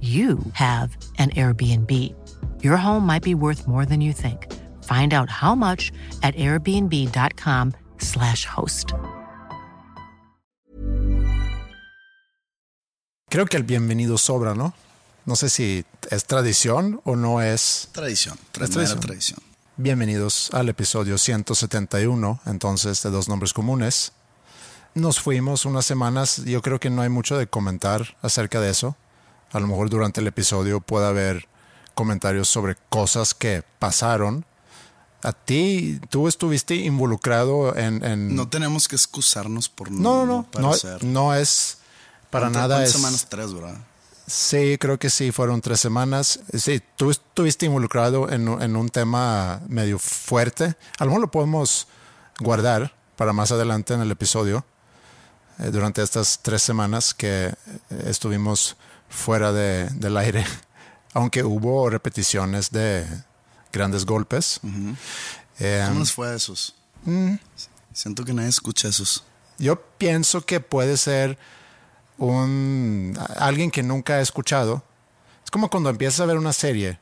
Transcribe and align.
you 0.00 0.38
have 0.52 0.96
an 1.18 1.30
Airbnb. 1.30 1.90
Your 2.62 2.76
home 2.76 3.04
might 3.04 3.24
be 3.24 3.34
worth 3.34 3.66
more 3.66 3.84
than 3.84 4.00
you 4.00 4.12
think. 4.12 4.46
Find 4.84 5.12
out 5.12 5.28
how 5.28 5.56
much 5.56 5.90
at 6.22 6.36
airbnb.com/slash 6.36 8.44
host. 8.46 8.92
Creo 13.30 13.44
que 13.46 13.56
el 13.58 13.62
bienvenido 13.64 14.16
sobra, 14.18 14.54
¿no? 14.54 14.72
No 15.26 15.36
sé 15.36 15.50
si 15.50 15.84
es 16.10 16.24
tradición 16.24 17.00
o 17.04 17.14
no 17.16 17.42
es. 17.42 17.88
Tradición, 17.92 18.38
Es 18.38 18.52
tradición. 18.70 19.00
tradición. 19.00 19.40
Bienvenidos 19.76 20.48
al 20.54 20.68
episodio 20.70 21.18
171, 21.18 22.40
entonces, 22.46 23.02
de 23.02 23.10
Dos 23.10 23.28
Nombres 23.28 23.52
Comunes. 23.52 24.12
Nos 24.94 25.20
fuimos 25.20 25.66
unas 25.66 25.84
semanas, 25.84 26.42
yo 26.44 26.62
creo 26.62 26.80
que 26.80 26.88
no 26.90 27.02
hay 27.02 27.10
mucho 27.10 27.36
de 27.36 27.46
comentar 27.46 28.16
acerca 28.22 28.60
de 28.60 28.70
eso. 28.70 28.96
A 29.52 29.60
lo 29.60 29.66
mejor 29.66 29.88
durante 29.90 30.20
el 30.20 30.26
episodio 30.26 30.80
puede 30.80 31.06
haber 31.06 31.48
comentarios 31.94 32.48
sobre 32.48 32.76
cosas 32.88 33.34
que 33.34 33.62
pasaron. 33.78 34.44
A 35.22 35.32
ti, 35.32 36.00
tú 36.10 36.28
estuviste 36.28 36.76
involucrado 36.76 37.76
en... 37.76 38.04
en- 38.04 38.36
No 38.36 38.48
tenemos 38.48 38.86
que 38.86 38.94
excusarnos 38.96 39.68
por 39.68 39.90
no, 39.90 40.24
no, 40.24 40.46
no, 40.54 40.60
no, 40.60 40.72
no 41.02 41.34
es 41.34 41.78
para 42.30 42.46
¿Cuántas- 42.46 42.62
nada 42.62 42.84
es... 42.84 42.92
semanas? 42.92 43.26
Tres, 43.28 43.52
¿verdad? 43.52 43.76
Sí, 44.26 44.76
creo 44.78 44.98
que 44.98 45.08
sí, 45.10 45.32
fueron 45.32 45.60
tres 45.62 45.80
semanas. 45.80 46.40
Sí, 46.54 46.82
tú 46.96 47.10
estuviste 47.10 47.64
involucrado 47.66 48.30
en, 48.30 48.48
un- 48.48 48.62
en 48.62 48.76
un 48.76 48.90
tema 48.90 49.60
medio 49.66 49.98
fuerte. 49.98 50.76
A 50.98 51.04
lo 51.04 51.10
mejor 51.10 51.20
lo 51.22 51.30
podemos 51.30 51.88
guardar 52.38 52.94
para 53.16 53.32
más 53.32 53.50
adelante 53.50 53.94
en 53.94 54.02
el 54.02 54.10
episodio. 54.10 54.64
Eh, 55.58 55.70
durante 55.70 56.02
estas 56.02 56.38
tres 56.42 56.62
semanas 56.62 57.14
que 57.14 57.46
eh, 57.46 57.54
estuvimos 58.06 58.76
fuera 59.08 59.52
de- 59.52 59.88
del 59.90 60.16
aire, 60.16 60.44
aunque 61.14 61.42
hubo 61.44 61.88
repeticiones 61.90 62.70
de 62.70 63.06
grandes 63.72 64.04
golpes. 64.04 64.60
Eh, 65.58 65.84
¿Cómo 65.88 66.00
nos 66.00 66.12
fue 66.12 66.28
a 66.30 66.34
esos? 66.34 66.74
mm. 67.04 67.34
Siento 67.92 68.24
que 68.24 68.32
nadie 68.32 68.48
escucha 68.50 68.88
esos. 68.88 69.24
Yo 69.58 69.80
pienso 69.98 70.44
que 70.46 70.60
puede 70.60 70.96
ser 70.96 71.36
un 72.16 73.18
alguien 73.36 73.70
que 73.70 73.82
nunca 73.82 74.14
ha 74.14 74.20
escuchado. 74.20 74.82
Es 75.44 75.50
como 75.50 75.68
cuando 75.70 75.90
empiezas 75.90 76.20
a 76.20 76.26
ver 76.26 76.36
una 76.36 76.52
serie 76.52 76.98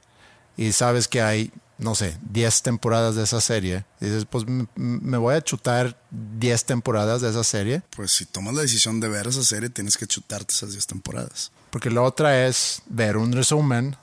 y 0.56 0.72
sabes 0.72 1.08
que 1.08 1.20
hay, 1.20 1.52
no 1.78 1.94
sé, 1.94 2.16
10 2.30 2.62
temporadas 2.62 3.14
de 3.16 3.24
esa 3.24 3.40
serie. 3.40 3.84
Y 4.00 4.06
dices, 4.06 4.24
pues 4.28 4.44
me 4.46 5.16
voy 5.18 5.34
a 5.34 5.42
chutar 5.42 5.98
10 6.10 6.64
temporadas 6.64 7.20
de 7.22 7.30
esa 7.30 7.44
serie. 7.44 7.82
Pues 7.94 8.12
si 8.12 8.24
tomas 8.24 8.54
la 8.54 8.62
decisión 8.62 9.00
de 9.00 9.08
ver 9.08 9.26
esa 9.26 9.44
serie, 9.44 9.68
tienes 9.68 9.96
que 9.96 10.06
chutarte 10.06 10.52
esas 10.54 10.72
10 10.72 10.86
temporadas. 10.86 11.52
Porque 11.70 11.90
la 11.90 12.02
otra 12.02 12.46
es 12.46 12.82
ver 12.86 13.16
un 13.16 13.32
resumen 13.32 13.96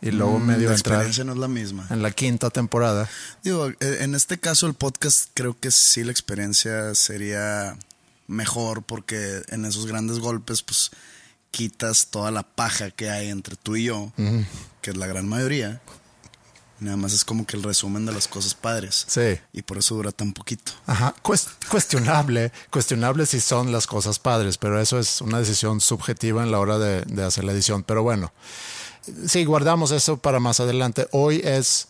y 0.00 0.12
luego 0.12 0.38
Mm, 0.38 0.46
medio 0.46 0.68
la 0.70 0.76
entrar 0.76 0.94
experiencia 1.00 1.24
no 1.24 1.32
es 1.32 1.38
la 1.38 1.48
misma. 1.48 1.86
en 1.90 2.02
la 2.02 2.10
quinta 2.12 2.48
temporada. 2.50 3.08
Digo, 3.42 3.68
eh, 3.68 3.98
en 4.00 4.14
este 4.14 4.38
caso 4.38 4.66
el 4.66 4.74
podcast 4.74 5.28
creo 5.34 5.58
que 5.58 5.70
sí 5.70 6.04
la 6.04 6.12
experiencia 6.12 6.94
sería 6.94 7.76
mejor 8.28 8.82
porque 8.84 9.42
en 9.48 9.64
esos 9.64 9.86
grandes 9.86 10.18
golpes 10.20 10.62
pues 10.62 10.90
quitas 11.50 12.08
toda 12.08 12.30
la 12.30 12.42
paja 12.44 12.90
que 12.90 13.10
hay 13.10 13.28
entre 13.28 13.56
tú 13.56 13.74
y 13.76 13.84
yo, 13.84 14.12
que 14.82 14.90
es 14.90 14.96
la 14.96 15.06
gran 15.06 15.26
mayoría. 15.28 15.80
Nada 16.80 16.96
más 16.96 17.12
es 17.12 17.24
como 17.24 17.44
que 17.44 17.56
el 17.56 17.62
resumen 17.64 18.06
de 18.06 18.12
las 18.12 18.28
cosas 18.28 18.54
padres. 18.54 19.04
Sí. 19.08 19.38
Y 19.52 19.62
por 19.62 19.78
eso 19.78 19.96
dura 19.96 20.12
tan 20.12 20.32
poquito. 20.32 20.72
Ajá, 20.86 21.14
Cues- 21.24 21.48
cuestionable, 21.68 22.52
cuestionable 22.70 23.26
si 23.26 23.40
son 23.40 23.72
las 23.72 23.86
cosas 23.88 24.18
padres, 24.20 24.58
pero 24.58 24.80
eso 24.80 24.98
es 25.00 25.20
una 25.20 25.38
decisión 25.40 25.80
subjetiva 25.80 26.42
en 26.42 26.52
la 26.52 26.60
hora 26.60 26.78
de, 26.78 27.02
de 27.02 27.24
hacer 27.24 27.42
la 27.44 27.52
edición. 27.52 27.82
Pero 27.82 28.02
bueno, 28.04 28.32
sí, 29.26 29.44
guardamos 29.44 29.90
eso 29.90 30.18
para 30.18 30.38
más 30.38 30.60
adelante. 30.60 31.08
Hoy 31.10 31.40
es, 31.42 31.88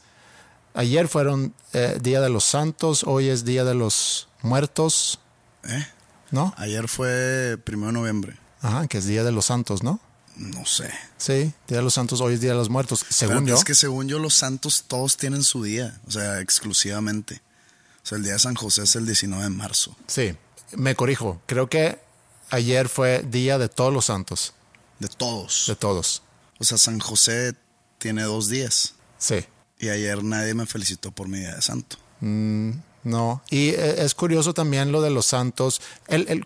ayer 0.75 1.07
fueron 1.09 1.53
eh, 1.75 1.99
Día 2.01 2.21
de 2.23 2.31
los 2.31 2.45
Santos, 2.45 3.05
hoy 3.05 3.29
es 3.29 3.45
Día 3.45 3.65
de 3.65 3.75
los 3.75 4.29
Muertos, 4.43 5.21
¿Eh? 5.65 5.87
¿no? 6.31 6.55
Ayer 6.57 6.89
fue 6.89 7.59
primero 7.63 7.89
de 7.89 7.93
noviembre. 7.99 8.39
Ajá, 8.63 8.87
que 8.87 8.99
es 8.99 9.05
Día 9.07 9.23
de 9.23 9.33
los 9.33 9.45
Santos, 9.47 9.83
¿no? 9.83 10.01
No 10.39 10.65
sé. 10.65 10.89
Sí, 11.17 11.53
Día 11.67 11.79
de 11.79 11.83
los 11.83 11.95
Santos, 11.95 12.21
hoy 12.21 12.35
es 12.35 12.41
Día 12.41 12.53
de 12.53 12.57
los 12.57 12.71
Muertos, 12.71 13.05
según 13.09 13.45
Pero 13.45 13.47
yo. 13.49 13.57
Es 13.57 13.65
que 13.65 13.75
según 13.75 14.09
yo, 14.09 14.19
los 14.21 14.35
santos 14.35 14.85
todos 14.87 15.17
tienen 15.17 15.43
su 15.43 15.63
día, 15.65 16.01
o 16.07 16.11
sea, 16.11 16.41
exclusivamente. 16.41 17.43
O 18.05 18.07
sea, 18.07 18.17
el 18.19 18.25
día 18.25 18.35
de 18.35 18.39
San 18.39 18.55
José 18.55 18.83
es 18.85 18.95
el 18.97 19.05
19 19.05 19.43
de 19.43 19.51
marzo. 19.51 19.97
Sí, 20.07 20.35
me 20.77 20.95
corrijo, 20.95 21.43
creo 21.47 21.69
que 21.69 21.99
ayer 22.51 22.89
fue 22.89 23.23
Día 23.29 23.59
de 23.59 23.69
todos 23.69 23.93
los 23.93 24.05
santos, 24.07 24.55
De 25.01 25.09
todos. 25.09 25.65
de 25.67 25.75
todos. 25.77 26.23
O 26.59 26.65
sea, 26.65 26.79
San 26.79 27.01
José 27.01 27.55
tiene 27.99 28.23
dos 28.23 28.49
días. 28.49 28.95
Sí. 29.19 29.45
Y 29.81 29.89
ayer 29.91 30.23
nadie 30.25 30.55
me 30.55 30.67
felicitó 30.67 31.11
por 31.11 31.29
mi 31.29 31.39
día 31.41 31.55
de 31.57 31.63
santo. 31.63 31.97
No, 33.05 33.43
y 33.49 33.71
eh, 33.71 34.05
es 34.05 34.15
curioso 34.15 34.55
también 34.55 34.93
lo 34.93 35.01
de 35.01 35.11
los 35.11 35.27
santos. 35.27 35.81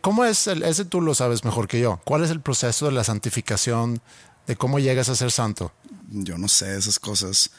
¿Cómo 0.00 0.24
es? 0.24 0.46
El, 0.46 0.62
ese 0.62 0.84
tú 0.84 1.00
lo 1.00 1.14
sabes 1.14 1.44
mejor 1.44 1.66
que 1.66 1.80
yo. 1.80 2.00
¿Cuál 2.04 2.24
es 2.24 2.30
el 2.30 2.40
proceso 2.40 2.86
de 2.86 2.92
la 2.92 3.04
santificación? 3.04 4.00
¿De 4.46 4.56
cómo 4.56 4.78
llegas 4.78 5.08
a 5.08 5.16
ser 5.16 5.30
santo? 5.30 5.72
Yo 6.10 6.38
no 6.38 6.48
sé 6.48 6.76
esas 6.76 6.98
cosas. 6.98 7.50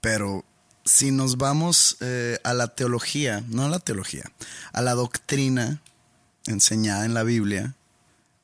Pero 0.00 0.44
si 0.84 1.10
nos 1.10 1.36
vamos 1.36 1.98
eh, 2.00 2.38
a 2.42 2.54
la 2.54 2.68
teología, 2.68 3.44
no 3.48 3.64
a 3.64 3.68
la 3.68 3.78
teología, 3.78 4.24
a 4.72 4.80
la 4.80 4.94
doctrina 4.94 5.82
enseñada 6.46 7.04
en 7.04 7.14
la 7.14 7.22
Biblia, 7.22 7.74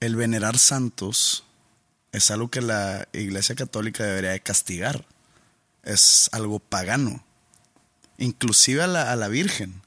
el 0.00 0.16
venerar 0.16 0.58
santos 0.58 1.44
es 2.12 2.30
algo 2.30 2.50
que 2.50 2.62
la 2.62 3.08
Iglesia 3.12 3.54
Católica 3.54 4.04
debería 4.04 4.30
de 4.30 4.40
castigar. 4.40 5.04
Es 5.82 6.30
algo 6.32 6.60
pagano. 6.60 7.22
Inclusive 8.18 8.82
a 8.82 8.86
la, 8.86 9.12
a 9.12 9.16
la 9.16 9.28
Virgen. 9.28 9.82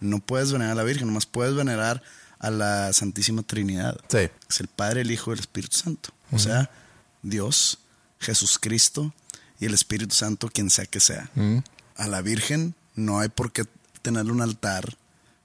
No 0.00 0.20
puedes 0.20 0.52
venerar 0.52 0.72
a 0.72 0.76
la 0.76 0.84
Virgen, 0.84 1.08
nomás 1.08 1.26
puedes 1.26 1.54
venerar 1.54 2.00
a 2.38 2.50
la 2.50 2.92
Santísima 2.92 3.42
Trinidad. 3.42 3.98
Sí. 4.08 4.28
Es 4.48 4.60
el 4.60 4.68
Padre, 4.68 5.00
el 5.00 5.10
Hijo 5.10 5.30
y 5.30 5.34
el 5.34 5.40
Espíritu 5.40 5.76
Santo. 5.76 6.10
O 6.30 6.38
sea, 6.38 6.70
Dios, 7.22 7.78
Jesucristo 8.20 9.12
y 9.58 9.66
el 9.66 9.74
Espíritu 9.74 10.14
Santo, 10.14 10.48
quien 10.48 10.70
sea 10.70 10.86
que 10.86 11.00
sea. 11.00 11.30
A 11.96 12.06
la 12.06 12.22
Virgen 12.22 12.74
no 12.94 13.18
hay 13.18 13.28
por 13.28 13.52
qué 13.52 13.64
tenerle 14.02 14.30
un 14.30 14.42
altar, 14.42 14.96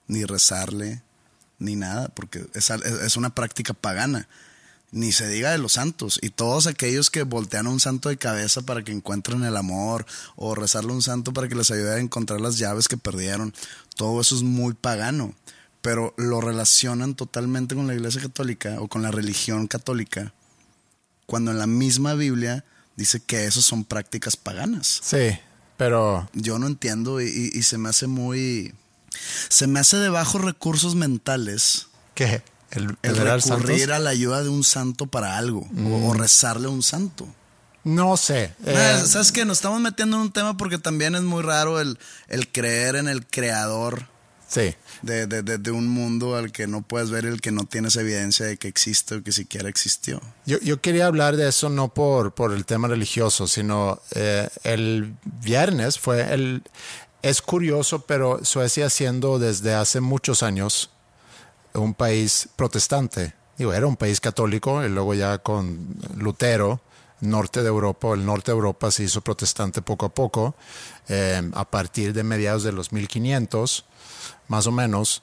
ni 0.08 0.26
rezarle, 0.26 1.02
ni 1.58 1.76
nada, 1.76 2.10
porque 2.10 2.46
es, 2.54 2.70
es 2.70 3.18
una 3.18 3.34
práctica 3.34 3.74
pagana. 3.74 4.28
Ni 4.96 5.12
se 5.12 5.28
diga 5.28 5.52
de 5.52 5.58
los 5.58 5.74
santos. 5.74 6.20
Y 6.22 6.30
todos 6.30 6.68
aquellos 6.68 7.10
que 7.10 7.24
voltean 7.24 7.66
a 7.68 7.72
un 7.72 7.80
santo 7.80 8.10
de 8.10 8.18
cabeza 8.18 8.62
para 8.62 8.84
que 8.84 8.92
encuentren 8.92 9.44
el 9.44 9.58
amor, 9.58 10.06
o 10.36 10.54
rezarle 10.56 10.92
a 10.92 10.96
un 10.96 11.02
santo 11.02 11.34
para 11.34 11.48
que 11.48 11.56
les 11.56 11.72
ayude 11.72 11.96
a 11.96 12.00
encontrar 12.00 12.40
las 12.40 12.58
llaves 12.60 12.88
que 12.88 12.96
perdieron, 12.98 13.54
todo 13.96 14.22
eso 14.22 14.36
es 14.36 14.44
muy 14.44 14.74
pagano. 14.76 15.34
Pero 15.82 16.14
lo 16.18 16.40
relacionan 16.42 17.16
totalmente 17.16 17.76
con 17.76 17.88
la 17.88 17.96
Iglesia 17.96 18.22
Católica 18.22 18.78
o 18.80 18.88
con 18.88 19.02
la 19.02 19.12
religión 19.12 19.68
católica, 19.68 20.32
cuando 21.26 21.52
en 21.52 21.58
la 21.58 21.68
misma 21.68 22.14
Biblia 22.14 22.64
dice 22.96 23.20
que 23.20 23.46
esos 23.48 23.66
son 23.66 23.84
prácticas 23.86 24.38
paganas 24.38 25.00
Sí, 25.04 25.38
pero 25.78 26.30
yo 26.34 26.60
no 26.60 26.68
entiendo 26.68 27.20
y, 27.20 27.26
y- 27.26 27.58
y 27.58 27.64
se 27.64 27.78
me 27.80 27.90
hace 27.90 28.06
muy... 28.08 28.74
Se 29.50 29.66
me 29.68 29.80
hace 29.80 29.98
de 29.98 30.10
bajos 30.10 30.42
recursos 30.42 30.94
mentales 30.96 31.88
¿qué? 32.14 32.44
El, 32.74 32.98
recurrir 33.04 33.42
santos. 33.42 33.90
a 33.96 34.00
la 34.00 34.10
ayuda 34.10 34.44
de 34.44 34.50
un 34.50 34.64
santo 34.64 35.06
para 35.08 35.38
algo. 35.38 35.68
o- 35.78 36.10
O, 36.10 36.14
rezarle 36.14 36.68
a 36.68 36.70
un 36.72 36.84
santo. 36.84 37.28
No 37.84 38.16
sé. 38.18 38.54
eh, 38.66 39.02
¿Sabes 39.06 39.32
qué? 39.32 39.44
Nos 39.46 39.58
estamos 39.58 39.82
metiendo 39.82 40.16
en 40.18 40.24
un 40.24 40.32
tema 40.32 40.56
porque 40.56 40.78
también 40.78 41.16
es 41.16 41.22
muy 41.22 41.42
raro 41.44 41.82
el, 41.82 42.00
el 42.30 42.50
creer 42.50 42.96
en 42.96 43.10
el 43.10 43.28
creador 43.28 44.08
sí. 44.48 44.74
de, 45.02 45.28
de- 45.28 45.42
de- 45.42 45.58
de 45.58 45.72
un 45.72 45.88
mundo 45.90 46.38
al 46.38 46.54
que 46.54 46.66
no 46.66 46.82
puedes 46.82 47.10
ver 47.10 47.26
el 47.26 47.42
que 47.42 47.52
no 47.52 47.66
tienes 47.66 47.98
evidencia 47.98 48.46
de 48.46 48.56
que 48.56 48.70
existe 48.70 49.16
o 49.16 49.24
que 49.24 49.34
siquiera 49.34 49.68
existió. 49.68 50.22
Yo, 50.46 50.60
yo 50.62 50.80
quería 50.80 51.08
hablar 51.08 51.36
de 51.36 51.50
eso 51.50 51.68
no 51.70 51.94
por, 51.94 52.34
por 52.34 52.54
el 52.54 52.66
tema 52.66 52.88
religioso, 52.88 53.48
sino 53.48 54.00
eh, 54.16 54.48
el 54.64 55.14
viernes 55.42 56.00
fue 56.00 56.34
el... 56.34 56.64
Es 57.22 57.42
curioso, 57.42 58.06
pero 58.06 58.44
Suecia 58.46 58.90
siendo 58.90 59.40
desde 59.40 59.74
hace 59.74 60.00
muchos 60.02 60.42
años 60.44 60.90
un 61.74 61.94
país 61.94 62.50
protestante. 62.56 63.34
Digo, 63.58 63.74
era 63.74 63.86
un 63.88 63.96
país 63.98 64.20
católico 64.20 64.84
y 64.84 64.90
luego 64.90 65.14
ya 65.14 65.38
con 65.38 65.96
Lutero, 66.18 66.82
norte 67.22 67.62
de 67.62 67.68
Europa, 67.70 68.14
el 68.14 68.26
norte 68.26 68.52
de 68.52 68.56
Europa 68.58 68.92
se 68.92 69.04
hizo 69.04 69.22
protestante 69.22 69.82
poco 69.82 70.08
a 70.08 70.10
poco, 70.10 70.56
eh, 71.08 71.42
a 71.54 71.66
partir 71.70 72.14
de 72.14 72.24
mediados 72.24 72.64
de 72.64 72.72
los 72.72 72.92
1500, 72.92 73.86
más 74.48 74.68
o 74.68 74.72
menos. 74.72 75.22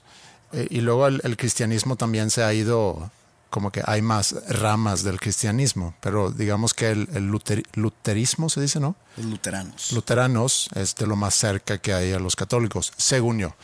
Eh, 0.52 0.66
y 0.70 0.80
luego 0.80 1.06
el, 1.06 1.20
el 1.24 1.36
cristianismo 1.36 1.96
también 1.96 2.30
se 2.30 2.42
ha 2.42 2.52
ido, 2.54 3.10
como 3.50 3.70
que 3.70 3.82
hay 3.84 4.00
más 4.00 4.34
ramas 4.48 5.02
del 5.02 5.20
cristianismo, 5.20 5.94
pero 6.00 6.30
digamos 6.30 6.72
que 6.72 6.90
el, 6.90 7.08
el 7.12 7.28
luter- 7.30 7.66
luterismo 7.74 8.48
se 8.48 8.60
dice, 8.60 8.80
¿no? 8.80 8.96
Los 9.16 9.26
luteranos. 9.26 9.92
luteranos 9.92 10.68
es 10.74 10.94
de 10.94 11.06
lo 11.06 11.16
más 11.16 11.34
cerca 11.34 11.78
que 11.78 11.92
hay 11.92 12.12
a 12.12 12.18
los 12.20 12.34
católicos, 12.36 12.92
según 12.96 13.38
yo. 13.40 13.54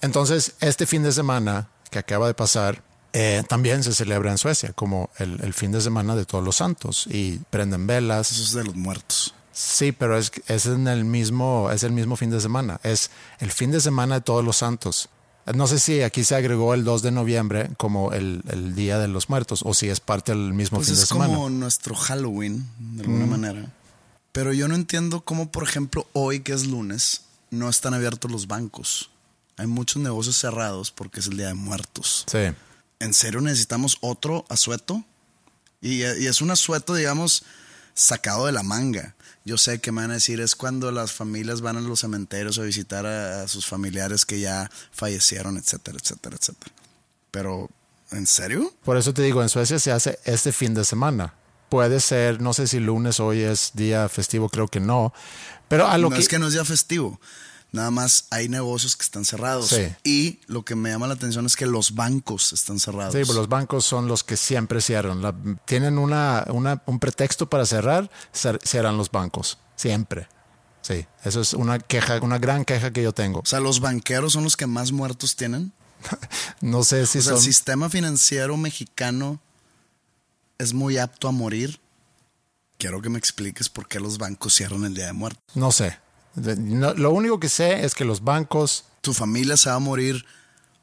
Entonces, 0.00 0.54
este 0.60 0.86
fin 0.86 1.02
de 1.02 1.12
semana 1.12 1.68
que 1.90 1.98
acaba 1.98 2.26
de 2.26 2.34
pasar, 2.34 2.82
eh, 3.12 3.42
también 3.48 3.82
se 3.82 3.94
celebra 3.94 4.30
en 4.30 4.38
Suecia 4.38 4.72
como 4.74 5.10
el, 5.18 5.40
el 5.42 5.54
fin 5.54 5.72
de 5.72 5.80
semana 5.80 6.14
de 6.14 6.24
todos 6.24 6.44
los 6.44 6.56
santos 6.56 7.06
y 7.10 7.38
prenden 7.50 7.86
velas. 7.86 8.30
Eso 8.32 8.42
es 8.42 8.52
de 8.52 8.64
los 8.64 8.74
muertos. 8.76 9.34
Sí, 9.52 9.90
pero 9.92 10.16
es, 10.16 10.30
es 10.46 10.66
en 10.66 10.86
el 10.86 11.04
mismo, 11.04 11.70
es 11.72 11.82
el 11.82 11.92
mismo 11.92 12.16
fin 12.16 12.30
de 12.30 12.40
semana. 12.40 12.78
Es 12.84 13.10
el 13.40 13.50
fin 13.50 13.70
de 13.72 13.80
semana 13.80 14.16
de 14.16 14.20
todos 14.20 14.44
los 14.44 14.58
santos. 14.58 15.08
No 15.54 15.66
sé 15.66 15.78
si 15.80 16.02
aquí 16.02 16.24
se 16.24 16.36
agregó 16.36 16.74
el 16.74 16.84
2 16.84 17.00
de 17.02 17.10
noviembre 17.10 17.70
como 17.78 18.12
el, 18.12 18.42
el 18.48 18.74
Día 18.74 18.98
de 18.98 19.08
los 19.08 19.30
Muertos 19.30 19.62
o 19.64 19.72
si 19.72 19.88
es 19.88 19.98
parte 19.98 20.32
del 20.32 20.52
mismo 20.52 20.76
Pues 20.78 20.88
fin 20.88 20.96
de 20.96 21.02
es 21.02 21.08
semana. 21.08 21.34
como 21.34 21.48
nuestro 21.50 21.94
Halloween, 21.94 22.68
de 22.78 23.02
alguna 23.04 23.24
Mm. 23.26 23.30
manera. 23.30 23.72
Pero 24.32 24.52
yo 24.52 24.68
no 24.68 24.74
entiendo 24.74 25.22
cómo, 25.22 25.50
por 25.50 25.62
ejemplo, 25.64 26.06
hoy 26.12 26.40
que 26.40 26.52
es 26.52 26.66
lunes, 26.66 27.22
no 27.50 27.70
están 27.70 27.94
abiertos 27.94 28.30
los 28.30 28.46
bancos. 28.46 29.10
Hay 29.58 29.66
muchos 29.66 30.00
negocios 30.00 30.36
cerrados 30.36 30.90
porque 30.90 31.20
es 31.20 31.26
el 31.26 31.36
Día 31.36 31.48
de 31.48 31.54
Muertos. 31.54 32.24
Sí. 32.30 32.54
¿En 33.00 33.12
serio 33.12 33.40
necesitamos 33.40 33.98
otro 34.00 34.46
asueto? 34.48 35.04
Y, 35.80 35.98
y 35.98 36.26
es 36.26 36.40
un 36.40 36.50
asueto, 36.50 36.94
digamos, 36.94 37.44
sacado 37.94 38.46
de 38.46 38.52
la 38.52 38.62
manga. 38.62 39.14
Yo 39.44 39.58
sé 39.58 39.80
que 39.80 39.92
me 39.92 40.02
van 40.02 40.12
a 40.12 40.14
decir, 40.14 40.40
es 40.40 40.54
cuando 40.54 40.90
las 40.92 41.12
familias 41.12 41.60
van 41.60 41.76
a 41.76 41.80
los 41.80 42.00
cementerios 42.00 42.58
a 42.58 42.62
visitar 42.62 43.06
a, 43.06 43.42
a 43.42 43.48
sus 43.48 43.66
familiares 43.66 44.24
que 44.24 44.40
ya 44.40 44.70
fallecieron, 44.92 45.56
etcétera, 45.56 45.98
etcétera, 46.00 46.36
etcétera. 46.36 46.72
Pero, 47.30 47.68
¿en 48.12 48.26
serio? 48.26 48.72
Por 48.84 48.96
eso 48.96 49.12
te 49.12 49.22
digo, 49.22 49.42
en 49.42 49.48
Suecia 49.48 49.78
se 49.78 49.90
hace 49.90 50.18
este 50.24 50.52
fin 50.52 50.74
de 50.74 50.84
semana. 50.84 51.34
Puede 51.68 52.00
ser, 52.00 52.40
no 52.40 52.54
sé 52.54 52.66
si 52.66 52.78
lunes 52.78 53.20
hoy 53.20 53.40
es 53.40 53.72
día 53.74 54.08
festivo, 54.08 54.48
creo 54.48 54.68
que 54.68 54.80
no. 54.80 55.12
Pero 55.68 55.86
a 55.86 55.98
lo 55.98 56.10
no 56.10 56.16
que, 56.16 56.22
es 56.22 56.28
que 56.28 56.38
no 56.38 56.46
es 56.46 56.54
día 56.54 56.64
festivo. 56.64 57.20
Nada 57.70 57.90
más 57.90 58.26
hay 58.30 58.48
negocios 58.48 58.96
que 58.96 59.02
están 59.02 59.24
cerrados. 59.26 59.68
Sí. 59.68 59.88
Y 60.02 60.40
lo 60.46 60.64
que 60.64 60.74
me 60.74 60.88
llama 60.90 61.06
la 61.06 61.14
atención 61.14 61.44
es 61.44 61.54
que 61.54 61.66
los 61.66 61.94
bancos 61.94 62.52
están 62.54 62.78
cerrados. 62.78 63.12
Sí, 63.14 63.20
pues 63.24 63.36
los 63.36 63.48
bancos 63.48 63.84
son 63.84 64.08
los 64.08 64.24
que 64.24 64.36
siempre 64.38 64.80
cierran. 64.80 65.20
La- 65.20 65.34
tienen 65.66 65.98
una, 65.98 66.44
una- 66.48 66.82
un 66.86 66.98
pretexto 66.98 67.48
para 67.50 67.66
cerrar, 67.66 68.10
cer- 68.34 68.58
cierran 68.64 68.96
los 68.96 69.10
bancos. 69.10 69.58
Siempre. 69.76 70.28
Sí, 70.80 71.04
eso 71.24 71.42
es 71.42 71.52
una 71.52 71.78
queja, 71.78 72.18
una 72.22 72.38
gran 72.38 72.64
queja 72.64 72.90
que 72.90 73.02
yo 73.02 73.12
tengo. 73.12 73.40
O 73.40 73.44
sea, 73.46 73.60
los 73.60 73.80
banqueros 73.80 74.32
son 74.32 74.44
los 74.44 74.56
que 74.56 74.66
más 74.66 74.90
muertos 74.92 75.36
tienen. 75.36 75.72
No 76.62 76.84
sé 76.84 77.06
si 77.06 77.18
o 77.18 77.22
sea, 77.22 77.32
son. 77.32 77.38
el 77.38 77.44
sistema 77.44 77.90
financiero 77.90 78.56
mexicano 78.56 79.40
es 80.58 80.72
muy 80.72 80.96
apto 80.98 81.28
a 81.28 81.32
morir. 81.32 81.80
Quiero 82.78 83.02
que 83.02 83.08
me 83.10 83.18
expliques 83.18 83.68
por 83.68 83.88
qué 83.88 84.00
los 84.00 84.16
bancos 84.18 84.54
cierran 84.54 84.84
el 84.84 84.94
Día 84.94 85.06
de 85.06 85.12
Muertos. 85.12 85.42
No 85.54 85.70
sé. 85.72 85.98
No- 86.58 86.94
lo 86.94 87.10
único 87.10 87.38
que 87.40 87.48
sé 87.48 87.84
es 87.84 87.94
que 87.94 88.04
los 88.04 88.22
bancos. 88.24 88.84
Tu 89.00 89.14
familia 89.14 89.56
se 89.56 89.70
va 89.70 89.76
a 89.76 89.80
morir 89.80 90.24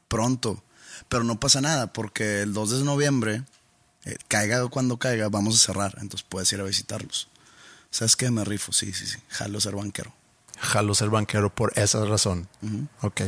pronto, 0.08 0.62
pero 1.08 1.24
no 1.24 1.38
pasa 1.38 1.60
nada 1.60 1.92
porque 1.92 2.42
el 2.42 2.52
2 2.54 2.70
de 2.78 2.84
noviembre, 2.84 3.42
eh, 4.04 4.16
caiga 4.28 4.66
cuando 4.68 4.98
caiga, 4.98 5.28
vamos 5.28 5.56
a 5.56 5.58
cerrar. 5.66 5.94
Entonces 6.00 6.26
puedes 6.28 6.52
ir 6.52 6.60
a 6.60 6.64
visitarlos. 6.64 7.28
¿Sabes 7.90 8.16
qué? 8.16 8.30
Me 8.30 8.44
rifo, 8.44 8.72
sí, 8.72 8.92
sí, 8.92 9.06
sí. 9.06 9.18
Jalo 9.28 9.60
ser 9.60 9.74
banquero. 9.76 10.12
jalo 10.58 10.94
ser 10.94 11.10
banquero 11.10 11.54
por 11.54 11.72
esa 11.78 12.04
razón. 12.06 12.48
Ok. 13.02 13.22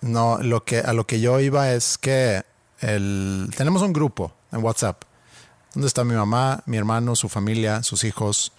No, 0.00 0.38
lo 0.42 0.64
que, 0.64 0.78
a 0.80 0.92
lo 0.92 1.06
que 1.06 1.20
yo 1.20 1.40
iba 1.40 1.72
es 1.72 1.98
que 1.98 2.42
el, 2.80 3.50
tenemos 3.56 3.82
un 3.82 3.92
grupo 3.92 4.32
en 4.52 4.62
WhatsApp 4.62 5.02
donde 5.74 5.88
está 5.88 6.04
mi 6.04 6.14
mamá, 6.14 6.62
mi 6.66 6.76
hermano, 6.76 7.16
su 7.16 7.28
familia, 7.28 7.82
sus 7.82 8.04
hijos. 8.04 8.52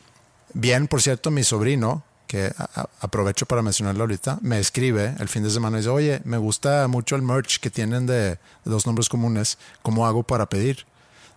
Bien, 0.54 0.88
por 0.88 1.02
cierto, 1.02 1.32
mi 1.32 1.44
sobrino, 1.44 2.04
que 2.30 2.54
aprovecho 3.02 3.48
para 3.48 3.64
mencionarlo 3.64 4.04
ahorita, 4.04 4.38
me 4.44 4.60
escribe 4.60 5.16
el 5.18 5.28
fin 5.28 5.42
de 5.42 5.50
semana 5.50 5.78
y 5.78 5.80
dice, 5.80 5.90
oye, 5.90 6.22
me 6.26 6.38
gusta 6.38 6.88
mucho 6.88 7.16
el 7.16 7.24
merch 7.24 7.60
que 7.60 7.72
tienen 7.72 8.06
de, 8.06 8.38
dos 8.66 8.86
nombres 8.86 9.10
comunes, 9.10 9.58
¿cómo 9.82 10.06
hago 10.06 10.22
para 10.22 10.48
pedir? 10.48 10.86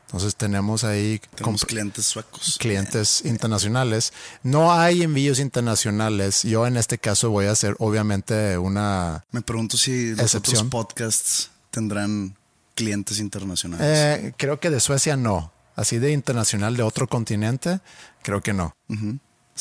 Entonces 0.05 0.37
tenemos 0.37 0.85
ahí 0.85 1.19
Tenemos 1.35 1.65
clientes 1.65 2.05
suecos. 2.05 2.59
clientes 2.61 3.23
internacionales. 3.25 4.12
No 4.43 4.75
hay 4.75 5.03
envíos 5.03 5.39
internacionales. 5.39 6.43
Yo 6.43 6.67
en 6.67 6.77
este 6.77 6.99
caso 6.99 7.31
voy 7.31 7.47
a 7.47 7.53
hacer 7.53 7.75
obviamente 7.79 8.59
una... 8.59 9.25
Me 9.31 9.41
pregunto 9.41 9.79
si 9.79 10.11
los 10.11 10.21
Excepción. 10.21 10.67
otros 10.67 10.71
podcasts 10.71 11.50
tendrán 11.71 12.37
clientes 12.75 13.19
internacionales. 13.19 13.87
eh, 13.87 14.35
creo 14.37 14.61
que 14.61 14.69
de 14.69 14.81
Suecia 14.81 15.17
no. 15.17 15.50
Así 15.75 15.99
de 15.99 16.12
internacional 16.12 16.77
de 16.77 16.83
otro 16.83 17.06
continente, 17.09 17.81
creo 18.23 18.43
que 18.43 18.53
no. 18.53 18.75
O 18.91 18.94
sea, 18.94 19.19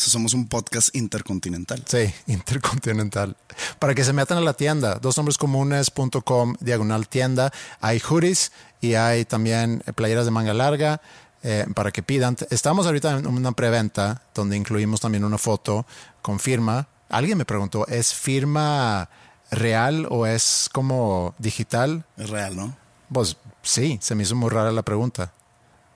somos 0.09 0.33
un 0.33 0.48
podcast 0.48 0.95
intercontinental. 0.95 1.83
Sí, 1.86 2.13
intercontinental. 2.27 3.36
Para 3.80 3.94
que 3.94 4.03
se 4.03 4.13
metan 4.13 4.38
a 4.38 4.42
la 4.42 4.53
tienda, 4.53 4.95
dosnombrescomunes.com, 4.95 6.56
diagonal 6.59 7.07
tienda. 7.07 7.51
Hay 7.80 8.00
hoodies 8.00 8.51
y 8.80 8.95
hay 8.95 9.25
también 9.25 9.83
playeras 9.95 10.25
de 10.25 10.31
manga 10.31 10.53
larga 10.53 11.01
eh, 11.44 11.65
para 11.74 11.92
que 11.92 12.03
pidan. 12.03 12.38
Estamos 12.50 12.86
ahorita 12.86 13.19
en 13.19 13.27
una 13.27 13.51
preventa 13.51 14.21
donde 14.33 14.57
incluimos 14.57 15.02
también 15.02 15.23
una 15.23 15.37
foto 15.37 15.85
con 16.21 16.40
firma. 16.40 16.87
Alguien 17.09 17.37
me 17.37 17.45
preguntó, 17.45 17.87
¿es 17.87 18.14
firma 18.14 19.09
real 19.52 20.07
o 20.09 20.26
es 20.26 20.69
como 20.71 21.35
digital? 21.37 22.06
Es 22.18 22.30
real, 22.30 22.56
¿no? 22.56 22.76
Pues 23.11 23.37
sí, 23.64 23.99
se 24.02 24.16
me 24.16 24.23
hizo 24.23 24.35
muy 24.35 24.49
rara 24.49 24.71
la 24.71 24.83
pregunta. 24.83 25.33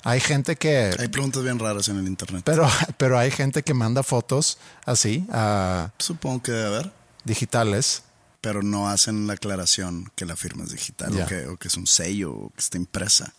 Hay 0.06 0.20
gente 0.22 0.56
que... 0.56 0.96
Hay 1.00 1.08
preguntas 1.10 1.44
bien 1.44 1.58
raras 1.60 1.90
en 1.90 1.98
el 1.98 2.08
internet. 2.08 2.44
Pero, 2.46 2.70
pero 2.98 3.18
hay 3.20 3.32
gente 3.32 3.64
que 3.64 3.74
manda 3.74 4.04
fotos 4.04 4.58
así, 4.86 5.26
a 5.32 5.92
Supongo 6.00 6.42
que 6.44 6.52
debe 6.54 6.68
haber, 6.68 6.92
digitales. 7.24 8.04
pero 8.40 8.62
no 8.64 8.88
hacen 8.88 9.26
la 9.28 9.34
aclaración 9.34 10.10
que 10.16 10.26
la 10.26 10.36
firma 10.36 10.64
es 10.64 10.72
digital 10.72 11.20
o, 11.20 11.26
que, 11.26 11.48
o 11.48 11.58
que 11.58 11.68
es 11.68 11.76
un 11.76 11.88
sello 11.88 12.32
o 12.34 12.50
que 12.52 12.62
está 12.62 12.78
impresa. 12.78 13.34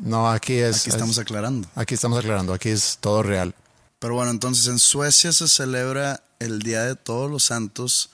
No, 0.00 0.30
aquí 0.30 0.54
es. 0.54 0.80
Aquí 0.82 0.90
estamos 0.90 1.16
es- 1.16 1.18
aclarando. 1.18 1.68
aquí 1.74 1.94
estamos 1.94 2.18
aclarando. 2.18 2.52
Aquí 2.54 2.68
es 2.68 2.98
todo 3.00 3.22
real. 3.22 3.54
Pero 3.98 4.14
bueno, 4.14 4.30
entonces 4.30 4.66
en 4.68 4.78
Suecia 4.78 5.32
se 5.32 5.48
celebra 5.48 6.22
el 6.38 6.60
Día 6.60 6.84
de 6.84 6.96
Todos 6.96 7.30
los 7.30 7.44
Santos. 7.44 8.10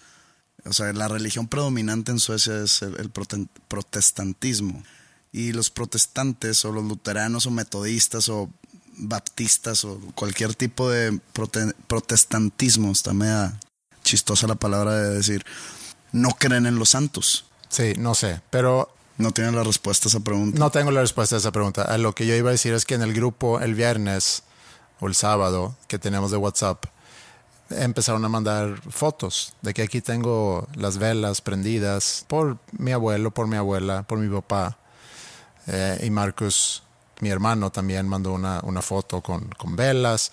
O 0.64 0.72
sea, 0.72 0.92
la 0.92 1.06
religión 1.08 1.46
predominante 1.48 2.10
en 2.12 2.18
Suecia 2.18 2.60
es 2.62 2.82
el, 2.82 2.96
el 2.98 3.10
protestantismo. 3.68 4.82
Y 5.36 5.52
los 5.52 5.68
protestantes 5.68 6.64
o 6.64 6.72
los 6.72 6.82
luteranos 6.84 7.44
o 7.46 7.50
metodistas 7.50 8.30
o 8.30 8.48
baptistas 8.96 9.84
o 9.84 10.00
cualquier 10.14 10.54
tipo 10.54 10.88
de 10.88 11.12
prote- 11.34 11.74
protestantismo, 11.86 12.90
está 12.90 13.12
media 13.12 13.58
chistosa 14.02 14.46
la 14.46 14.54
palabra 14.54 14.94
de 14.96 15.10
decir, 15.16 15.44
no 16.12 16.30
creen 16.30 16.64
en 16.64 16.78
los 16.78 16.88
santos. 16.90 17.44
Sí, 17.68 17.92
no 17.98 18.14
sé. 18.14 18.40
Pero 18.50 18.88
No 19.18 19.32
tienen 19.32 19.54
la 19.56 19.64
respuesta 19.64 20.06
a 20.06 20.10
esa 20.10 20.20
pregunta. 20.20 20.58
no 20.58 20.70
tengo 20.70 20.90
la 20.90 21.00
respuesta 21.02 21.34
a 21.36 21.38
esa 21.38 21.50
pregunta. 21.52 21.82
A 21.82 21.98
lo 21.98 22.14
que 22.14 22.26
yo 22.26 22.34
iba 22.34 22.48
a 22.50 22.52
decir 22.52 22.72
es 22.74 22.84
que 22.86 22.94
en 22.94 23.02
el 23.02 23.12
grupo 23.12 23.60
el 23.60 23.74
viernes 23.74 24.42
o 25.00 25.06
el 25.08 25.14
sábado 25.14 25.76
que 25.88 25.98
tenemos 25.98 26.30
de 26.30 26.36
WhatsApp 26.38 26.84
empezaron 27.70 28.24
a 28.24 28.28
mandar 28.28 28.80
fotos 28.90 29.52
de 29.60 29.74
que 29.74 29.82
aquí 29.82 30.00
tengo 30.00 30.68
las 30.76 30.98
velas 30.98 31.40
prendidas 31.40 32.24
por 32.28 32.58
mi 32.72 32.92
abuelo, 32.92 33.32
por 33.32 33.46
mi 33.48 33.56
abuela, 33.56 34.04
por 34.04 34.18
mi 34.18 34.34
papá. 34.34 34.78
Eh, 35.66 36.02
y 36.04 36.10
Marcus, 36.10 36.82
mi 37.20 37.30
hermano, 37.30 37.70
también 37.70 38.08
mandó 38.08 38.32
una, 38.32 38.60
una 38.62 38.82
foto 38.82 39.20
con, 39.20 39.48
con 39.56 39.76
velas. 39.76 40.32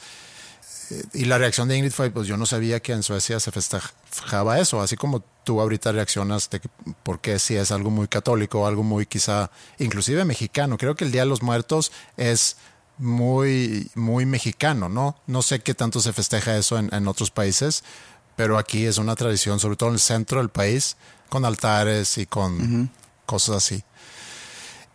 y 1.14 1.26
la 1.26 1.38
reacción 1.38 1.68
de 1.68 1.78
Ingrid 1.78 1.92
fue, 1.92 2.12
pues 2.12 2.28
yo 2.28 2.38
no 2.38 2.46
sabía 2.46 2.80
que 2.82 2.94
en 2.94 3.04
Suecia 3.04 3.40
se 3.40 3.52
festejaba 3.52 4.60
eso, 4.60 4.82
así 4.82 4.96
como 4.96 5.24
tú 5.44 5.60
ahorita 5.60 5.92
reaccionas 5.92 6.50
de 6.50 6.60
que, 6.60 6.70
porque 7.04 7.40
si 7.40 7.56
es 7.56 7.72
algo 7.72 7.90
muy 7.90 8.08
católico 8.08 8.66
algo 8.68 8.84
muy 8.84 9.06
quizá, 9.06 9.52
inclusive 9.80 10.26
mexicano. 10.26 10.78
Creo 10.78 10.96
que 10.96 11.06
el 11.06 11.12
Día 11.12 11.22
de 11.22 11.28
los 11.28 11.42
Muertos 11.42 11.92
es 12.18 12.58
muy, 12.98 13.90
muy 13.96 14.26
mexicano, 14.26 14.90
¿no? 14.90 15.18
No 15.28 15.42
sé 15.42 15.62
qué 15.62 15.74
tanto 15.74 16.00
se 16.00 16.14
festeja 16.14 16.58
eso 16.58 16.78
en, 16.78 17.08
otros 17.08 17.32
países, 17.32 17.84
pero 18.36 18.58
aquí 18.58 18.86
es 18.86 18.98
una 18.98 19.16
tradición, 19.16 19.60
sobre 19.60 19.76
todo 19.76 19.90
en 19.90 19.96
el 19.96 20.02
centro 20.02 20.40
del 20.40 20.50
país, 20.50 20.98
con 21.30 21.46
altares 21.46 22.18
y 22.18 22.26
con 22.26 22.92
cosas 23.26 23.58
así. 23.58 23.84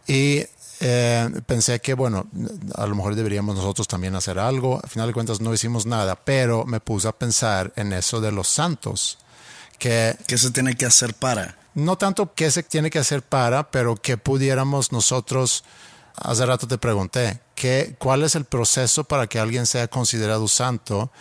Y 0.08 0.44
eh, 0.80 1.30
pensé 1.46 1.80
que, 1.80 1.94
bueno, 1.94 2.26
a 2.74 2.86
lo 2.86 2.94
mejor 2.96 3.14
deberíamos 3.14 3.54
nosotros 3.54 3.86
también 3.86 4.16
hacer 4.16 4.38
algo. 4.38 4.80
Al 4.82 4.88
final 4.88 5.06
de 5.06 5.12
cuentas 5.12 5.40
no 5.40 5.52
hicimos 5.52 5.86
nada, 5.86 6.16
pero 6.16 6.64
me 6.64 6.80
puse 6.80 7.06
a 7.06 7.12
pensar 7.12 7.72
en 7.76 7.92
eso 7.92 8.20
de 8.20 8.32
los 8.32 8.48
santos. 8.48 9.18
Que, 9.78 10.16
¿Qué 10.26 10.38
se 10.38 10.50
tiene 10.50 10.74
que 10.74 10.86
hacer 10.86 11.14
para? 11.14 11.58
No 11.74 11.96
tanto 11.98 12.34
qué 12.34 12.50
se 12.50 12.62
tiene 12.62 12.90
que 12.90 12.98
hacer 12.98 13.22
para, 13.22 13.70
pero 13.70 13.96
que 13.96 14.16
pudiéramos 14.16 14.90
nosotros, 14.90 15.62
hace 16.16 16.46
rato 16.46 16.66
te 16.66 16.78
pregunté, 16.78 17.40
¿qué, 17.54 17.94
¿cuál 17.98 18.24
es 18.24 18.34
el 18.34 18.46
proceso 18.46 19.04
para 19.04 19.26
que 19.26 19.38
alguien 19.38 19.66
sea 19.66 19.88
considerado 19.88 20.48
santo? 20.48 21.12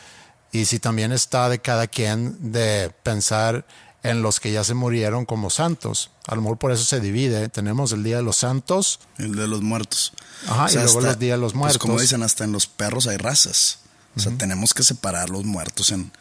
Y 0.52 0.66
si 0.66 0.80
también 0.80 1.12
está 1.12 1.50
de 1.50 1.60
cada 1.60 1.88
quien 1.88 2.52
de 2.52 2.92
pensar 3.04 3.66
en 4.04 4.22
los 4.22 4.40
que 4.40 4.52
ya 4.52 4.64
se 4.64 4.74
murieron 4.74 5.26
como 5.26 5.50
santos. 5.50 6.12
A 6.28 6.36
lo 6.36 6.42
mejor 6.42 6.58
por 6.58 6.72
eso 6.72 6.84
se 6.84 7.00
divide. 7.00 7.50
Tenemos 7.50 7.92
el 7.92 8.04
Día 8.04 8.18
de 8.18 8.24
los 8.24 8.38
Santos. 8.38 9.00
El 9.18 9.36
de 9.36 9.48
los 9.48 9.62
muertos. 9.62 10.14
Ajá, 10.48 10.72
y 10.72 10.76
luego 10.76 11.02
los 11.02 11.20
Días 11.20 11.38
de 11.38 11.42
los 11.42 11.54
pues, 11.54 11.60
Muertos. 11.60 11.78
como 11.80 12.00
dicen, 12.00 12.24
hasta 12.24 12.44
en 12.44 12.52
los 12.52 12.68
perros 12.68 13.08
hay 13.08 13.18
razas. 13.18 13.80
O 14.16 14.20
sea, 14.20 14.32
tenemos 14.36 14.74
que 14.74 14.84
separar 14.84 15.30
los 15.30 15.46
muertos 15.46 15.92
en, 15.92 16.12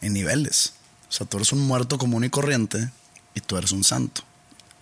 niveles. 0.00 0.74
O 1.08 1.12
sea, 1.12 1.26
tú 1.26 1.38
eres 1.38 1.52
un 1.52 1.60
muerto 1.60 1.98
común 1.98 2.24
y 2.24 2.30
corriente 2.30 2.90
y 3.34 3.40
tú 3.40 3.56
eres 3.56 3.72
un 3.72 3.84
santo. 3.84 4.22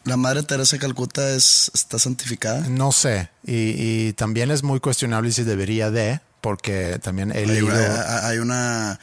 ¿La 0.05 0.17
Madre 0.17 0.43
Teresa 0.43 0.77
de 0.77 0.81
Calcuta 0.81 1.31
es, 1.31 1.71
está 1.75 1.99
santificada? 1.99 2.61
No 2.69 2.91
sé. 2.93 3.31
Y, 3.45 4.13
también 4.15 4.51
es 4.51 4.63
muy 4.63 4.81
cuestionable 4.81 5.31
si 5.33 5.45
debería 5.45 5.91
de, 5.91 6.21
porque 6.41 6.99
también 7.01 7.31
he 7.33 7.39
hay 7.39 7.69
hay 8.25 8.39
una, 8.39 8.99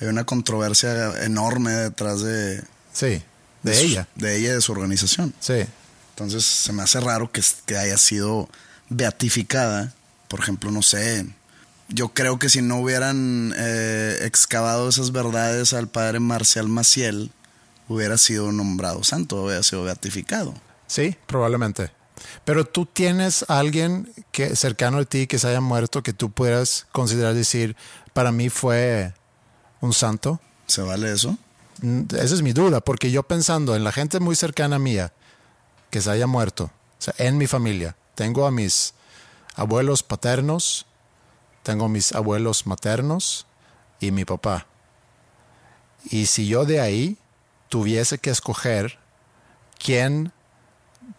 hay 0.00 0.08
una 0.08 0.24
controversia 0.24 1.24
enorme 1.24 1.72
detrás 1.72 2.22
de, 2.22 2.62
Sí, 2.92 3.22
de, 3.62 3.80
ella. 3.80 4.08
de 4.14 4.36
ella 4.36 4.48
y 4.48 4.54
de 4.54 4.60
su 4.60 4.72
organización. 4.72 5.34
Sí. 5.40 5.64
Entonces 6.10 6.44
se 6.44 6.72
me 6.72 6.82
hace 6.82 7.00
raro 7.00 7.30
que, 7.30 7.42
que 7.66 7.76
haya 7.76 7.96
sido 7.96 8.48
beatificada. 8.88 9.94
Por 10.28 10.40
ejemplo, 10.40 10.70
no 10.70 10.82
sé, 10.82 11.26
yo 11.92 12.10
creo 12.10 12.38
que 12.38 12.48
si 12.48 12.62
no 12.62 12.80
hubieran 12.80 13.52
eh, 13.56 14.18
excavado 14.22 14.88
esas 14.88 15.12
verdades 15.12 15.72
al 15.72 15.88
padre 15.88 16.20
Marcial 16.20 16.68
Maciel, 16.68 17.32
hubiera 17.88 18.16
sido 18.16 18.52
nombrado 18.52 19.02
santo, 19.02 19.42
hubiera 19.42 19.62
sido 19.62 19.82
beatificado. 19.82 20.54
Sí, 20.86 21.16
probablemente. 21.26 21.90
Pero 22.44 22.64
tú 22.64 22.86
tienes 22.86 23.44
a 23.48 23.58
alguien 23.58 24.12
que 24.30 24.54
cercano 24.54 24.98
a 24.98 25.04
ti 25.04 25.26
que 25.26 25.38
se 25.38 25.48
haya 25.48 25.60
muerto 25.60 26.02
que 26.02 26.12
tú 26.12 26.30
puedas 26.30 26.86
considerar 26.92 27.34
decir, 27.34 27.76
para 28.12 28.30
mí 28.30 28.50
fue 28.50 29.12
un 29.80 29.92
santo. 29.92 30.40
¿Se 30.66 30.82
vale 30.82 31.12
eso? 31.12 31.36
Esa 31.82 32.34
es 32.34 32.42
mi 32.42 32.52
duda, 32.52 32.80
porque 32.80 33.10
yo 33.10 33.22
pensando 33.22 33.74
en 33.74 33.84
la 33.84 33.92
gente 33.92 34.20
muy 34.20 34.36
cercana 34.36 34.78
mía 34.78 35.12
que 35.90 36.00
se 36.00 36.10
haya 36.10 36.26
muerto, 36.26 36.64
o 36.64 37.02
sea, 37.02 37.14
en 37.18 37.38
mi 37.38 37.46
familia, 37.46 37.96
tengo 38.14 38.46
a 38.46 38.50
mis 38.50 38.94
abuelos 39.54 40.02
paternos, 40.02 40.86
tengo 41.62 41.86
a 41.86 41.88
mis 41.88 42.12
abuelos 42.14 42.66
maternos 42.66 43.46
y 43.98 44.10
mi 44.10 44.24
papá. 44.24 44.66
Y 46.10 46.26
si 46.26 46.46
yo 46.46 46.64
de 46.64 46.80
ahí 46.80 47.18
tuviese 47.68 48.18
que 48.18 48.30
escoger 48.30 48.98
quién 49.78 50.32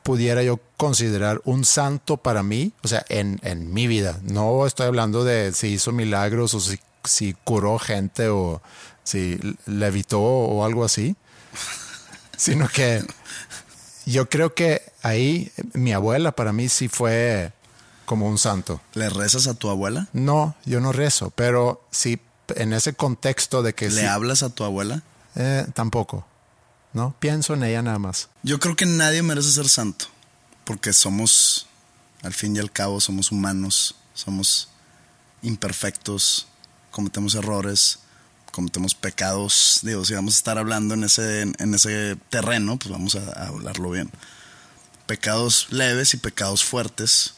pudiera 0.03 0.43
yo 0.43 0.59
considerar 0.77 1.41
un 1.45 1.65
santo 1.65 2.17
para 2.17 2.43
mí, 2.43 2.73
o 2.83 2.87
sea, 2.87 3.05
en, 3.09 3.39
en 3.43 3.73
mi 3.73 3.87
vida, 3.87 4.19
no 4.23 4.65
estoy 4.65 4.87
hablando 4.87 5.23
de 5.23 5.53
si 5.53 5.67
hizo 5.67 5.91
milagros 5.91 6.53
o 6.53 6.59
si, 6.59 6.79
si 7.03 7.33
curó 7.33 7.77
gente 7.79 8.29
o 8.29 8.61
si 9.03 9.39
levitó 9.65 10.21
o 10.21 10.65
algo 10.65 10.83
así, 10.83 11.15
sino 12.37 12.67
que 12.67 13.05
yo 14.05 14.29
creo 14.29 14.53
que 14.53 14.81
ahí 15.03 15.51
mi 15.73 15.93
abuela 15.93 16.31
para 16.31 16.53
mí 16.53 16.69
sí 16.69 16.87
fue 16.87 17.53
como 18.05 18.27
un 18.27 18.37
santo. 18.37 18.81
¿Le 18.93 19.09
rezas 19.09 19.47
a 19.47 19.53
tu 19.53 19.69
abuela? 19.69 20.07
No, 20.13 20.55
yo 20.65 20.81
no 20.81 20.91
rezo, 20.91 21.29
pero 21.31 21.85
sí 21.91 22.19
en 22.55 22.73
ese 22.73 22.93
contexto 22.93 23.63
de 23.63 23.73
que... 23.73 23.89
¿Le 23.89 24.07
hablas 24.07 24.43
a 24.43 24.49
tu 24.49 24.63
abuela? 24.63 25.03
Eh, 25.35 25.65
tampoco, 25.73 26.25
¿no? 26.93 27.15
Pienso 27.19 27.53
en 27.53 27.63
ella 27.63 27.81
nada 27.81 27.99
más. 27.99 28.29
Yo 28.43 28.59
creo 28.59 28.75
que 28.75 28.85
nadie 28.85 29.23
merece 29.23 29.51
ser 29.51 29.69
santo, 29.69 30.05
porque 30.65 30.93
somos, 30.93 31.67
al 32.21 32.33
fin 32.33 32.55
y 32.55 32.59
al 32.59 32.71
cabo, 32.71 32.99
somos 32.99 33.31
humanos, 33.31 33.95
somos 34.13 34.69
imperfectos, 35.41 36.47
cometemos 36.91 37.35
errores, 37.35 37.99
cometemos 38.51 38.95
pecados, 38.95 39.79
digo, 39.83 40.05
si 40.05 40.13
vamos 40.13 40.35
a 40.35 40.37
estar 40.37 40.57
hablando 40.57 40.93
en 40.93 41.03
ese, 41.03 41.41
en 41.41 41.73
ese 41.73 42.17
terreno, 42.29 42.77
pues 42.77 42.91
vamos 42.91 43.15
a, 43.15 43.47
hablarlo 43.47 43.91
bien. 43.91 44.11
Pecados 45.07 45.67
leves 45.71 46.13
y 46.13 46.17
pecados 46.17 46.63
fuertes. 46.63 47.33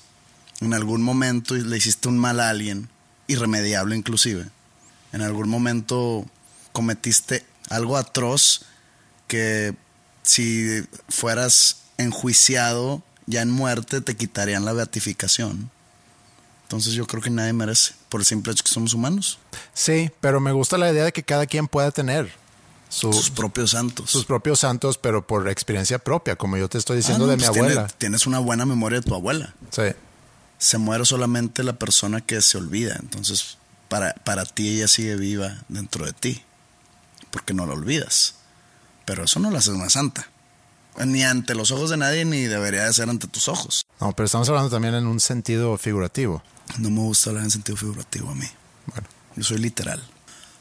En 0.59 0.73
algún 0.73 1.01
momento 1.01 1.55
le 1.55 1.77
hiciste 1.77 2.07
un 2.07 2.17
mal 2.17 2.39
a 2.39 2.49
alguien, 2.49 2.89
irremediable 3.27 3.95
inclusive. 3.95 4.45
En 5.11 5.21
algún 5.21 5.49
momento 5.49 6.25
cometiste 6.71 7.45
algo 7.69 7.97
atroz 7.97 8.65
que 9.27 9.75
si 10.23 10.83
fueras 11.09 11.77
enjuiciado 11.97 13.03
ya 13.25 13.41
en 13.41 13.51
muerte 13.51 14.01
te 14.01 14.15
quitarían 14.15 14.65
la 14.65 14.73
beatificación. 14.73 15.71
Entonces 16.73 16.95
yo 16.95 17.05
creo 17.05 17.21
que 17.21 17.29
nadie 17.29 17.53
merece, 17.53 17.93
por 18.09 18.19
el 18.19 18.25
simple 18.25 18.51
hecho 18.51 18.63
que 18.63 18.71
somos 18.71 18.95
humanos. 18.95 19.37
Sí, 19.75 20.09
pero 20.19 20.39
me 20.39 20.51
gusta 20.51 20.75
la 20.79 20.91
idea 20.91 21.03
de 21.03 21.11
que 21.11 21.21
cada 21.21 21.45
quien 21.45 21.67
pueda 21.67 21.91
tener 21.91 22.33
sus 22.89 23.29
propios 23.29 23.69
santos. 23.71 24.09
Sus 24.09 24.25
propios 24.25 24.61
santos, 24.61 24.97
pero 24.97 25.27
por 25.27 25.47
experiencia 25.49 25.99
propia, 25.99 26.35
como 26.35 26.57
yo 26.57 26.67
te 26.67 26.79
estoy 26.79 26.97
diciendo 26.97 27.25
ah, 27.25 27.27
de 27.27 27.37
mi 27.37 27.43
pues 27.43 27.55
abuela. 27.55 27.87
tienes 27.99 28.25
una 28.25 28.39
buena 28.39 28.65
memoria 28.65 29.01
de 29.01 29.05
tu 29.05 29.13
abuela. 29.13 29.53
Sí. 29.69 29.83
Se 30.57 30.79
muere 30.79 31.05
solamente 31.05 31.63
la 31.63 31.73
persona 31.73 32.21
que 32.21 32.41
se 32.41 32.57
olvida. 32.57 32.97
Entonces, 32.99 33.59
para, 33.87 34.15
para 34.15 34.43
ti 34.43 34.69
ella 34.69 34.87
sigue 34.87 35.15
viva 35.15 35.61
dentro 35.67 36.07
de 36.07 36.13
ti. 36.13 36.41
Porque 37.29 37.53
no 37.53 37.67
la 37.67 37.73
olvidas. 37.73 38.33
Pero 39.05 39.25
eso 39.25 39.39
no 39.39 39.51
la 39.51 39.59
hace 39.59 39.69
una 39.69 39.91
santa. 39.91 40.27
Ni 41.05 41.23
ante 41.23 41.53
los 41.53 41.69
ojos 41.69 41.91
de 41.91 41.97
nadie, 41.97 42.25
ni 42.25 42.45
debería 42.45 42.85
de 42.85 42.93
ser 42.93 43.09
ante 43.09 43.27
tus 43.27 43.47
ojos. 43.47 43.85
No, 43.99 44.11
pero 44.13 44.25
estamos 44.25 44.49
hablando 44.49 44.71
también 44.71 44.95
en 44.95 45.05
un 45.05 45.19
sentido 45.19 45.77
figurativo. 45.77 46.41
No 46.77 46.89
me 46.89 47.01
gusta 47.01 47.29
hablar 47.29 47.45
en 47.45 47.51
sentido 47.51 47.77
figurativo 47.77 48.29
a 48.29 48.35
mí. 48.35 48.47
Bueno. 48.87 49.07
Yo 49.35 49.43
soy 49.43 49.57
literal. 49.57 50.03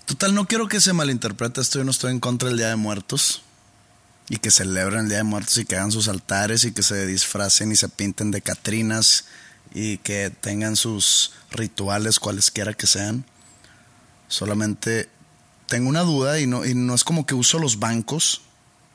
Total, 0.07 0.35
no 0.35 0.47
quiero 0.47 0.69
que 0.69 0.81
se 0.81 0.93
malinterprete 0.93 1.61
esto. 1.61 1.79
Yo 1.79 1.85
no 1.85 1.91
estoy 1.91 2.11
en 2.13 2.21
contra 2.21 2.49
del 2.49 2.59
Día 2.59 2.69
de 2.69 2.77
Muertos. 2.77 3.43
Y 4.29 4.37
que 4.39 4.51
celebren 4.51 5.01
el 5.01 5.09
Día 5.09 5.19
de 5.19 5.25
Muertos 5.25 5.59
y 5.59 5.65
que 5.65 5.77
hagan 5.77 5.93
sus 5.93 6.09
altares 6.09 6.65
y 6.65 6.73
que 6.73 6.83
se 6.83 7.07
disfracen 7.07 7.73
y 7.73 7.77
se 7.77 7.89
pinten 7.89 8.31
de 8.31 8.41
catrinas 8.41 9.27
y 9.75 9.99
que 9.99 10.31
tengan 10.31 10.77
sus 10.77 11.33
rituales 11.51 12.19
cualesquiera 12.19 12.73
que 12.73 12.87
sean. 12.87 13.25
Solamente 14.29 15.11
tengo 15.67 15.89
una 15.89 16.03
duda 16.03 16.41
y 16.41 16.47
no, 16.47 16.65
y 16.65 16.75
no 16.75 16.95
es 16.95 17.05
como 17.05 17.27
que 17.27 17.35
uso 17.35 17.59
los 17.59 17.79
bancos. 17.79 18.43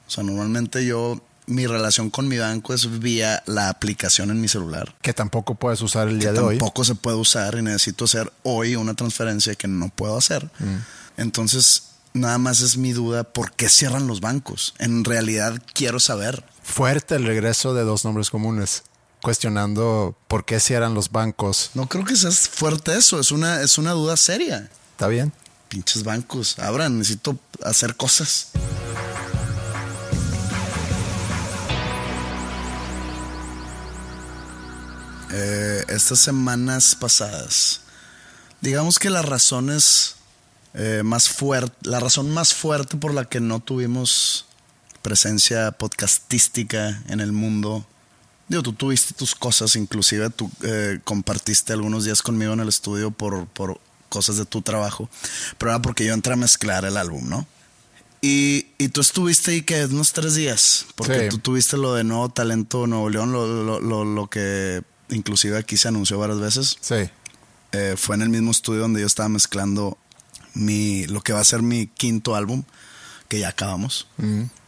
O 0.07 0.09
sea, 0.11 0.23
normalmente 0.23 0.85
yo 0.85 1.21
mi 1.47 1.65
relación 1.65 2.09
con 2.09 2.27
mi 2.27 2.37
banco 2.37 2.73
es 2.73 2.99
vía 2.99 3.41
la 3.45 3.69
aplicación 3.69 4.29
en 4.29 4.39
mi 4.39 4.47
celular. 4.47 4.95
Que 5.01 5.13
tampoco 5.13 5.55
puedes 5.55 5.81
usar 5.81 6.09
el 6.09 6.19
día 6.19 6.33
de 6.33 6.39
hoy. 6.39 6.57
Tampoco 6.57 6.83
se 6.83 6.95
puede 6.95 7.17
usar 7.17 7.55
y 7.55 7.61
necesito 7.61 8.05
hacer 8.05 8.31
hoy 8.43 8.75
una 8.75 8.93
transferencia 8.93 9.55
que 9.55 9.67
no 9.67 9.89
puedo 9.89 10.17
hacer. 10.17 10.45
Mm. 10.59 10.75
Entonces, 11.17 11.83
nada 12.13 12.37
más 12.37 12.61
es 12.61 12.77
mi 12.77 12.91
duda, 12.91 13.23
¿por 13.23 13.53
qué 13.53 13.69
cierran 13.69 14.07
los 14.07 14.19
bancos? 14.19 14.75
En 14.77 15.03
realidad 15.03 15.61
quiero 15.73 15.99
saber. 15.99 16.43
Fuerte 16.61 17.15
el 17.15 17.25
regreso 17.25 17.73
de 17.73 17.83
dos 17.83 18.03
nombres 18.03 18.29
comunes 18.29 18.83
cuestionando 19.21 20.15
por 20.27 20.45
qué 20.45 20.59
cierran 20.59 20.93
los 20.93 21.11
bancos. 21.11 21.71
No 21.73 21.87
creo 21.87 22.05
que 22.05 22.15
sea 22.15 22.31
fuerte 22.31 22.95
eso, 22.95 23.19
es 23.19 23.31
una, 23.31 23.61
es 23.61 23.77
una 23.77 23.91
duda 23.91 24.17
seria. 24.17 24.69
Está 24.91 25.07
bien. 25.07 25.31
Pinches 25.69 26.03
bancos, 26.03 26.59
abran, 26.59 26.97
necesito 26.97 27.37
hacer 27.63 27.95
cosas. 27.95 28.49
Eh, 35.39 35.85
estas 35.89 36.17
semanas 36.19 36.95
pasadas, 36.95 37.81
digamos 38.59 38.97
que 38.97 39.11
las 39.11 39.23
razones 39.23 40.15
eh, 40.73 41.01
más 41.05 41.29
fuerte, 41.29 41.75
la 41.83 41.99
razón 41.99 42.31
más 42.31 42.55
fuerte 42.55 42.97
por 42.97 43.13
la 43.13 43.25
que 43.25 43.39
no 43.39 43.59
tuvimos 43.59 44.45
presencia 45.03 45.71
podcastística 45.73 47.03
en 47.07 47.19
el 47.19 47.31
mundo, 47.33 47.85
digo, 48.47 48.63
tú 48.63 48.73
tuviste 48.73 49.13
tus 49.13 49.35
cosas, 49.35 49.75
inclusive 49.75 50.31
tú 50.31 50.49
eh, 50.63 50.99
compartiste 51.03 51.71
algunos 51.73 52.03
días 52.05 52.23
conmigo 52.23 52.53
en 52.53 52.59
el 52.61 52.69
estudio 52.69 53.11
por, 53.11 53.45
por 53.47 53.79
cosas 54.09 54.37
de 54.37 54.45
tu 54.45 54.63
trabajo, 54.63 55.07
pero 55.59 55.69
era 55.71 55.81
porque 55.83 56.03
yo 56.05 56.13
entré 56.15 56.33
a 56.33 56.37
mezclar 56.37 56.83
el 56.85 56.97
álbum, 56.97 57.29
¿no? 57.29 57.45
Y, 58.21 58.69
y 58.79 58.87
tú 58.89 59.01
estuviste 59.01 59.51
ahí 59.51 59.61
que 59.61 59.85
unos 59.85 60.13
tres 60.13 60.33
días, 60.33 60.87
porque 60.95 61.23
Sí. 61.25 61.29
tú 61.29 61.37
tuviste 61.37 61.77
lo 61.77 61.93
de 61.93 62.03
Nuevo 62.03 62.29
Talento 62.29 62.87
Nuevo 62.87 63.11
León, 63.11 63.31
lo, 63.31 63.45
lo, 63.63 63.79
lo, 63.79 64.03
lo 64.03 64.27
que 64.27 64.81
inclusive 65.09 65.57
aquí 65.57 65.77
se 65.77 65.87
anunció 65.87 66.19
varias 66.19 66.39
veces. 66.39 66.77
Sí. 66.81 67.09
Eh, 67.71 67.95
fue 67.97 68.15
en 68.15 68.21
el 68.23 68.29
mismo 68.29 68.51
estudio 68.51 68.81
donde 68.81 69.01
yo 69.01 69.07
estaba 69.07 69.29
mezclando 69.29 69.97
mi, 70.53 71.05
lo 71.07 71.21
que 71.21 71.33
va 71.33 71.39
a 71.39 71.43
ser 71.43 71.61
mi 71.61 71.87
quinto 71.87 72.35
álbum, 72.35 72.63
que 73.27 73.39
ya 73.39 73.49
acabamos. 73.49 74.07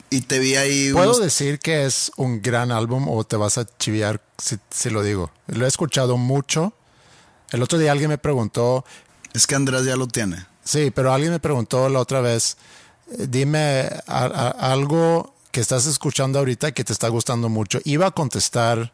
Y 0.09 0.21
te 0.21 0.39
vi 0.39 0.55
ahí. 0.55 0.91
¿Puedo 0.91 1.11
unos- 1.11 1.21
decir 1.21 1.59
que 1.59 1.85
es 1.85 2.11
un 2.17 2.41
gran 2.41 2.71
álbum 2.71 3.07
o 3.07 3.23
te 3.23 3.35
vas 3.37 3.57
a 3.57 3.65
chiviar 3.77 4.21
si, 4.37 4.57
si 4.69 4.89
lo 4.89 5.01
digo? 5.03 5.31
Lo 5.47 5.65
he 5.65 5.67
escuchado 5.67 6.17
mucho. 6.17 6.73
El 7.51 7.63
otro 7.63 7.77
día 7.79 7.91
alguien 7.91 8.09
me 8.09 8.17
preguntó, 8.17 8.85
Es 9.33 9.47
que 9.47 9.55
Andrés 9.55 9.85
ya 9.85 9.95
lo 9.95 10.07
tiene. 10.07 10.45
sí, 10.63 10.91
pero 10.93 11.13
alguien 11.13 11.31
me 11.31 11.39
preguntó 11.39 11.87
la 11.89 11.99
otra 11.99 12.21
vez, 12.21 12.57
eh, 13.11 13.25
dime 13.29 13.89
a- 14.07 14.25
a- 14.25 14.71
algo 14.71 15.33
que 15.51 15.61
estás 15.61 15.85
escuchando 15.87 16.37
ahorita 16.39 16.71
que 16.73 16.83
te 16.83 16.93
está 16.93 17.07
gustando 17.07 17.49
mucho. 17.49 17.79
Iba 17.85 18.07
a 18.07 18.11
contestar 18.11 18.91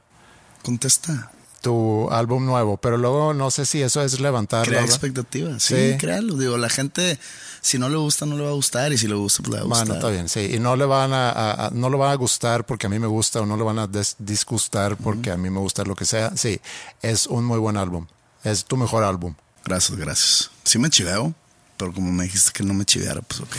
Contesta. 0.64 1.32
Tu 1.66 2.08
álbum 2.12 2.46
nuevo, 2.46 2.78
pero 2.78 2.96
luego 2.96 3.34
no 3.34 3.50
sé 3.50 3.66
si 3.66 3.82
eso 3.82 4.04
es 4.04 4.20
levantar. 4.20 4.68
Crea 4.68 4.82
expectativas. 4.84 5.64
Sí, 5.64 5.76
Sí. 5.94 5.98
créalo. 5.98 6.36
Digo, 6.38 6.58
la 6.60 6.70
gente, 6.70 7.18
si 7.60 7.80
no 7.80 7.90
le 7.90 7.96
gusta, 7.98 8.28
no 8.28 8.38
le 8.38 8.44
va 8.44 8.50
a 8.50 8.54
gustar. 8.54 8.94
Y 8.94 9.00
si 9.00 9.08
le 9.08 9.16
gusta, 9.16 9.42
pues 9.42 9.50
le 9.54 9.58
va 9.58 9.64
a 9.64 9.68
gustar. 9.68 9.88
Bueno, 9.88 10.00
está 10.00 10.10
bien, 10.12 10.30
sí. 10.30 10.56
Y 10.56 10.60
no 10.60 10.76
le 10.76 10.86
van 10.86 11.12
a, 11.12 11.32
a- 11.32 11.66
a- 11.66 11.70
no 11.72 11.90
le 11.90 11.98
van 11.98 12.12
a 12.12 12.16
gustar 12.16 12.68
porque 12.68 12.86
a 12.86 12.90
mí 12.92 13.00
me 13.00 13.08
gusta 13.08 13.42
o 13.42 13.48
no 13.48 13.58
le 13.58 13.64
van 13.64 13.80
a 13.80 13.90
disgustar 14.20 14.96
porque 14.98 15.32
a 15.32 15.38
mí 15.38 15.50
me 15.50 15.60
gusta 15.60 15.84
lo 15.84 15.96
que 15.96 16.06
sea. 16.06 16.38
Sí, 16.38 16.62
es 17.02 17.26
un 17.26 17.44
muy 17.46 17.58
buen 17.58 17.78
álbum. 17.78 18.06
Es 18.44 18.64
tu 18.66 18.78
mejor 18.78 19.04
álbum. 19.04 19.34
Gracias, 19.66 19.98
gracias. 19.98 20.52
Sí 20.64 20.78
me 20.78 20.92
chiveo, 20.92 21.34
pero 21.78 21.92
como 21.92 22.12
me 22.12 22.26
dijiste 22.26 22.52
que 22.54 22.64
no 22.64 22.76
me 22.76 22.86
chiveara, 22.86 23.22
pues 23.24 23.42
ok. 23.42 23.56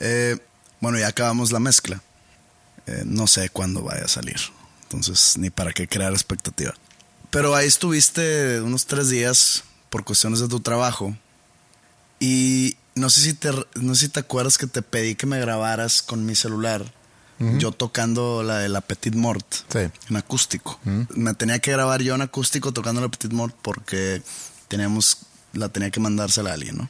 Eh, 0.00 0.36
bueno, 0.80 0.98
ya 0.98 1.06
acabamos 1.06 1.52
la 1.52 1.60
mezcla. 1.60 2.02
Eh, 2.86 3.02
no 3.06 3.28
sé 3.28 3.48
cuándo 3.50 3.82
vaya 3.82 4.04
a 4.04 4.08
salir. 4.08 4.36
Entonces, 4.82 5.38
ni 5.38 5.50
para 5.50 5.72
qué 5.72 5.86
crear 5.88 6.12
expectativa. 6.12 6.74
Pero 7.34 7.54
ahí 7.56 7.66
estuviste 7.66 8.60
unos 8.60 8.86
tres 8.86 9.10
días 9.10 9.64
por 9.90 10.04
cuestiones 10.04 10.38
de 10.40 10.48
tu 10.48 10.60
trabajo. 10.60 11.16
Y 12.20 12.76
no 12.94 13.10
sé 13.10 13.20
si 13.22 13.34
te, 13.34 13.50
no 13.74 13.94
sé 13.96 14.06
si 14.06 14.08
te 14.08 14.20
acuerdas 14.20 14.56
que 14.56 14.68
te 14.68 14.82
pedí 14.82 15.16
que 15.16 15.26
me 15.26 15.40
grabaras 15.40 16.00
con 16.00 16.24
mi 16.24 16.34
celular. 16.34 16.92
Yo 17.58 17.72
tocando 17.72 18.44
la 18.44 18.58
de 18.58 18.68
la 18.68 18.80
Petit 18.80 19.14
Mort 19.16 19.44
Sí. 19.68 19.80
en 20.08 20.16
acústico. 20.16 20.78
Me 20.84 21.34
tenía 21.34 21.58
que 21.58 21.72
grabar 21.72 22.00
yo 22.00 22.14
en 22.14 22.22
acústico 22.22 22.72
tocando 22.72 23.00
la 23.00 23.08
Petit 23.08 23.32
Mort 23.32 23.54
porque 23.60 24.22
teníamos, 24.68 25.18
la 25.52 25.68
tenía 25.68 25.90
que 25.90 25.98
mandársela 25.98 26.50
a 26.50 26.54
alguien, 26.54 26.76
¿no? 26.78 26.88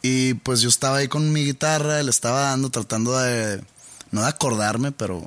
Y 0.00 0.32
pues 0.34 0.62
yo 0.62 0.70
estaba 0.70 0.96
ahí 0.96 1.08
con 1.08 1.30
mi 1.30 1.44
guitarra, 1.44 2.02
le 2.02 2.10
estaba 2.10 2.40
dando, 2.40 2.70
tratando 2.70 3.16
de, 3.18 3.62
no 4.10 4.22
de 4.22 4.28
acordarme, 4.28 4.92
pero 4.92 5.26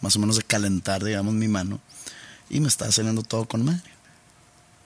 más 0.00 0.14
o 0.14 0.20
menos 0.20 0.36
de 0.36 0.44
calentar, 0.44 1.02
digamos, 1.02 1.34
mi 1.34 1.48
mano. 1.48 1.80
Y 2.54 2.60
me 2.60 2.68
estaba 2.68 2.92
saliendo 2.92 3.24
todo 3.24 3.46
con 3.46 3.64
madre. 3.64 3.82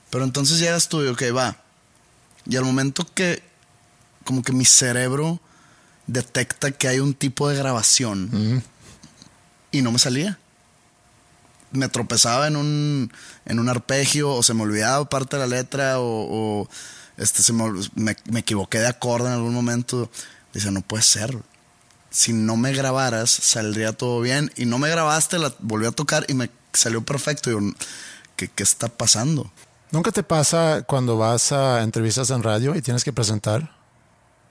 Pero 0.09 0.23
entonces 0.23 0.57
llegas 0.57 0.89
tú 0.89 1.03
y, 1.03 1.07
ok, 1.07 1.21
va. 1.37 1.55
Y 2.47 2.55
al 2.55 2.65
momento 2.65 3.05
que, 3.13 3.43
como 4.23 4.41
que 4.41 4.53
mi 4.53 4.65
cerebro 4.65 5.39
detecta 6.07 6.71
que 6.71 6.87
hay 6.87 6.99
un 6.99 7.13
tipo 7.13 7.47
de 7.47 7.55
grabación 7.55 8.63
y 9.71 9.83
no 9.83 9.91
me 9.91 9.99
salía. 9.99 10.39
Me 11.69 11.89
tropezaba 11.89 12.47
en 12.47 12.55
un, 12.55 13.13
en 13.45 13.59
un 13.59 13.69
arpegio 13.69 14.31
o 14.31 14.41
se 14.41 14.55
me 14.55 14.63
olvidaba 14.63 15.07
parte 15.07 15.37
de 15.37 15.47
la 15.47 15.55
letra 15.57 15.99
o, 15.99 16.61
o, 16.63 16.69
este, 17.17 17.43
se 17.43 17.53
me, 17.53 17.71
me, 17.93 18.17
me 18.31 18.39
equivoqué 18.39 18.79
de 18.79 18.87
acorde 18.87 19.27
en 19.27 19.33
algún 19.33 19.53
momento. 19.53 20.09
Dice, 20.55 20.71
no 20.71 20.81
puede 20.81 21.03
ser. 21.03 21.37
Si 22.09 22.33
no 22.33 22.57
me 22.57 22.73
grabaras, 22.73 23.29
saldría 23.29 23.93
todo 23.93 24.21
bien. 24.21 24.51
Y 24.55 24.65
no 24.65 24.79
me 24.79 24.89
grabaste, 24.89 25.37
la 25.37 25.53
volví 25.59 25.85
a 25.85 25.91
tocar 25.91 26.25
y 26.27 26.33
me 26.33 26.49
salió 26.73 27.03
perfecto. 27.03 27.49
Y 27.49 27.53
yo, 27.53 27.59
¿qué, 28.35 28.47
qué 28.49 28.63
está 28.63 28.87
pasando? 28.87 29.51
¿Nunca 29.91 30.11
te 30.11 30.21
pasa 30.23 30.83
cuando 30.87 31.17
vas 31.17 31.51
a 31.51 31.81
entrevistas 31.83 32.29
en 32.29 32.43
radio 32.43 32.75
y 32.75 32.81
tienes 32.81 33.03
que 33.03 33.11
presentar 33.13 33.71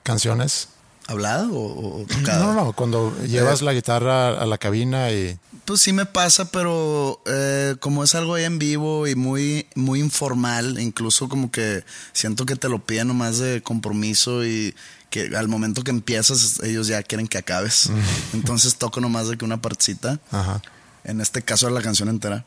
canciones? 0.03 0.69
¿Hablada 1.07 1.49
o, 1.49 2.03
o 2.03 2.07
tocada? 2.07 2.41
No, 2.45 2.53
no, 2.53 2.65
no. 2.67 2.73
Cuando 2.73 3.17
llevas 3.25 3.63
Eh. 3.63 3.65
la 3.65 3.73
guitarra 3.73 4.29
a 4.41 4.45
la 4.47 4.59
cabina 4.59 5.11
y... 5.11 5.39
Pues 5.65 5.81
sí 5.81 5.93
me 5.93 6.07
pasa, 6.07 6.51
pero 6.51 7.23
eh, 7.27 7.77
como 7.81 8.03
es 8.05 8.15
algo 8.15 8.35
ahí 8.35 8.45
en 8.45 8.59
vivo 8.59 9.07
y 9.07 9.15
muy, 9.15 9.67
muy 9.75 10.01
informal, 10.01 10.79
incluso 10.81 11.29
como 11.29 11.51
que 11.51 11.85
siento 12.13 12.45
que 12.47 12.57
te 12.57 12.69
lo 12.69 12.85
piden 12.85 13.09
nomás 13.09 13.39
de 13.39 13.63
compromiso 13.63 14.45
y 14.47 14.75
que 15.11 15.35
al 15.37 15.49
momento 15.49 15.83
que 15.85 15.91
empiezas 15.91 16.61
ellos 16.63 16.87
ya 16.89 17.03
quieren 17.03 17.27
que 17.29 17.39
acabes. 17.39 17.91
Entonces 18.35 18.77
toco 18.77 19.01
nomás 19.01 19.29
de 19.29 19.37
que 19.39 19.45
una 19.45 19.61
partecita. 19.63 20.21
Ajá. 20.31 20.61
En 21.05 21.21
este 21.21 21.43
caso 21.43 21.67
era 21.67 21.75
la 21.75 21.83
canción 21.83 22.09
entera. 22.09 22.45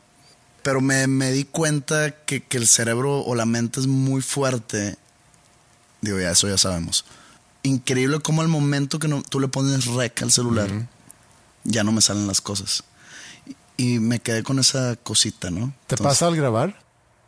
Pero 0.62 0.80
me, 0.80 1.06
me 1.08 1.32
di 1.32 1.44
cuenta 1.44 2.12
que, 2.24 2.42
que 2.44 2.56
el 2.56 2.66
cerebro 2.68 3.20
o 3.20 3.34
la 3.34 3.44
mente 3.46 3.80
es 3.80 3.86
muy 3.86 4.22
fuerte. 4.22 4.96
Digo, 6.00 6.20
ya 6.20 6.30
eso 6.30 6.48
ya 6.48 6.58
sabemos. 6.58 7.04
Increíble 7.64 8.20
como 8.20 8.42
al 8.42 8.48
momento 8.48 8.98
que 8.98 9.08
no, 9.08 9.22
tú 9.22 9.40
le 9.40 9.48
pones 9.48 9.86
rec 9.86 10.22
al 10.22 10.30
celular, 10.32 10.70
ya 11.64 11.84
no 11.84 11.92
me 11.92 12.00
salen 12.00 12.26
las 12.26 12.40
cosas. 12.40 12.84
Y, 13.76 13.94
y 13.94 13.98
me 14.00 14.20
quedé 14.20 14.42
con 14.42 14.58
esa 14.58 14.96
cosita, 14.96 15.50
¿no? 15.50 15.72
¿Te 15.86 15.94
Entonces- 15.94 16.04
pasa 16.06 16.26
al 16.26 16.36
grabar? 16.36 16.80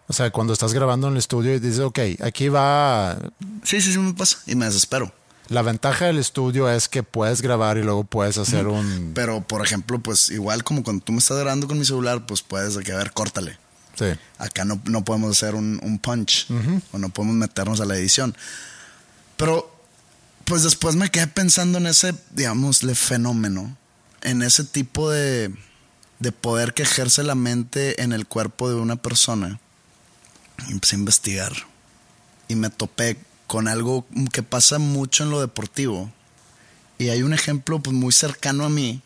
O 0.06 0.12
sea, 0.12 0.30
cuando 0.30 0.52
estás 0.52 0.74
grabando 0.74 1.06
en 1.06 1.14
el 1.14 1.18
estudio 1.18 1.54
y 1.54 1.60
dices, 1.60 1.80
ok, 1.80 1.98
aquí 2.22 2.48
va... 2.50 3.16
Sí, 3.62 3.80
sí, 3.80 3.90
sí 3.92 3.98
me 3.98 4.12
pasa. 4.12 4.36
Y 4.46 4.54
me 4.54 4.66
desespero. 4.66 5.10
La 5.48 5.62
ventaja 5.62 6.06
del 6.06 6.18
estudio 6.18 6.70
es 6.70 6.88
que 6.88 7.02
puedes 7.02 7.42
grabar 7.42 7.76
y 7.76 7.82
luego 7.82 8.04
puedes 8.04 8.38
hacer 8.38 8.66
un... 8.66 9.12
Pero, 9.14 9.42
por 9.46 9.64
ejemplo, 9.64 9.98
pues 9.98 10.30
igual 10.30 10.64
como 10.64 10.82
cuando 10.82 11.04
tú 11.04 11.12
me 11.12 11.18
estás 11.18 11.38
grabando 11.38 11.68
con 11.68 11.78
mi 11.78 11.84
celular, 11.84 12.24
pues 12.24 12.42
puedes 12.42 12.74
de 12.74 12.82
que, 12.82 12.92
a 12.92 12.96
ver, 12.96 13.12
córtale. 13.12 13.58
Sí. 13.94 14.06
Acá 14.38 14.64
no, 14.64 14.80
no 14.86 15.04
podemos 15.04 15.36
hacer 15.36 15.54
un, 15.54 15.78
un 15.82 15.98
punch 15.98 16.46
o 16.92 16.98
no 16.98 17.10
podemos 17.10 17.36
meternos 17.36 17.80
a 17.80 17.84
la 17.84 17.96
edición. 17.96 18.34
Pero, 19.36 19.70
pues 20.46 20.62
después 20.62 20.96
me 20.96 21.10
quedé 21.10 21.26
pensando 21.26 21.76
en 21.78 21.86
ese, 21.86 22.14
digámosle, 22.30 22.94
fenómeno, 22.94 23.76
en 24.22 24.42
ese 24.42 24.64
tipo 24.64 25.10
de, 25.10 25.54
de 26.20 26.32
poder 26.32 26.72
que 26.72 26.84
ejerce 26.84 27.22
la 27.22 27.34
mente 27.34 28.02
en 28.02 28.12
el 28.12 28.26
cuerpo 28.26 28.70
de 28.70 28.76
una 28.76 28.96
persona. 28.96 29.60
Y 30.68 30.72
empecé 30.72 30.96
a 30.96 31.00
investigar 31.00 31.52
y 32.48 32.54
me 32.54 32.70
topé 32.70 33.18
con 33.46 33.68
algo 33.68 34.06
que 34.32 34.42
pasa 34.42 34.78
mucho 34.78 35.24
en 35.24 35.30
lo 35.30 35.40
deportivo. 35.40 36.10
Y 36.98 37.08
hay 37.08 37.22
un 37.22 37.34
ejemplo 37.34 37.80
pues, 37.80 37.94
muy 37.94 38.12
cercano 38.12 38.64
a 38.64 38.68
mí, 38.68 39.02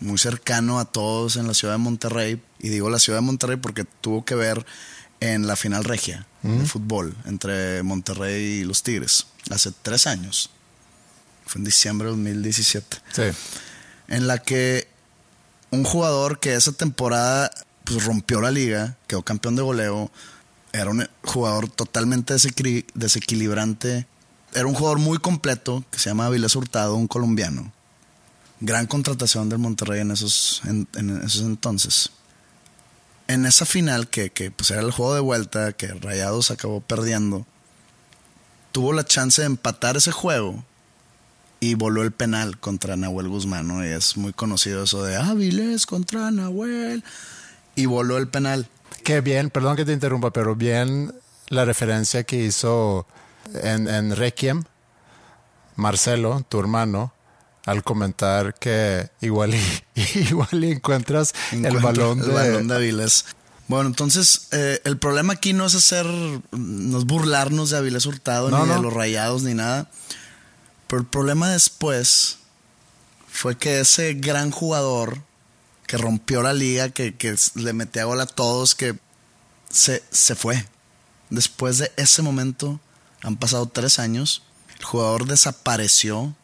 muy 0.00 0.18
cercano 0.18 0.78
a 0.78 0.84
todos 0.84 1.36
en 1.36 1.46
la 1.46 1.54
ciudad 1.54 1.74
de 1.74 1.78
Monterrey. 1.78 2.42
Y 2.58 2.68
digo 2.68 2.90
la 2.90 2.98
ciudad 2.98 3.18
de 3.18 3.26
Monterrey 3.26 3.56
porque 3.56 3.84
tuvo 4.00 4.24
que 4.24 4.34
ver 4.34 4.64
en 5.20 5.46
la 5.46 5.56
final 5.56 5.84
regia 5.84 6.26
de 6.42 6.66
fútbol 6.66 7.16
entre 7.24 7.82
Monterrey 7.82 8.60
y 8.60 8.64
los 8.64 8.82
Tigres 8.82 9.26
hace 9.50 9.72
tres 9.82 10.06
años. 10.06 10.50
Fue 11.46 11.58
en 11.58 11.64
diciembre 11.64 12.06
de 12.06 12.12
2017. 12.12 12.98
Sí. 13.12 13.22
En 14.08 14.26
la 14.26 14.38
que 14.38 14.86
un 15.70 15.84
jugador 15.84 16.38
que 16.38 16.54
esa 16.54 16.72
temporada 16.72 17.50
pues, 17.84 18.04
rompió 18.04 18.40
la 18.40 18.50
liga, 18.50 18.96
quedó 19.06 19.22
campeón 19.22 19.56
de 19.56 19.62
goleo, 19.62 20.10
era 20.74 20.90
un 20.90 21.06
jugador 21.22 21.70
totalmente 21.70 22.34
desequili- 22.34 22.84
desequilibrante. 22.94 24.08
Era 24.52 24.66
un 24.66 24.74
jugador 24.74 24.98
muy 24.98 25.18
completo 25.18 25.84
que 25.90 26.00
se 26.00 26.10
llama 26.10 26.26
Avilés 26.26 26.56
Hurtado, 26.56 26.96
un 26.96 27.06
colombiano. 27.06 27.72
Gran 28.58 28.86
contratación 28.86 29.48
del 29.48 29.60
Monterrey 29.60 30.00
en 30.00 30.10
esos, 30.10 30.62
en, 30.64 30.88
esos 31.24 31.42
entonces. 31.42 32.10
En 33.28 33.46
esa 33.46 33.66
final, 33.66 34.08
que, 34.08 34.30
que, 34.30 34.50
pues 34.50 34.72
era 34.72 34.80
el 34.80 34.90
juego 34.90 35.14
de 35.14 35.20
vuelta, 35.20 35.72
que 35.72 35.86
Rayados 35.86 36.50
acabó 36.50 36.80
perdiendo, 36.80 37.46
tuvo 38.72 38.92
la 38.92 39.04
chance 39.04 39.42
de 39.42 39.46
empatar 39.46 39.96
ese 39.96 40.10
juego 40.10 40.64
y 41.60 41.74
voló 41.74 42.02
el 42.02 42.10
penal 42.10 42.58
contra 42.58 42.96
Nahuel 42.96 43.28
Guzmán, 43.28 43.68
¿no? 43.68 43.86
Y 43.86 43.90
es 43.90 44.16
muy 44.16 44.32
conocido 44.32 44.82
eso 44.82 45.04
de 45.04 45.16
Avilés 45.16 45.86
contra 45.86 46.32
Nahuel. 46.32 47.04
Y 47.76 47.86
voló 47.86 48.18
el 48.18 48.26
penal. 48.26 48.68
Qué 49.04 49.20
bien, 49.20 49.50
perdón 49.50 49.76
que 49.76 49.84
te 49.84 49.92
interrumpa, 49.92 50.32
pero 50.32 50.56
bien 50.56 51.14
la 51.48 51.64
referencia 51.64 52.24
que 52.24 52.36
hizo 52.36 53.06
en, 53.62 53.86
en 53.86 54.16
Requiem, 54.16 54.64
Marcelo, 55.76 56.44
tu 56.48 56.58
hermano, 56.58 57.12
al 57.66 57.82
comentar 57.84 58.54
que 58.54 59.10
igual 59.20 59.54
y, 59.54 59.60
igual 60.18 60.64
y 60.64 60.72
encuentras 60.72 61.34
el 61.52 61.66
Encuentro 61.66 61.82
balón 62.14 62.18
de... 62.20 62.26
el 62.26 62.32
balón 62.32 62.68
de 62.68 62.74
Avilés. 62.76 63.26
Bueno, 63.68 63.88
entonces 63.88 64.48
eh, 64.52 64.80
el 64.84 64.98
problema 64.98 65.34
aquí 65.34 65.52
no 65.54 65.64
es 65.66 65.74
hacer, 65.74 66.06
no 66.06 66.98
es 66.98 67.04
burlarnos 67.04 67.70
de 67.70 67.78
Avilés 67.78 68.04
Hurtado, 68.06 68.50
No, 68.50 68.62
ni 68.64 68.68
de 68.70 68.76
no. 68.76 68.82
los 68.82 68.92
rayados, 68.92 69.42
ni 69.42 69.54
nada. 69.54 69.90
Pero 70.86 71.00
el 71.00 71.06
problema 71.06 71.50
después 71.50 72.38
fue 73.28 73.56
que 73.56 73.80
ese 73.80 74.14
gran 74.14 74.50
jugador 74.50 75.18
que 75.86 75.96
rompió 75.96 76.42
la 76.42 76.52
liga, 76.52 76.88
que, 76.90 77.14
que 77.16 77.36
le 77.54 77.72
metía 77.72 78.04
gol 78.04 78.20
a 78.20 78.26
todos, 78.26 78.74
que 78.74 78.98
se, 79.70 80.02
se 80.10 80.34
fue. 80.34 80.66
Después 81.30 81.78
de 81.78 81.92
ese 81.96 82.22
momento, 82.22 82.80
Han 83.22 83.36
pasado 83.36 83.66
tres 83.66 83.98
años. 83.98 84.42
El 84.78 84.84
jugador 84.84 85.26
desapareció, 85.26 86.34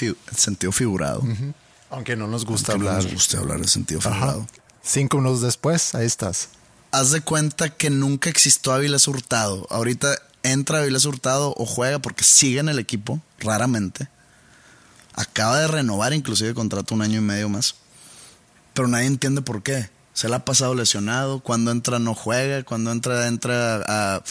en 0.00 0.16
sentido 0.36 0.72
figurado. 0.72 1.22
Aunque 1.90 2.16
no 2.16 2.26
nos 2.28 2.44
gusta 2.44 2.72
Aunque 2.72 2.84
no 2.84 2.90
hablar. 2.90 3.04
nos 3.04 3.12
guste 3.14 3.36
hablar 3.38 3.60
de 3.60 3.68
sentido 3.68 4.00
Ajá. 4.00 4.10
figurado. 4.12 4.46
Cinco 4.82 5.16
minutos 5.18 5.40
después, 5.40 5.94
ahí 5.94 6.04
estás. 6.06 6.50
Haz 6.92 7.10
de 7.12 7.20
cuenta 7.22 7.70
que 7.70 7.88
nunca 7.90 8.28
existió 8.30 8.72
Avilés 8.72 9.08
Hurtado. 9.08 9.66
Ahorita 9.70 10.16
entra 10.42 10.80
Avilés 10.80 11.04
Hurtado 11.06 11.54
o 11.56 11.64
juega 11.66 11.98
porque 11.98 12.24
sigue 12.24 12.60
en 12.60 12.68
el 12.68 12.78
equipo, 12.78 13.20
raramente. 13.38 14.08
Acaba 15.14 15.58
de 15.60 15.66
renovar 15.68 16.12
inclusive 16.12 16.54
contrato 16.54 16.94
un 16.94 17.02
año 17.02 17.18
y 17.18 17.22
medio 17.22 17.48
más. 17.48 17.74
Pero 18.78 18.86
nadie 18.86 19.08
entiende 19.08 19.42
por 19.42 19.64
qué. 19.64 19.90
Se 20.14 20.28
le 20.28 20.36
ha 20.36 20.44
pasado 20.44 20.72
lesionado. 20.76 21.40
Cuando 21.40 21.72
entra 21.72 21.98
no 21.98 22.14
juega. 22.14 22.62
Cuando 22.62 22.92
entra, 22.92 23.26
entra 23.26 23.82
a- 23.88 24.22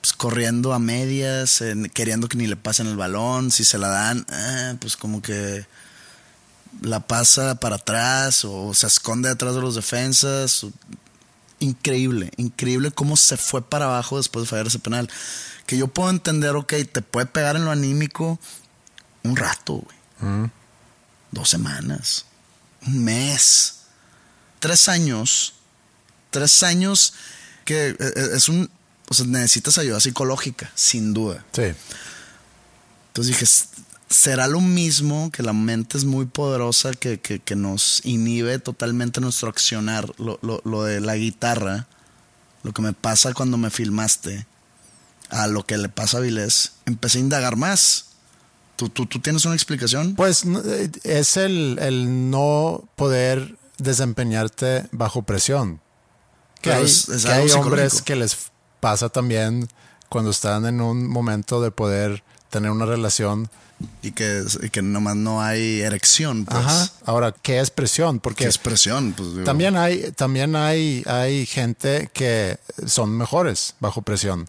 pues, 0.00 0.14
corriendo 0.14 0.72
a 0.72 0.78
medias, 0.78 1.60
en- 1.60 1.90
queriendo 1.90 2.26
que 2.26 2.38
ni 2.38 2.46
le 2.46 2.56
pasen 2.56 2.86
el 2.86 2.96
balón. 2.96 3.50
Si 3.50 3.66
se 3.66 3.76
la 3.76 3.88
dan, 3.88 4.24
eh, 4.32 4.76
pues 4.80 4.96
como 4.96 5.20
que 5.20 5.66
la 6.80 7.00
pasa 7.00 7.56
para 7.56 7.76
atrás 7.76 8.46
o 8.46 8.72
se 8.72 8.86
esconde 8.86 9.28
detrás 9.28 9.54
de 9.54 9.60
los 9.60 9.74
defensas. 9.74 10.64
Increíble, 11.58 12.30
increíble 12.38 12.92
cómo 12.92 13.18
se 13.18 13.36
fue 13.36 13.60
para 13.60 13.84
abajo 13.84 14.16
después 14.16 14.44
de 14.44 14.48
fallar 14.48 14.68
ese 14.68 14.78
penal. 14.78 15.10
Que 15.66 15.76
yo 15.76 15.86
puedo 15.88 16.08
entender, 16.08 16.56
ok, 16.56 16.72
te 16.90 17.02
puede 17.02 17.26
pegar 17.26 17.56
en 17.56 17.66
lo 17.66 17.70
anímico 17.72 18.40
un 19.22 19.36
rato, 19.36 19.84
güey. 19.84 20.50
Dos 21.30 21.50
semanas, 21.50 22.24
un 22.86 23.04
mes, 23.04 23.74
tres 24.62 24.88
años. 24.88 25.54
Tres 26.30 26.62
años 26.62 27.12
que 27.64 27.88
eh, 27.88 27.96
eh, 28.00 28.28
es 28.34 28.48
un... 28.48 28.70
O 29.10 29.14
sea, 29.14 29.26
necesitas 29.26 29.76
ayuda 29.76 30.00
psicológica, 30.00 30.70
sin 30.74 31.12
duda. 31.12 31.44
Sí. 31.52 31.64
Entonces 33.08 33.26
dije, 33.34 33.44
"S- 33.44 33.66
¿será 34.08 34.46
lo 34.46 34.60
mismo 34.60 35.30
que 35.30 35.42
la 35.42 35.52
mente 35.52 35.98
es 35.98 36.04
muy 36.04 36.24
poderosa 36.26 36.92
que, 36.92 37.20
que- 37.20 37.40
que 37.40 37.56
nos 37.56 38.00
inhibe 38.04 38.58
totalmente 38.58 39.20
nuestro 39.20 39.48
accionar? 39.50 40.10
Lo, 40.18 40.38
lo- 40.42 40.62
lo 40.64 40.84
de 40.84 41.00
la 41.00 41.16
guitarra, 41.16 41.86
lo 42.62 42.72
que 42.72 42.80
me 42.80 42.92
pasa 42.94 43.34
cuando 43.34 43.58
me 43.58 43.70
filmaste, 43.70 44.46
a 45.28 45.46
lo 45.46 45.66
que 45.66 45.76
le 45.76 45.88
pasa 45.90 46.18
a 46.18 46.20
Vilés, 46.20 46.72
empecé 46.86 47.18
a 47.18 47.22
indagar 47.22 47.56
más. 47.56 48.06
¿Tú, 48.76 48.88
tú, 48.88 49.04
tú 49.06 49.18
tienes 49.20 49.44
una 49.44 49.54
explicación? 49.54 50.14
Pues 50.14 50.44
eh, 50.44 50.90
es 51.04 51.36
el, 51.36 51.78
el 51.80 52.30
no 52.30 52.88
poder 52.96 53.56
desempeñarte 53.82 54.86
bajo 54.92 55.22
presión. 55.22 55.80
Que 56.60 56.72
hay, 56.72 56.84
es- 56.84 57.08
es 57.08 57.24
que 57.24 57.52
hombres 57.54 58.02
que 58.02 58.16
les 58.16 58.36
pasa 58.80 59.08
también 59.08 59.68
cuando 60.08 60.30
están 60.30 60.66
en 60.66 60.80
un 60.80 61.08
momento 61.08 61.60
de 61.62 61.70
poder 61.70 62.22
tener 62.50 62.70
una 62.70 62.86
relación. 62.86 63.50
Y 64.00 64.12
que, 64.12 64.44
y 64.62 64.70
que 64.70 64.80
nomás 64.80 65.16
no 65.16 65.42
hay 65.42 65.80
erección. 65.80 66.44
Pues. 66.44 66.56
Ajá. 66.64 66.88
Ahora, 67.04 67.32
¿qué 67.42 67.58
es 67.58 67.70
presión? 67.70 68.20
Porque 68.20 68.44
¿Qué 68.44 68.48
expresión? 68.48 69.12
Pues, 69.16 69.32
digo, 69.32 69.42
también 69.44 69.76
hay, 69.76 70.12
también 70.12 70.54
hay, 70.54 71.02
hay 71.06 71.46
gente 71.46 72.08
que 72.12 72.58
son 72.86 73.16
mejores 73.18 73.74
bajo 73.80 74.02
presión. 74.02 74.48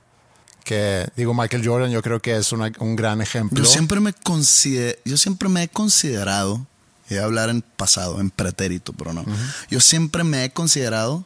Que 0.64 1.08
digo, 1.16 1.34
Michael 1.34 1.68
Jordan, 1.68 1.90
yo 1.90 2.04
creo 2.04 2.22
que 2.22 2.36
es 2.38 2.52
una- 2.52 2.72
un 2.78 2.96
gran 2.96 3.22
ejemplo. 3.22 3.58
Yo 3.58 3.66
siempre 3.66 4.00
me 4.00 4.14
consider, 4.14 5.00
yo 5.04 5.18
siempre 5.18 5.50
me 5.50 5.64
he 5.64 5.68
considerado, 5.68 6.68
y 7.10 7.16
voy 7.16 7.22
a 7.22 7.26
hablar 7.26 7.50
en 7.50 7.62
pasado, 7.62 8.20
en 8.20 8.30
pretérito, 8.30 8.94
pero 8.94 9.14
no. 9.14 9.26
Yo 9.70 9.80
siempre 9.80 10.24
me 10.24 10.46
he 10.46 10.52
considerado 10.52 11.26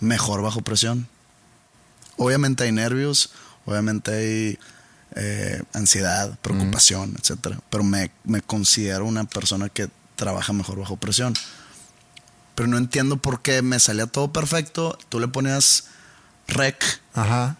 mejor 0.00 0.42
bajo 0.42 0.62
presión. 0.62 1.08
Obviamente 2.16 2.64
hay 2.64 2.72
nervios, 2.72 3.30
obviamente 3.66 4.12
hay 4.12 4.58
eh, 5.16 5.62
ansiedad, 5.72 6.38
preocupación, 6.40 7.14
etcétera. 7.20 7.58
Pero 7.70 7.84
me, 7.84 8.10
me 8.24 8.40
considero 8.40 9.04
una 9.04 9.24
persona 9.24 9.68
que 9.68 9.88
trabaja 10.16 10.52
mejor 10.52 10.78
bajo 10.78 10.96
presión. 10.96 11.34
Pero 12.54 12.68
no 12.68 12.78
entiendo 12.78 13.16
por 13.16 13.42
qué 13.42 13.62
me 13.62 13.80
salía 13.80 14.06
todo 14.06 14.32
perfecto. 14.32 14.96
Tú 15.08 15.18
le 15.18 15.26
ponías 15.28 15.84
rec 16.46 16.82
Ajá. 17.14 17.56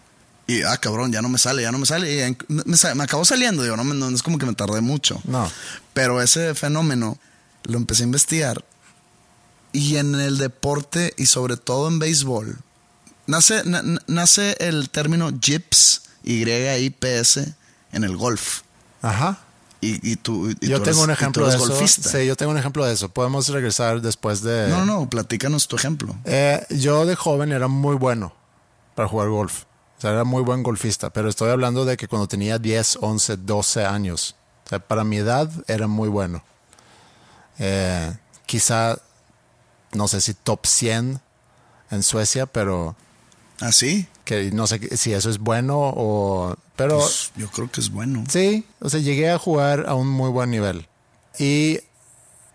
y, 0.47 0.61
ah, 0.63 0.77
cabrón, 0.77 1.11
ya 1.11 1.21
no 1.21 1.27
me 1.27 1.37
sale, 1.37 1.61
ya 1.63 1.71
no 1.71 1.77
me 1.79 1.85
sale. 1.85 2.13
Y 2.15 2.19
en- 2.21 2.37
me, 2.47 2.63
me 2.65 2.95
me 2.95 3.03
acabó 3.03 3.25
saliendo, 3.25 3.61
digo, 3.63 3.75
no, 3.75 3.83
no 3.83 4.09
es 4.09 4.23
como 4.23 4.37
que 4.37 4.45
me 4.45 4.53
tardé 4.53 4.79
mucho. 4.81 5.19
No. 5.25 5.51
Pero 5.93 6.21
ese 6.21 6.55
fenómeno 6.55 7.17
lo 7.65 7.77
empecé 7.77 8.03
a 8.03 8.05
investigar. 8.05 8.63
Y 9.71 9.97
en 9.97 10.15
el 10.15 10.37
deporte 10.37 11.13
y 11.17 11.25
sobre 11.25 11.57
todo 11.57 11.87
en 11.89 11.99
béisbol, 11.99 12.57
nace, 13.27 13.63
na- 13.65 13.81
na- 13.81 14.01
nace 14.07 14.55
el 14.59 14.89
término 14.89 15.29
GIPS, 15.41 16.03
Y-I-P-S, 16.23 17.53
en 17.91 18.03
el 18.03 18.15
golf. 18.17 18.61
Ajá. 19.01 19.39
Y, 19.81 20.11
y 20.11 20.15
tú, 20.15 20.49
y 20.49 20.67
yo 20.67 20.77
tú 20.77 20.83
tengo 20.85 20.97
eres- 20.99 21.03
un 21.03 21.11
ejemplo 21.11 21.47
de 21.47 21.55
eso. 21.55 21.67
golfista. 21.67 22.09
Sí, 22.09 22.25
yo 22.25 22.35
tengo 22.35 22.51
un 22.51 22.57
ejemplo 22.57 22.85
de 22.85 22.93
eso. 22.93 23.09
Podemos 23.09 23.49
regresar 23.49 24.01
después 24.01 24.41
de. 24.41 24.67
No, 24.69 24.85
no, 24.85 25.09
platícanos 25.09 25.67
tu 25.67 25.75
ejemplo. 25.75 26.15
Eh, 26.25 26.65
yo 26.69 27.05
de 27.05 27.15
joven 27.15 27.51
era 27.51 27.67
muy 27.67 27.95
bueno 27.95 28.33
para 28.95 29.07
jugar 29.09 29.29
golf. 29.29 29.63
O 29.97 30.01
sea, 30.01 30.11
era 30.11 30.23
muy 30.23 30.41
buen 30.41 30.63
golfista. 30.63 31.09
Pero 31.11 31.29
estoy 31.29 31.51
hablando 31.51 31.85
de 31.85 31.97
que 31.97 32.07
cuando 32.07 32.27
tenía 32.27 32.57
10, 32.57 32.97
11, 33.01 33.37
12 33.37 33.85
años. 33.85 34.35
O 34.65 34.69
sea, 34.69 34.79
para 34.79 35.03
mi 35.03 35.17
edad 35.17 35.51
era 35.67 35.87
muy 35.87 36.09
bueno. 36.09 36.43
Eh, 37.59 38.13
quizá, 38.45 38.97
no 39.93 40.07
sé 40.07 40.21
si 40.21 40.33
top 40.33 40.65
100 40.65 41.19
en 41.91 42.03
Suecia, 42.03 42.45
pero 42.45 42.95
¿Ah, 43.61 43.71
sí? 43.71 44.07
que 44.25 44.51
no 44.51 44.67
sé 44.67 44.97
si 44.97 45.13
eso 45.13 45.29
es 45.29 45.37
bueno 45.39 45.77
o... 45.79 46.55
Pero 46.75 46.97
Pues, 46.97 47.31
yo 47.35 47.49
creo 47.49 47.71
que 47.71 47.79
es 47.79 47.89
bueno. 47.91 48.23
Sí, 48.29 48.65
o 48.81 48.89
sea, 48.89 48.99
llegué 48.99 49.29
a 49.31 49.37
jugar 49.39 49.85
a 49.87 49.93
un 49.93 50.07
muy 50.09 50.29
buen 50.29 50.49
nivel. 50.51 50.87
Y 51.39 51.79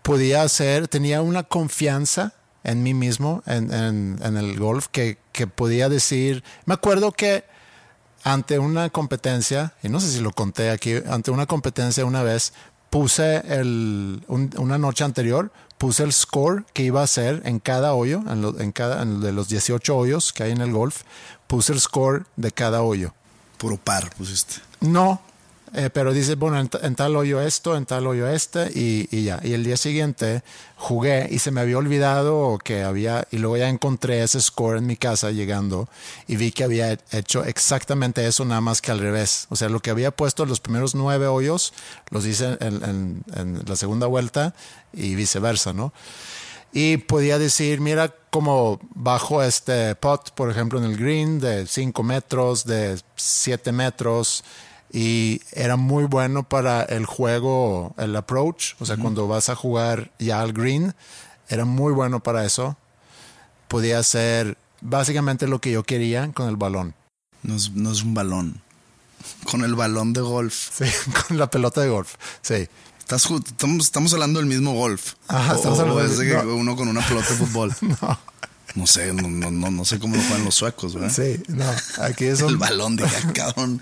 podía 0.03 0.43
hacer, 0.43 0.87
tenía 0.87 1.21
una 1.21 1.43
confianza 1.43 2.33
en 2.63 2.83
mí 2.83 2.93
mismo, 2.93 3.41
en, 3.47 3.73
en- 3.73 4.19
en 4.21 4.37
el 4.37 4.59
golf, 4.59 4.87
que, 4.91 5.17
que 5.31 5.47
podía 5.47 5.89
decir, 5.89 6.43
me 6.65 6.75
acuerdo 6.75 7.11
que 7.11 7.43
ante 8.23 8.59
una 8.59 8.91
competencia, 8.91 9.73
y 9.81 9.89
no 9.89 9.99
sé 9.99 10.11
si 10.11 10.19
lo 10.19 10.31
conté 10.31 10.69
aquí, 10.69 10.93
ante 11.09 11.31
una 11.31 11.47
competencia 11.47 12.05
una 12.05 12.21
vez, 12.21 12.53
puse 12.91 13.37
el, 13.47 14.21
un- 14.27 14.51
una 14.57 14.77
noche 14.77 15.03
anterior, 15.03 15.51
puse 15.79 16.03
el 16.03 16.13
score 16.13 16.65
que 16.73 16.83
iba 16.83 17.01
a 17.01 17.05
hacer 17.05 17.41
en 17.45 17.57
cada 17.59 17.93
hoyo, 17.95 18.21
en, 18.29 18.43
lo- 18.43 18.59
en 18.59 18.71
cada, 18.71 19.01
en 19.01 19.19
de 19.21 19.31
los 19.31 19.47
18 19.49 19.97
hoyos 19.97 20.31
que 20.33 20.43
hay 20.43 20.51
en 20.51 20.61
el 20.61 20.71
golf, 20.71 21.01
puse 21.47 21.73
el 21.73 21.79
score 21.79 22.25
de 22.35 22.51
cada 22.51 22.83
hoyo. 22.83 23.13
Puro 23.57 23.77
par 23.77 24.09
pusiste. 24.15 24.55
No, 24.81 25.21
eh, 25.73 25.89
pero 25.93 26.11
dice, 26.13 26.35
bueno, 26.35 26.59
en, 26.59 26.67
ta- 26.67 26.79
en 26.83 26.95
tal 26.95 27.15
hoyo 27.15 27.41
esto, 27.41 27.77
en 27.77 27.85
tal 27.85 28.05
hoyo 28.07 28.27
este, 28.27 28.69
y, 28.73 29.23
ya. 29.23 29.39
Y 29.43 29.53
el 29.53 29.63
día 29.63 29.77
siguiente 29.77 30.43
jugué 30.75 31.27
y 31.31 31.39
se 31.39 31.51
me 31.51 31.61
había 31.61 31.77
olvidado 31.77 32.57
que 32.63 32.83
había, 32.83 33.25
y 33.31 33.37
luego 33.37 33.57
ya 33.57 33.69
encontré 33.69 34.21
ese 34.23 34.41
score 34.41 34.77
en 34.77 34.85
mi 34.85 34.97
casa 34.97 35.31
llegando 35.31 35.87
y 36.27 36.35
vi 36.35 36.51
que 36.51 36.63
había 36.63 36.97
hecho 37.11 37.43
exactamente 37.45 38.25
eso, 38.27 38.43
nada 38.45 38.61
más 38.61 38.81
que 38.81 38.91
al 38.91 38.99
revés. 38.99 39.47
O 39.49 39.55
sea, 39.55 39.69
lo 39.69 39.79
que 39.79 39.91
había 39.91 40.11
puesto 40.11 40.45
los 40.45 40.59
primeros 40.59 40.93
nueve 40.95 41.27
hoyos, 41.27 41.73
los 42.09 42.25
hice 42.25 42.57
en 42.59 43.23
la 43.65 43.75
segunda 43.75 44.07
vuelta 44.07 44.53
y 44.91 45.15
viceversa, 45.15 45.71
¿no? 45.73 45.93
Y 46.73 46.97
podía 46.97 47.37
decir, 47.37 47.81
mira 47.81 48.13
cómo 48.29 48.79
bajo 48.95 49.43
este 49.43 49.93
pot, 49.95 50.31
por 50.31 50.49
ejemplo, 50.49 50.79
en 50.79 50.85
el 50.85 50.95
green 50.97 51.39
de 51.41 51.67
5 51.67 52.01
metros, 52.01 52.65
de 52.65 52.97
7 53.17 53.73
metros. 53.73 54.43
Y 54.93 55.41
era 55.53 55.77
muy 55.77 56.03
bueno 56.03 56.43
para 56.43 56.83
el 56.83 57.05
juego, 57.05 57.93
el 57.97 58.15
approach. 58.15 58.73
O 58.79 58.85
sea, 58.85 58.97
cuando 58.97 59.27
vas 59.27 59.47
a 59.49 59.55
jugar 59.55 60.11
ya 60.19 60.41
al 60.41 60.51
green, 60.53 60.93
era 61.47 61.63
muy 61.65 61.93
bueno 61.93 62.21
para 62.21 62.45
eso. 62.45 62.75
Podía 63.69 63.99
hacer 63.99 64.57
básicamente 64.81 65.47
lo 65.47 65.61
que 65.61 65.71
yo 65.71 65.83
quería 65.83 66.29
con 66.33 66.49
el 66.49 66.57
balón. 66.57 66.93
No 67.43 67.55
es, 67.55 67.71
no 67.71 67.91
es 67.91 68.03
un 68.03 68.13
balón. 68.13 68.61
Con 69.49 69.63
el 69.63 69.75
balón 69.75 70.13
de 70.13 70.21
golf. 70.21 70.69
Sí, 70.73 70.85
con 71.27 71.37
la 71.37 71.49
pelota 71.49 71.81
de 71.81 71.89
golf. 71.89 72.15
Sí. 72.41 72.67
Estás 72.99 73.29
estamos, 73.31 73.85
estamos 73.85 74.13
hablando 74.13 74.39
del 74.39 74.47
mismo 74.47 74.73
golf. 74.73 75.13
Ajá, 75.27 75.53
O- 75.53 75.55
estamos 75.55 75.79
o 75.79 75.81
hablando 75.83 76.03
es 76.05 76.17
de 76.17 76.33
no. 76.43 76.55
uno 76.55 76.75
con 76.75 76.87
una 76.89 77.01
pelota 77.05 77.29
de 77.29 77.35
fútbol. 77.35 77.73
No. 77.81 78.19
No 78.75 78.87
sé, 78.87 79.13
no, 79.13 79.27
no, 79.27 79.51
no, 79.51 79.69
no 79.71 79.85
sé 79.85 79.99
cómo 79.99 80.15
lo 80.15 80.21
juegan 80.21 80.45
los 80.45 80.55
suecos, 80.55 80.93
¿verdad? 80.95 81.11
Sí, 81.11 81.43
no. 81.49 81.65
Aquí 82.03 82.25
es 82.25 82.41
El 82.41 82.57
balón 82.57 82.95
de 82.95 83.05
cabrón. 83.35 83.81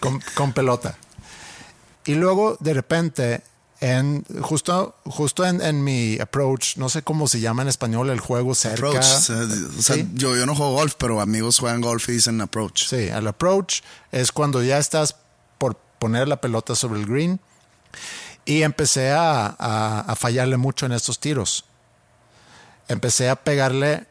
con, 0.00 0.20
con 0.34 0.52
pelota. 0.52 0.96
Y 2.04 2.14
luego 2.14 2.56
de 2.60 2.74
repente, 2.74 3.42
en, 3.80 4.24
justo, 4.40 4.96
justo 5.04 5.46
en, 5.46 5.60
en 5.60 5.84
mi 5.84 6.18
approach, 6.20 6.76
no 6.78 6.88
sé 6.88 7.02
cómo 7.02 7.28
se 7.28 7.38
llama 7.40 7.62
en 7.62 7.68
español 7.68 8.10
el 8.10 8.18
juego 8.20 8.54
cerca. 8.56 8.74
Approach. 8.88 9.04
O 9.04 9.20
sea, 9.20 9.36
o 9.78 9.82
sea, 9.82 9.94
Sí. 9.96 10.08
yo, 10.14 10.36
yo 10.36 10.44
no 10.46 10.54
juego 10.56 10.72
golf, 10.72 10.94
pero 10.98 11.20
amigos 11.20 11.58
juegan 11.60 11.80
golf 11.80 12.08
y 12.08 12.12
dicen 12.12 12.40
approach. 12.40 12.86
Sí, 12.88 12.96
el 13.08 13.26
approach 13.28 13.82
es 14.10 14.32
cuando 14.32 14.62
ya 14.64 14.78
estás 14.78 15.14
por 15.58 15.76
poner 16.00 16.26
la 16.26 16.40
pelota 16.40 16.74
sobre 16.74 16.98
el 17.00 17.06
green. 17.06 17.40
Y 18.44 18.62
empecé 18.62 19.12
a, 19.12 19.46
a- 19.46 20.00
a 20.00 20.16
fallarle 20.16 20.56
mucho 20.56 20.86
en 20.86 20.92
estos 20.92 21.20
tiros. 21.20 21.64
Empecé 22.88 23.28
a 23.28 23.36
pegarle 23.36 24.06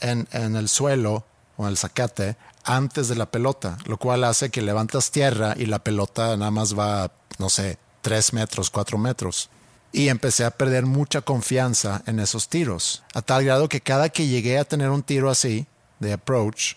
en, 0.00 0.28
en 0.32 0.56
el 0.56 0.68
suelo 0.68 1.24
o 1.56 1.64
en 1.64 1.70
el 1.70 1.76
zacate 1.76 2.36
antes 2.64 3.08
de 3.08 3.16
la 3.16 3.26
pelota, 3.26 3.78
lo 3.86 3.96
cual 3.98 4.24
hace 4.24 4.50
que 4.50 4.62
levantas 4.62 5.10
tierra 5.10 5.54
y 5.56 5.66
la 5.66 5.80
pelota 5.80 6.36
nada 6.36 6.50
más 6.50 6.78
va, 6.78 7.10
no 7.38 7.50
sé, 7.50 7.78
tres 8.02 8.32
metros, 8.32 8.70
cuatro 8.70 8.98
metros. 8.98 9.50
Y 9.92 10.08
empecé 10.08 10.44
a 10.44 10.50
perder 10.50 10.86
mucha 10.86 11.20
confianza 11.20 12.02
en 12.06 12.18
esos 12.18 12.48
tiros, 12.48 13.02
a 13.14 13.22
tal 13.22 13.44
grado 13.44 13.68
que 13.68 13.80
cada 13.80 14.08
que 14.08 14.26
llegué 14.26 14.58
a 14.58 14.64
tener 14.64 14.90
un 14.90 15.02
tiro 15.02 15.30
así, 15.30 15.66
de 15.98 16.12
approach, 16.12 16.74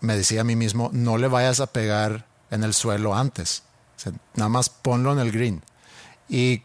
me 0.00 0.16
decía 0.16 0.40
a 0.40 0.44
mí 0.44 0.56
mismo, 0.56 0.90
no 0.92 1.16
le 1.16 1.28
vayas 1.28 1.60
a 1.60 1.66
pegar 1.66 2.26
en 2.50 2.64
el 2.64 2.74
suelo 2.74 3.14
antes, 3.14 3.62
nada 4.34 4.48
más 4.48 4.68
ponlo 4.68 5.12
en 5.12 5.18
el 5.18 5.30
green. 5.30 5.62
Y 6.28 6.62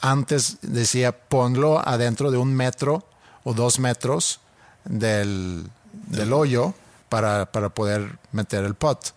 antes 0.00 0.58
decía, 0.62 1.28
ponlo 1.28 1.86
adentro 1.86 2.30
de 2.30 2.38
un 2.38 2.54
metro 2.54 3.04
o 3.44 3.54
dos 3.54 3.78
metros 3.78 4.40
del, 4.84 5.68
del 5.92 6.32
hoyo 6.32 6.74
para, 7.08 7.50
para 7.52 7.68
poder 7.70 8.18
meter 8.32 8.64
el 8.64 8.74
pot. 8.74 9.14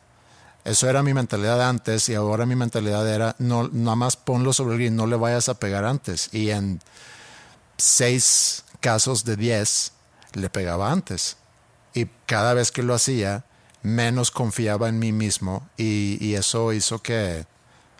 Eso 0.65 0.89
era 0.89 1.03
mi 1.03 1.13
mentalidad 1.13 1.61
antes 1.67 2.07
y 2.07 2.15
ahora 2.15 2.45
mi 2.45 2.55
mentalidad 2.55 3.07
era 3.07 3.35
no 3.37 3.69
nada 3.71 3.95
más 3.95 4.15
ponlo 4.15 4.53
sobre 4.53 4.75
el 4.75 4.79
green, 4.79 4.95
no 4.95 5.07
le 5.07 5.17
vayas 5.17 5.49
a 5.49 5.55
pegar 5.55 5.83
antes. 5.83 6.29
Y 6.31 6.51
en 6.51 6.79
seis 7.77 8.63
casos 8.79 9.25
de 9.25 9.35
diez 9.35 9.91
le 10.33 10.49
pegaba 10.49 10.91
antes. 10.91 11.37
Y 11.93 12.07
cada 12.25 12.53
vez 12.53 12.71
que 12.71 12.81
lo 12.81 12.93
hacía, 12.93 13.43
menos 13.81 14.31
confiaba 14.31 14.87
en 14.87 14.99
mí 14.99 15.11
mismo 15.11 15.67
y, 15.77 16.17
y 16.25 16.35
eso 16.35 16.71
hizo 16.71 16.99
que 16.99 17.45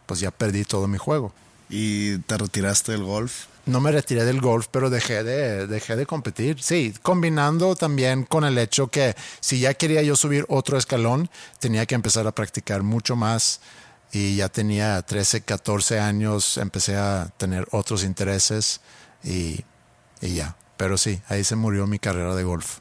pues 0.06 0.22
ya 0.22 0.32
perdí 0.32 0.64
todo 0.64 0.88
mi 0.88 0.98
juego. 0.98 1.34
¿Y 1.70 2.20
te 2.20 2.38
retiraste 2.38 2.94
del 2.94 3.04
golf? 3.04 3.46
No 3.66 3.80
me 3.80 3.92
retiré 3.92 4.26
del 4.26 4.42
golf, 4.42 4.68
pero 4.70 4.90
dejé 4.90 5.24
de, 5.24 5.68
dejé 5.68 5.96
de 5.96 6.06
competir. 6.06 6.62
Sí, 6.62 6.94
combinando 7.02 7.76
también 7.76 8.24
con 8.24 8.44
el 8.44 8.58
hecho 8.58 8.88
que 8.88 9.16
si 9.40 9.60
ya 9.60 9.74
quería 9.74 10.02
yo 10.02 10.16
subir 10.16 10.46
otro 10.50 10.78
escalón, 10.78 11.30
tenía 11.60 11.86
que 11.86 11.96
empezar 11.96 12.28
a 12.28 12.34
practicar 12.34 12.84
mucho 12.84 13.16
más. 13.16 13.62
Y 14.12 14.36
ya 14.36 14.50
tenía 14.50 15.02
13, 15.02 15.42
14 15.42 16.00
años, 16.00 16.58
empecé 16.58 16.98
a 16.98 17.32
tener 17.38 17.68
otros 17.72 18.04
intereses 18.04 18.82
y, 19.24 19.62
y 20.22 20.36
ya. 20.36 20.56
Pero 20.78 20.98
sí, 20.98 21.22
ahí 21.30 21.44
se 21.44 21.56
murió 21.56 21.88
mi 21.88 21.98
carrera 21.98 22.36
de 22.36 22.44
golf. 22.44 22.78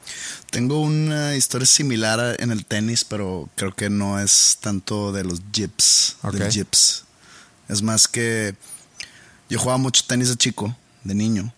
Tengo 0.51 0.81
una 0.81 1.35
historia 1.35 1.65
similar 1.65 2.35
en 2.39 2.51
el 2.51 2.65
tenis, 2.65 3.05
pero 3.05 3.49
creo 3.55 3.73
que 3.73 3.89
no 3.89 4.19
es 4.19 4.57
tanto 4.61 5.11
de 5.11 5.23
los 5.23 5.41
jips. 5.51 6.17
Del 6.31 6.51
jips. 6.51 7.05
Es 7.69 7.81
más 7.81 8.07
que 8.07 8.55
yo 9.53 9.59
jugaba 9.59 9.77
mucho 9.77 10.03
tenis 10.07 10.29
de 10.29 10.35
chico, 10.35 10.75
de 11.03 11.13
niño, 11.13 11.53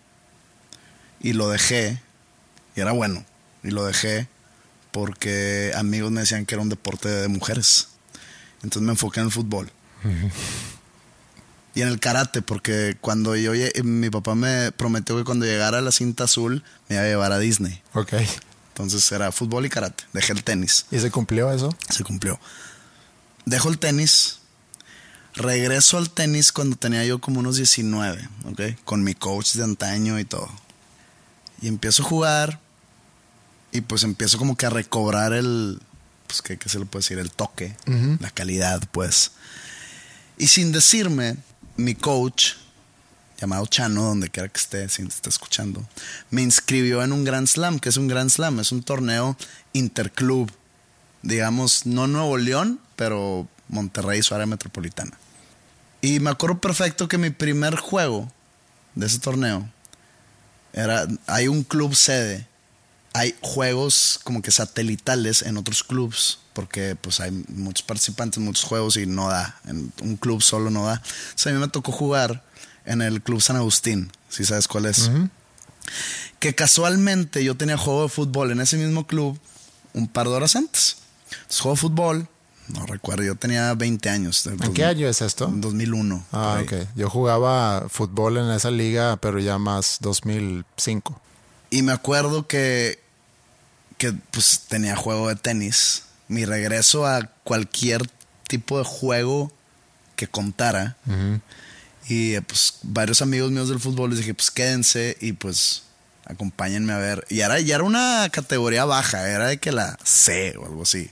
y 1.18 1.32
lo 1.32 1.48
dejé, 1.48 1.98
y 2.74 2.80
era 2.82 2.92
bueno, 2.92 3.24
y 3.62 3.70
lo 3.70 3.86
dejé 3.86 4.28
porque 4.90 5.72
amigos 5.74 6.10
me 6.10 6.20
decían 6.20 6.44
que 6.44 6.56
era 6.56 6.60
un 6.60 6.68
deporte 6.68 7.08
de 7.08 7.28
mujeres. 7.28 7.88
Entonces 8.62 8.82
me 8.82 8.92
enfoqué 8.92 9.20
en 9.20 9.26
el 9.26 9.32
fútbol. 9.32 9.72
y 11.74 11.80
en 11.80 11.88
el 11.88 11.98
karate, 11.98 12.42
porque 12.42 12.98
cuando 13.00 13.34
yo 13.34 13.52
mi 13.82 14.10
papá 14.10 14.34
me 14.34 14.72
prometió 14.72 15.16
que 15.16 15.24
cuando 15.24 15.46
llegara 15.46 15.78
a 15.78 15.80
la 15.80 15.90
cinta 15.90 16.24
azul 16.24 16.64
me 16.90 16.96
iba 16.96 17.04
a 17.04 17.06
llevar 17.06 17.32
a 17.32 17.38
Disney. 17.38 17.80
Ok. 17.94 18.12
Entonces 18.68 19.10
era 19.10 19.32
fútbol 19.32 19.64
y 19.64 19.70
karate. 19.70 20.04
Dejé 20.12 20.34
el 20.34 20.44
tenis. 20.44 20.84
¿Y 20.90 20.98
se 20.98 21.10
cumplió 21.10 21.50
eso? 21.50 21.74
Se 21.88 22.04
cumplió. 22.04 22.38
Dejo 23.46 23.70
el 23.70 23.78
tenis 23.78 24.40
Regreso 25.36 25.98
al 25.98 26.08
tenis 26.08 26.50
cuando 26.50 26.76
tenía 26.76 27.04
yo 27.04 27.20
como 27.20 27.40
unos 27.40 27.56
19, 27.56 28.28
¿ok? 28.46 28.60
Con 28.84 29.04
mi 29.04 29.14
coach 29.14 29.52
de 29.52 29.64
antaño 29.64 30.18
y 30.18 30.24
todo. 30.24 30.48
Y 31.60 31.68
empiezo 31.68 32.02
a 32.02 32.06
jugar 32.06 32.60
y 33.70 33.82
pues 33.82 34.02
empiezo 34.02 34.38
como 34.38 34.56
que 34.56 34.64
a 34.64 34.70
recobrar 34.70 35.34
el, 35.34 35.78
pues 36.26 36.40
¿qué, 36.40 36.58
se 36.66 36.78
le 36.78 36.86
puede 36.86 37.02
decir? 37.02 37.18
El 37.18 37.30
toque, 37.30 37.76
la 38.20 38.30
calidad, 38.30 38.82
pues. 38.92 39.32
Y 40.38 40.46
sin 40.46 40.72
decirme, 40.72 41.36
mi 41.76 41.94
coach, 41.94 42.54
llamado 43.38 43.66
Chano, 43.66 44.04
donde 44.04 44.30
quiera 44.30 44.48
que 44.48 44.58
esté, 44.58 44.88
si 44.88 45.02
está 45.02 45.28
escuchando, 45.28 45.86
me 46.30 46.40
inscribió 46.40 47.02
en 47.02 47.12
un 47.12 47.24
Grand 47.24 47.46
Slam, 47.46 47.78
que 47.78 47.90
es 47.90 47.98
un 47.98 48.08
Grand 48.08 48.30
Slam, 48.30 48.58
es 48.60 48.72
un 48.72 48.82
torneo 48.82 49.36
interclub, 49.74 50.50
digamos, 51.22 51.84
no 51.84 52.06
Nuevo 52.06 52.38
León, 52.38 52.80
pero 52.96 53.46
Monterrey, 53.68 54.22
su 54.22 54.34
área 54.34 54.46
metropolitana. 54.46 55.18
Y 56.00 56.20
me 56.20 56.30
acuerdo 56.30 56.60
perfecto 56.60 57.08
que 57.08 57.18
mi 57.18 57.30
primer 57.30 57.76
juego 57.76 58.30
de 58.94 59.06
ese 59.06 59.18
torneo 59.18 59.68
era. 60.72 61.06
Hay 61.26 61.48
un 61.48 61.62
club 61.62 61.94
sede. 61.94 62.46
Hay 63.12 63.34
juegos 63.40 64.20
como 64.24 64.42
que 64.42 64.50
satelitales 64.50 65.42
en 65.42 65.56
otros 65.56 65.82
clubs. 65.82 66.40
Porque 66.52 66.96
pues 66.96 67.20
hay 67.20 67.30
muchos 67.48 67.82
participantes, 67.82 68.38
muchos 68.38 68.64
juegos 68.64 68.96
y 68.96 69.06
no 69.06 69.28
da. 69.28 69.58
En 69.66 69.92
un 70.02 70.16
club 70.16 70.42
solo 70.42 70.70
no 70.70 70.86
da. 70.86 71.02
O 71.02 71.48
a 71.48 71.52
mí 71.52 71.58
me 71.58 71.68
tocó 71.68 71.92
jugar 71.92 72.42
en 72.86 73.02
el 73.02 73.20
Club 73.20 73.42
San 73.42 73.56
Agustín. 73.56 74.10
Si 74.28 74.44
sabes 74.44 74.68
cuál 74.68 74.86
es. 74.86 75.10
Que 76.38 76.54
casualmente 76.54 77.44
yo 77.44 77.56
tenía 77.56 77.76
juego 77.76 78.04
de 78.04 78.08
fútbol 78.08 78.50
en 78.52 78.60
ese 78.60 78.76
mismo 78.76 79.06
club 79.06 79.38
un 79.92 80.08
par 80.08 80.28
de 80.28 80.34
horas 80.34 80.56
antes. 80.56 80.98
Entonces, 81.30 81.60
juego 81.60 81.74
de 81.74 81.80
fútbol 81.80 82.28
no 82.68 82.86
recuerdo, 82.86 83.22
yo 83.22 83.34
tenía 83.36 83.72
20 83.74 84.08
años. 84.08 84.46
¿En 84.46 84.72
qué 84.72 84.84
año 84.84 85.08
es 85.08 85.22
esto? 85.22 85.46
En 85.46 85.60
2001. 85.60 86.24
Ah, 86.32 86.60
ok. 86.62 86.72
Yo 86.94 87.08
jugaba 87.08 87.88
fútbol 87.88 88.38
en 88.38 88.50
esa 88.50 88.70
liga, 88.70 89.16
pero 89.16 89.38
ya 89.38 89.58
más 89.58 89.98
2005. 90.00 91.20
Y 91.70 91.82
me 91.82 91.92
acuerdo 91.92 92.46
que, 92.46 93.00
que 93.98 94.12
pues 94.30 94.62
tenía 94.68 94.96
juego 94.96 95.28
de 95.28 95.36
tenis. 95.36 96.04
Mi 96.28 96.44
regreso 96.44 97.06
a 97.06 97.22
cualquier 97.44 98.02
tipo 98.48 98.78
de 98.78 98.84
juego 98.84 99.52
que 100.16 100.26
contara. 100.26 100.96
Y 102.08 102.38
pues 102.40 102.74
varios 102.82 103.22
amigos 103.22 103.50
míos 103.50 103.68
del 103.68 103.80
fútbol 103.80 104.10
les 104.10 104.20
dije, 104.20 104.34
pues 104.34 104.50
quédense 104.50 105.16
y 105.20 105.32
pues 105.32 105.84
acompáñenme 106.24 106.92
a 106.92 106.98
ver. 106.98 107.26
Y 107.28 107.40
era, 107.40 107.60
ya 107.60 107.76
era 107.76 107.84
una 107.84 108.28
categoría 108.32 108.84
baja, 108.84 109.28
era 109.28 109.48
de 109.48 109.58
que 109.58 109.72
la 109.72 109.98
C 110.02 110.56
o 110.56 110.66
algo 110.66 110.82
así. 110.82 111.10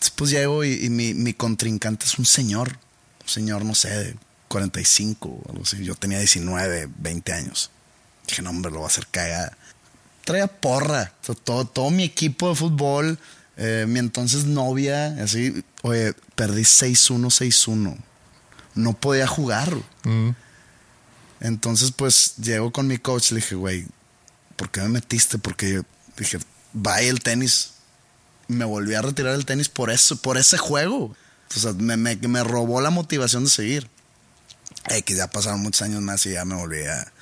Después 0.00 0.30
llego 0.30 0.64
y, 0.64 0.84
y 0.84 0.90
mi, 0.90 1.14
mi, 1.14 1.32
contrincante 1.32 2.04
es 2.06 2.18
un 2.18 2.26
señor, 2.26 2.78
un 3.22 3.28
señor, 3.28 3.64
no 3.64 3.74
sé, 3.74 3.88
de 3.88 4.16
45 4.48 5.28
o 5.28 5.50
algo 5.50 5.62
así. 5.62 5.82
Yo 5.84 5.94
tenía 5.94 6.18
19, 6.18 6.88
20 6.98 7.32
años. 7.32 7.70
Dije, 8.26 8.42
no, 8.42 8.50
hombre, 8.50 8.70
lo 8.72 8.80
va 8.80 8.86
a 8.86 8.88
hacer 8.88 9.06
caer. 9.10 9.56
Traía 10.24 10.48
porra, 10.48 11.12
todo, 11.44 11.64
todo 11.66 11.90
mi 11.90 12.04
equipo 12.04 12.48
de 12.48 12.56
fútbol, 12.56 13.18
eh, 13.56 13.86
mi 13.88 14.00
entonces 14.00 14.44
novia, 14.44 15.16
así, 15.22 15.64
oye, 15.82 16.14
perdí 16.34 16.62
6-1, 16.62 17.30
6-1. 17.30 17.96
No 18.74 18.92
podía 18.92 19.26
jugar. 19.26 19.72
Mm. 20.04 20.30
Entonces, 21.40 21.92
pues, 21.92 22.36
llego 22.36 22.72
con 22.72 22.86
mi 22.86 22.98
coach, 22.98 23.30
le 23.30 23.36
dije, 23.36 23.54
güey, 23.54 23.86
¿por 24.56 24.70
qué 24.70 24.80
me 24.82 24.88
metiste? 24.88 25.38
Porque 25.38 25.82
dije, 26.16 26.38
vaya 26.72 27.08
el 27.08 27.20
tenis, 27.20 27.72
me 28.48 28.64
volví 28.64 28.94
a 28.94 29.02
retirar 29.02 29.32
del 29.32 29.46
tenis 29.46 29.68
por 29.68 29.90
eso, 29.90 30.16
por 30.16 30.36
ese 30.38 30.58
juego. 30.58 31.16
O 31.54 31.58
sea, 31.58 31.72
me, 31.72 31.96
me, 31.96 32.16
me 32.16 32.44
robó 32.44 32.80
la 32.80 32.90
motivación 32.90 33.44
de 33.44 33.50
seguir. 33.50 33.90
Que 35.04 35.14
ya 35.14 35.28
pasaron 35.28 35.60
muchos 35.60 35.82
años 35.82 36.00
más 36.00 36.24
y 36.26 36.32
ya 36.32 36.44
me 36.44 36.54
volví 36.54 36.82
a, 36.84 37.12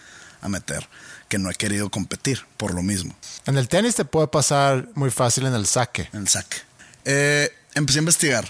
a, 0.43 0.49
meter. 0.49 0.87
Que 1.29 1.39
no 1.39 1.51
he 1.51 1.55
querido 1.55 1.91
competir 1.91 2.45
por 2.57 2.75
lo 2.75 2.83
mismo. 2.83 3.17
En 3.47 3.57
el 3.57 3.69
tenis 3.69 3.95
te 3.95 4.05
puede 4.05 4.29
pasar 4.29 4.89
muy 4.95 5.11
fácil 5.11 5.47
en 5.47 5.55
el 5.55 5.67
saque. 5.67 6.09
En 6.13 6.21
el 6.21 6.29
saque. 6.29 6.59
Eh, 7.05 7.51
empecé 7.75 7.99
a 7.99 8.03
investigar. 8.03 8.49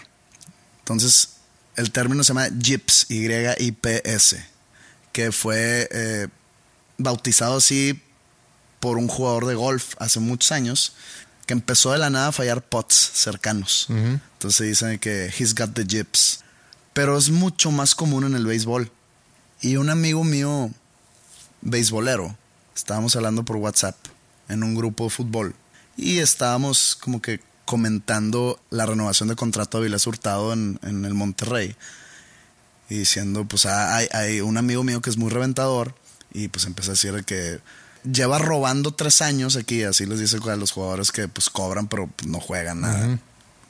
Entonces, 0.81 1.31
el 1.77 1.93
término 1.93 2.25
se 2.25 2.29
llama 2.29 2.49
JIPS, 2.61 3.07
Y-I-P-S, 3.09 4.45
que 5.13 5.33
fue 5.33 5.89
eh, 5.91 6.29
bautizado 6.99 7.57
así 7.57 8.03
por 8.81 8.99
un 8.99 9.09
jugador 9.09 9.47
de 9.47 9.55
golf 9.55 9.95
hace 9.99 10.21
muchos 10.21 10.53
años 10.53 10.95
que 11.47 11.53
empezó 11.53 11.93
de 11.93 11.99
la 11.99 12.11
nada 12.11 12.29
a 12.29 12.33
fallar 12.33 12.63
pots 12.63 12.95
cercanos. 12.95 13.87
Entonces 13.89 14.69
dicen 14.69 14.99
que 14.99 15.33
he's 15.39 15.55
got 15.55 15.75
the 15.75 15.85
jips. 15.85 16.41
Pero 16.93 17.19
es 17.19 17.31
mucho 17.31 17.71
más 17.71 17.95
común 17.95 18.25
en 18.25 18.35
el 18.35 18.47
béisbol. 18.47 18.91
Y 19.61 19.77
un 19.77 19.91
amigo 19.91 20.25
mío, 20.25 20.71
beisbolero, 21.61 22.37
estábamos 22.75 23.17
hablando 23.17 23.45
por 23.45 23.57
WhatsApp 23.57 23.97
en 24.49 24.63
un 24.63 24.75
grupo 24.75 25.05
de 25.05 25.11
fútbol. 25.11 25.55
Y 25.97 26.19
estábamos 26.19 26.97
como 26.97 27.21
que 27.21 27.41
comentando 27.65 28.61
la 28.71 28.87
renovación 28.87 29.29
de 29.29 29.37
contrato 29.37 29.79
de 29.79 29.85
Vilas 29.85 30.07
Hurtado 30.07 30.53
en, 30.53 30.79
en 30.83 31.05
el 31.05 31.15
Monterrey. 31.15 31.77
Y 32.89 32.99
diciendo, 32.99 33.45
pues 33.47 33.67
ah, 33.67 33.97
hay, 33.97 34.09
hay 34.13 34.41
un 34.41 34.57
amigo 34.57 34.85
mío 34.85 35.01
que 35.01 35.11
es 35.11 35.17
muy 35.17 35.31
reventador. 35.31 35.95
Y 36.33 36.49
pues 36.49 36.67
empecé 36.67 36.91
a 36.91 36.93
decir 36.93 37.25
que 37.25 37.61
lleva 38.05 38.39
robando 38.39 38.93
tres 38.93 39.23
años 39.23 39.57
aquí, 39.57 39.83
así 39.83 40.07
les 40.07 40.21
dice 40.21 40.39
a 40.39 40.57
los 40.57 40.73
jugadores 40.73 41.11
que 41.11 41.27
pues 41.29 41.51
cobran 41.51 41.89
pero 41.89 42.11
no 42.27 42.41
juegan 42.41 42.83
nada. 42.83 43.19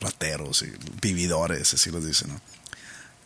Rateros 0.01 0.63
y 0.63 0.73
vividores, 1.01 1.73
así 1.73 1.91
les 1.91 2.05
dicen, 2.05 2.29
¿no? 2.29 2.41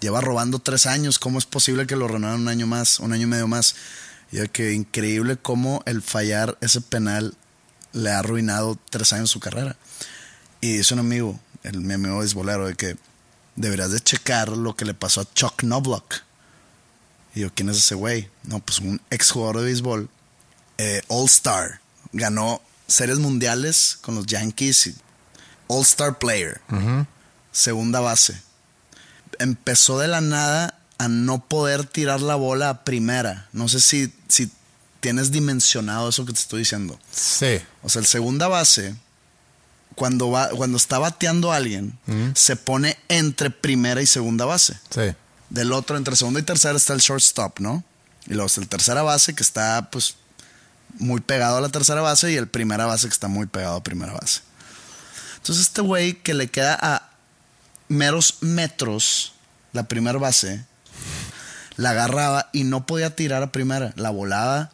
Lleva 0.00 0.20
robando 0.20 0.60
tres 0.60 0.86
años, 0.86 1.18
¿cómo 1.18 1.38
es 1.38 1.46
posible 1.46 1.86
que 1.86 1.96
lo 1.96 2.06
renueven 2.06 2.42
un 2.42 2.48
año 2.48 2.68
más, 2.68 3.00
un 3.00 3.12
año 3.12 3.24
y 3.24 3.26
medio 3.26 3.48
más? 3.48 3.74
Y 4.30 4.46
que 4.48 4.72
increíble 4.72 5.36
cómo 5.36 5.82
el 5.86 6.02
fallar 6.02 6.56
ese 6.60 6.80
penal 6.80 7.34
le 7.92 8.12
ha 8.12 8.20
arruinado 8.20 8.78
tres 8.90 9.12
años 9.12 9.30
su 9.30 9.40
carrera. 9.40 9.76
Y 10.60 10.76
dice 10.76 10.94
un 10.94 11.00
amigo, 11.00 11.40
el 11.64 11.80
mi 11.80 11.94
amigo 11.94 12.18
beisbolero, 12.18 12.66
de 12.66 12.74
que 12.74 12.96
deberías 13.56 13.90
de 13.90 13.98
checar 13.98 14.50
lo 14.50 14.76
que 14.76 14.84
le 14.84 14.94
pasó 14.94 15.22
a 15.22 15.34
Chuck 15.34 15.62
Knobloch. 15.62 16.22
Y 17.34 17.40
yo, 17.40 17.52
¿quién 17.52 17.68
es 17.68 17.78
ese 17.78 17.96
güey? 17.96 18.28
No, 18.44 18.60
pues 18.60 18.78
un 18.78 19.00
ex 19.10 19.30
jugador 19.30 19.58
de 19.58 19.64
béisbol, 19.64 20.08
eh, 20.78 21.02
All 21.08 21.26
Star. 21.26 21.80
Ganó 22.12 22.62
series 22.86 23.18
mundiales 23.18 23.98
con 24.00 24.14
los 24.14 24.26
Yankees. 24.26 24.94
All 25.66 25.82
Star 25.82 26.18
Player. 26.18 26.60
Segunda 27.52 28.00
base. 28.00 28.40
Empezó 29.38 29.98
de 29.98 30.08
la 30.08 30.20
nada 30.20 30.80
a 30.98 31.08
no 31.08 31.44
poder 31.44 31.84
tirar 31.84 32.20
la 32.20 32.34
bola 32.34 32.70
a 32.70 32.84
primera. 32.84 33.48
No 33.52 33.68
sé 33.68 33.80
si, 33.80 34.12
si 34.28 34.50
tienes 35.00 35.30
dimensionado 35.30 36.08
eso 36.08 36.24
que 36.24 36.32
te 36.32 36.40
estoy 36.40 36.60
diciendo. 36.60 36.98
Sí. 37.12 37.60
O 37.82 37.88
sea, 37.88 38.00
el 38.00 38.06
segunda 38.06 38.48
base, 38.48 38.96
cuando, 39.94 40.30
va, 40.30 40.48
cuando 40.50 40.76
está 40.76 40.98
bateando 40.98 41.52
a 41.52 41.56
alguien, 41.56 41.98
se 42.34 42.56
pone 42.56 42.96
entre 43.08 43.50
primera 43.50 44.02
y 44.02 44.06
segunda 44.06 44.44
base. 44.44 44.78
Sí. 44.90 45.14
Del 45.50 45.72
otro, 45.72 45.96
entre 45.96 46.16
segunda 46.16 46.40
y 46.40 46.42
tercera, 46.42 46.76
está 46.76 46.94
el 46.94 47.00
shortstop, 47.00 47.60
¿no? 47.60 47.84
Y 48.26 48.34
luego 48.34 48.46
está 48.46 48.60
el 48.60 48.68
tercera 48.68 49.02
base, 49.02 49.34
que 49.34 49.42
está, 49.42 49.88
pues, 49.90 50.16
muy 50.98 51.20
pegado 51.20 51.58
a 51.58 51.60
la 51.60 51.68
tercera 51.68 52.00
base, 52.00 52.32
y 52.32 52.36
el 52.36 52.48
primera 52.48 52.86
base, 52.86 53.06
que 53.06 53.12
está 53.12 53.28
muy 53.28 53.46
pegado 53.46 53.76
a 53.76 53.82
primera 53.82 54.12
base. 54.12 54.40
Entonces, 55.36 55.66
este 55.66 55.80
güey 55.80 56.14
que 56.14 56.34
le 56.34 56.48
queda 56.48 56.78
a 56.80 57.10
meros 57.88 58.38
metros 58.40 59.32
la 59.72 59.84
primera 59.84 60.18
base, 60.18 60.64
la 61.76 61.90
agarraba 61.90 62.50
y 62.52 62.64
no 62.64 62.86
podía 62.86 63.14
tirar 63.14 63.42
a 63.42 63.52
primera. 63.52 63.92
La 63.96 64.10
volaba 64.10 64.70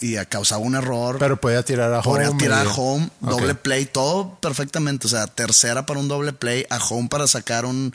y 0.00 0.16
causaba 0.26 0.60
un 0.62 0.76
error. 0.76 1.18
Pero 1.18 1.40
podía 1.40 1.64
tirar 1.64 1.92
a 1.92 2.00
home. 2.00 2.26
Podía 2.26 2.38
tirar 2.38 2.66
a 2.66 2.70
home, 2.70 3.10
doble 3.20 3.54
play, 3.54 3.86
todo 3.86 4.36
perfectamente. 4.40 5.06
O 5.06 5.10
sea, 5.10 5.26
tercera 5.26 5.84
para 5.86 5.98
un 6.00 6.08
doble 6.08 6.32
play, 6.32 6.64
a 6.70 6.78
home 6.78 7.08
para 7.08 7.26
sacar 7.26 7.64
un. 7.64 7.94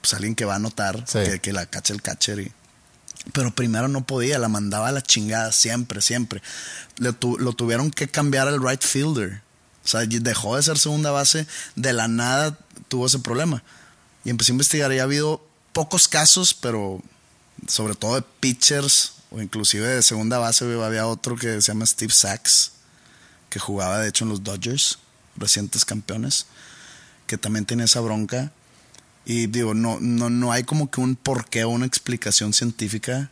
Pues 0.00 0.14
alguien 0.14 0.34
que 0.34 0.44
va 0.44 0.54
a 0.54 0.56
anotar, 0.56 1.04
Sí. 1.06 1.18
que, 1.24 1.40
que 1.40 1.52
la 1.52 1.66
cache 1.66 1.92
el 1.92 2.02
catcher. 2.02 2.38
Y, 2.40 2.52
pero 3.32 3.54
primero 3.54 3.88
no 3.88 4.04
podía, 4.06 4.38
la 4.38 4.48
mandaba 4.48 4.88
a 4.88 4.92
la 4.92 5.02
chingada 5.02 5.52
siempre, 5.52 6.00
siempre. 6.00 6.42
Lo 6.98 7.14
tuvieron 7.14 7.90
que 7.90 8.08
cambiar 8.08 8.48
al 8.48 8.62
right 8.62 8.82
fielder. 8.82 9.42
O 9.84 9.88
sea, 9.88 10.00
dejó 10.06 10.56
de 10.56 10.62
ser 10.62 10.78
segunda 10.78 11.10
base, 11.10 11.46
de 11.76 11.92
la 11.92 12.08
nada 12.08 12.58
tuvo 12.88 13.06
ese 13.06 13.18
problema. 13.18 13.62
Y 14.24 14.30
empecé 14.30 14.52
a 14.52 14.54
investigar 14.54 14.92
y 14.92 14.98
ha 14.98 15.02
habido 15.02 15.46
pocos 15.72 16.08
casos, 16.08 16.54
pero 16.54 17.02
sobre 17.68 17.94
todo 17.94 18.14
de 18.14 18.22
pitchers 18.40 19.14
o 19.30 19.42
inclusive 19.42 19.86
de 19.86 20.02
segunda 20.02 20.38
base 20.38 20.64
había 20.82 21.06
otro 21.06 21.36
que 21.36 21.60
se 21.60 21.72
llama 21.72 21.86
Steve 21.86 22.12
Sachs, 22.12 22.72
que 23.50 23.58
jugaba 23.58 23.98
de 23.98 24.08
hecho 24.08 24.24
en 24.24 24.30
los 24.30 24.42
Dodgers, 24.42 24.98
recientes 25.36 25.84
campeones, 25.84 26.46
que 27.26 27.36
también 27.36 27.66
tiene 27.66 27.84
esa 27.84 28.00
bronca. 28.00 28.52
Y 29.24 29.46
digo, 29.46 29.74
no, 29.74 29.98
no, 30.00 30.28
no 30.28 30.52
hay 30.52 30.64
como 30.64 30.90
que 30.90 31.00
un 31.00 31.16
porqué 31.16 31.64
o 31.64 31.70
una 31.70 31.86
explicación 31.86 32.52
científica, 32.52 33.30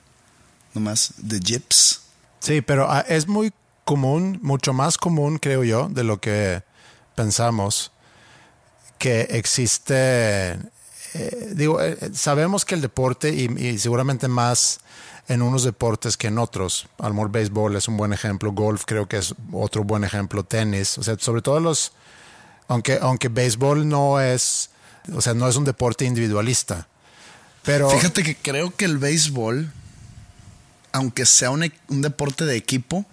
nomás 0.74 1.14
de 1.18 1.38
Gips. 1.38 2.00
Sí, 2.40 2.60
pero 2.60 2.90
ah, 2.90 3.04
es 3.08 3.28
muy 3.28 3.52
común, 3.84 4.38
mucho 4.42 4.72
más 4.72 4.96
común, 4.96 5.38
creo 5.38 5.64
yo, 5.64 5.88
de 5.88 6.04
lo 6.04 6.20
que 6.20 6.62
pensamos, 7.14 7.92
que 8.98 9.22
existe, 9.30 10.52
eh, 11.14 11.52
digo, 11.54 11.80
eh, 11.82 11.98
eh, 12.00 12.10
sabemos 12.14 12.64
que 12.64 12.74
el 12.74 12.80
deporte, 12.80 13.30
y, 13.30 13.44
y 13.58 13.78
seguramente 13.78 14.28
más 14.28 14.80
en 15.28 15.42
unos 15.42 15.64
deportes 15.64 16.16
que 16.16 16.28
en 16.28 16.38
otros, 16.38 16.88
a 16.98 17.08
lo 17.08 17.14
mejor 17.14 17.30
béisbol 17.30 17.76
es 17.76 17.88
un 17.88 17.96
buen 17.96 18.12
ejemplo, 18.12 18.52
golf 18.52 18.84
creo 18.86 19.06
que 19.06 19.18
es 19.18 19.34
otro 19.52 19.84
buen 19.84 20.04
ejemplo, 20.04 20.44
tenis, 20.44 20.98
o 20.98 21.02
sea, 21.02 21.16
sobre 21.18 21.42
todo 21.42 21.60
los, 21.60 21.92
aunque, 22.68 22.98
aunque 23.00 23.28
béisbol 23.28 23.88
no 23.88 24.20
es, 24.20 24.70
o 25.12 25.20
sea, 25.20 25.34
no 25.34 25.48
es 25.48 25.56
un 25.56 25.64
deporte 25.64 26.04
individualista, 26.04 26.86
pero... 27.62 27.90
Fíjate 27.90 28.22
que 28.22 28.36
creo 28.36 28.74
que 28.74 28.84
el 28.84 28.98
béisbol, 28.98 29.70
aunque 30.92 31.26
sea 31.26 31.50
un, 31.50 31.64
e- 31.64 31.72
un 31.88 32.02
deporte 32.02 32.44
de 32.44 32.56
equipo, 32.56 33.04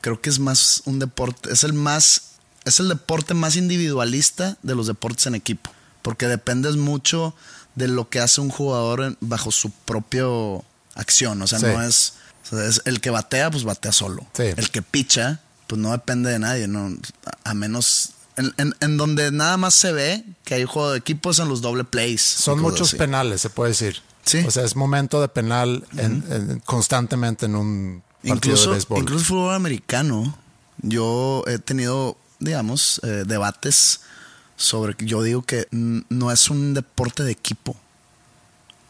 creo 0.00 0.20
que 0.20 0.30
es 0.30 0.38
más 0.38 0.82
un 0.86 0.98
deporte, 0.98 1.52
es 1.52 1.62
el 1.64 1.72
más, 1.72 2.22
es 2.64 2.80
el 2.80 2.88
deporte 2.88 3.34
más 3.34 3.56
individualista 3.56 4.56
de 4.62 4.74
los 4.74 4.86
deportes 4.86 5.26
en 5.26 5.34
equipo, 5.34 5.70
porque 6.02 6.26
dependes 6.26 6.76
mucho 6.76 7.34
de 7.74 7.88
lo 7.88 8.08
que 8.08 8.20
hace 8.20 8.40
un 8.40 8.48
jugador 8.50 9.02
en- 9.02 9.16
bajo 9.20 9.50
su 9.52 9.70
propio 9.70 10.64
acción, 10.94 11.40
o 11.42 11.46
sea, 11.46 11.58
Sí. 11.58 11.66
no 11.66 11.82
es, 11.82 12.14
o 12.50 12.56
sea, 12.56 12.66
es 12.66 12.82
el 12.86 13.00
que 13.00 13.10
batea, 13.10 13.50
pues 13.50 13.64
batea 13.64 13.92
solo, 13.92 14.26
Sí. 14.34 14.44
el 14.56 14.70
que 14.70 14.82
picha, 14.82 15.40
pues 15.66 15.80
no 15.80 15.92
depende 15.92 16.30
de 16.30 16.38
nadie, 16.38 16.68
no, 16.68 16.96
a 17.44 17.54
menos 17.54 18.10
en, 18.36 18.52
en- 18.58 18.74
en 18.80 18.96
donde 18.96 19.30
nada 19.32 19.56
más 19.56 19.74
se 19.74 19.92
ve 19.92 20.24
que 20.44 20.54
hay 20.54 20.64
juego 20.64 20.92
de 20.92 20.98
equipos 20.98 21.38
en 21.38 21.48
los 21.48 21.60
doble 21.62 21.84
plays. 21.84 22.20
Son 22.22 22.60
muchos 22.60 22.88
así. 22.88 22.96
penales, 22.96 23.40
se 23.40 23.50
puede 23.50 23.70
decir. 23.70 24.02
Sí. 24.24 24.38
O 24.46 24.50
sea, 24.50 24.64
es 24.64 24.74
momento 24.76 25.20
de 25.20 25.28
penal 25.28 25.84
en- 25.96 26.24
en- 26.30 26.60
constantemente 26.60 27.46
en 27.46 27.54
un 27.56 28.02
partido 28.22 28.34
Incluso, 28.34 28.70
de 28.70 28.76
béisbol. 28.76 28.98
incluso 29.00 29.24
fútbol 29.24 29.54
americano, 29.54 30.36
yo 30.82 31.44
he 31.46 31.58
tenido, 31.58 32.16
digamos, 32.40 33.00
eh, 33.04 33.24
debates 33.26 34.00
sobre 34.56 34.94
que 34.94 35.06
yo 35.06 35.22
digo 35.22 35.42
que 35.42 35.68
no 35.70 36.30
es 36.32 36.50
un 36.50 36.74
deporte 36.74 37.22
de 37.22 37.32
equipo. 37.32 37.76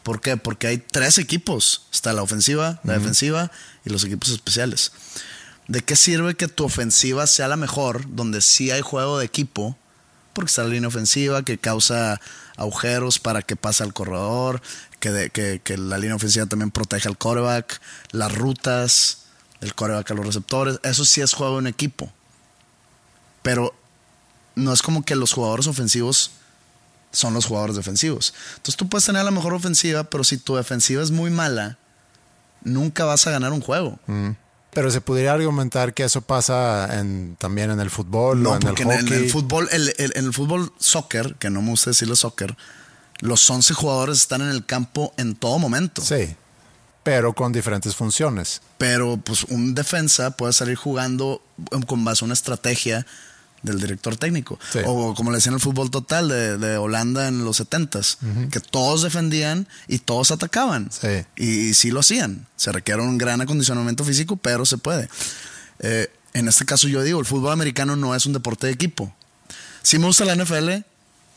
¿Por 0.03 0.21
qué? 0.21 0.37
Porque 0.37 0.67
hay 0.67 0.77
tres 0.77 1.17
equipos. 1.17 1.83
Está 1.91 2.13
la 2.13 2.21
ofensiva, 2.23 2.79
la 2.85 2.93
defensiva 2.93 3.51
y 3.85 3.89
los 3.89 4.05
equipos 4.05 4.29
especiales. 4.29 4.93
¿De 5.67 5.81
qué 5.81 5.95
sirve 5.95 6.35
que 6.35 6.47
tu 6.47 6.63
ofensiva 6.63 7.27
sea 7.27 7.47
la 7.47 7.57
mejor, 7.57 8.05
donde 8.15 8.41
sí 8.41 8.71
hay 8.71 8.81
juego 8.81 9.19
de 9.19 9.25
equipo? 9.25 9.77
Porque 10.33 10.49
está 10.49 10.63
la 10.63 10.69
línea 10.69 10.87
ofensiva 10.87 11.43
que 11.43 11.57
causa 11.57 12.21
agujeros 12.55 13.19
para 13.19 13.41
que 13.41 13.55
pase 13.55 13.83
al 13.83 13.93
corredor, 13.93 14.61
que, 14.99 15.31
que, 15.63 15.77
la 15.77 15.97
línea 15.97 16.15
ofensiva 16.15 16.45
también 16.45 16.71
protege 16.71 17.07
al 17.07 17.17
quarterback, 17.17 17.81
las 18.11 18.33
rutas 18.33 19.25
del 19.59 19.75
quarterback 19.75 20.11
a 20.11 20.13
los 20.13 20.25
receptores. 20.25 20.79
Eso 20.83 21.03
sí 21.03 21.21
es 21.21 21.33
juego 21.33 21.59
en 21.59 21.67
equipo. 21.67 22.11
Pero 23.41 23.73
no 24.55 24.73
es 24.73 24.81
como 24.81 25.03
que 25.03 25.15
los 25.15 25.33
jugadores 25.33 25.67
ofensivos 25.67 26.31
son 27.11 27.33
los 27.33 27.45
jugadores 27.45 27.75
defensivos. 27.75 28.33
Entonces 28.51 28.77
tú 28.77 28.87
puedes 28.87 29.05
tener 29.05 29.23
la 29.25 29.31
mejor 29.31 29.53
ofensiva, 29.53 30.05
pero 30.05 30.23
si 30.23 30.37
tu 30.37 30.55
defensiva 30.55 31.03
es 31.03 31.11
muy 31.11 31.29
mala, 31.29 31.77
nunca 32.63 33.05
vas 33.05 33.27
a 33.27 33.31
ganar 33.31 33.51
un 33.51 33.61
juego. 33.61 33.99
Pero 34.73 34.91
se 34.91 35.01
podría 35.01 35.33
argumentar 35.33 35.93
que 35.93 36.03
eso 36.03 36.21
pasa 36.21 36.99
en, 36.99 37.35
también 37.39 37.71
en 37.71 37.79
el 37.79 37.89
fútbol 37.89 38.39
o 38.45 38.49
No, 38.49 38.53
en 38.55 38.59
porque 38.59 38.83
el 38.83 38.91
en, 38.91 38.99
hockey. 39.01 39.17
en 39.17 39.23
el 39.23 39.29
fútbol, 39.31 39.67
el- 39.71 39.93
el- 39.97 40.13
el 40.15 40.33
fútbol 40.33 40.71
soccer, 40.77 41.35
que 41.39 41.49
no 41.49 41.61
me 41.61 41.69
gusta 41.71 41.89
decirle 41.89 42.15
soccer, 42.15 42.55
los 43.19 43.49
11 43.49 43.73
jugadores 43.73 44.17
están 44.19 44.41
en 44.41 44.49
el 44.49 44.65
campo 44.65 45.13
en 45.17 45.35
todo 45.35 45.57
momento. 45.57 46.01
Sí, 46.03 46.35
pero 47.01 47.33
con 47.33 47.51
diferentes 47.53 47.95
funciones. 47.95 48.61
Pero 48.77 49.17
pues 49.17 49.45
un 49.45 49.73
defensa 49.73 50.31
puede 50.31 50.53
salir 50.53 50.75
jugando 50.75 51.41
um, 51.71 51.81
con 51.81 52.03
base 52.05 52.23
a 52.23 52.25
una 52.25 52.33
estrategia 52.35 53.07
del 53.67 53.79
director 53.79 54.15
técnico. 54.17 54.59
Sí. 54.71 54.79
O 54.85 55.13
como 55.13 55.31
le 55.31 55.37
decían 55.37 55.53
el 55.55 55.59
fútbol 55.61 55.91
total 55.91 56.27
de, 56.29 56.57
de 56.57 56.77
Holanda 56.77 57.27
en 57.27 57.45
los 57.45 57.59
70s, 57.61 58.49
que 58.49 58.59
todos 58.59 59.03
defendían 59.03 59.67
y 59.87 59.99
todos 59.99 60.31
atacaban. 60.31 60.89
Sí. 60.91 61.25
Y, 61.35 61.73
sí 61.73 61.91
lo 61.91 61.99
hacían. 61.99 62.47
Se 62.55 62.71
requiere 62.71 63.01
un 63.01 63.17
gran 63.17 63.41
acondicionamiento 63.41 64.03
físico, 64.03 64.37
pero 64.37 64.65
se 64.65 64.77
puede. 64.77 65.09
Eh, 65.79 66.07
en 66.33 66.47
este 66.47 66.65
caso 66.65 66.87
yo 66.87 67.03
digo, 67.03 67.19
el 67.19 67.25
fútbol 67.25 67.51
americano 67.51 67.95
no 67.95 68.15
es 68.15 68.25
un 68.25 68.33
deporte 68.33 68.67
de 68.67 68.73
equipo. 68.73 69.13
Sí 69.83 69.99
me 69.99 70.05
gusta 70.07 70.25
la 70.25 70.35
NFL, 70.35 70.83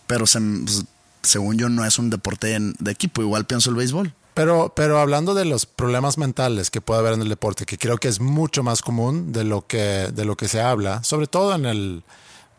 pero 0.06 0.26
se- 0.26 0.40
pues, 0.40 0.84
según 1.22 1.58
yo 1.58 1.68
no 1.68 1.84
es 1.84 1.98
un 1.98 2.10
deporte 2.10 2.58
de 2.58 2.90
equipo. 2.90 3.22
Igual 3.22 3.44
pienso 3.46 3.70
el 3.70 3.76
béisbol. 3.76 4.14
Pero, 4.34 4.72
pero 4.74 4.98
hablando 5.00 5.34
de 5.34 5.44
los 5.44 5.66
problemas 5.66 6.16
mentales 6.16 6.70
que 6.70 6.80
puede 6.80 7.00
haber 7.00 7.14
en 7.14 7.22
el 7.22 7.28
deporte, 7.28 7.66
que 7.66 7.78
creo 7.78 7.98
que 7.98 8.08
es 8.08 8.20
mucho 8.20 8.62
más 8.62 8.82
común 8.82 9.32
de 9.32 9.44
lo 9.44 9.66
que, 9.66 10.08
de 10.12 10.24
lo 10.24 10.36
que 10.36 10.48
se 10.48 10.60
habla, 10.60 11.02
sobre 11.02 11.26
todo 11.26 11.54
en 11.54 11.66
el, 11.66 12.04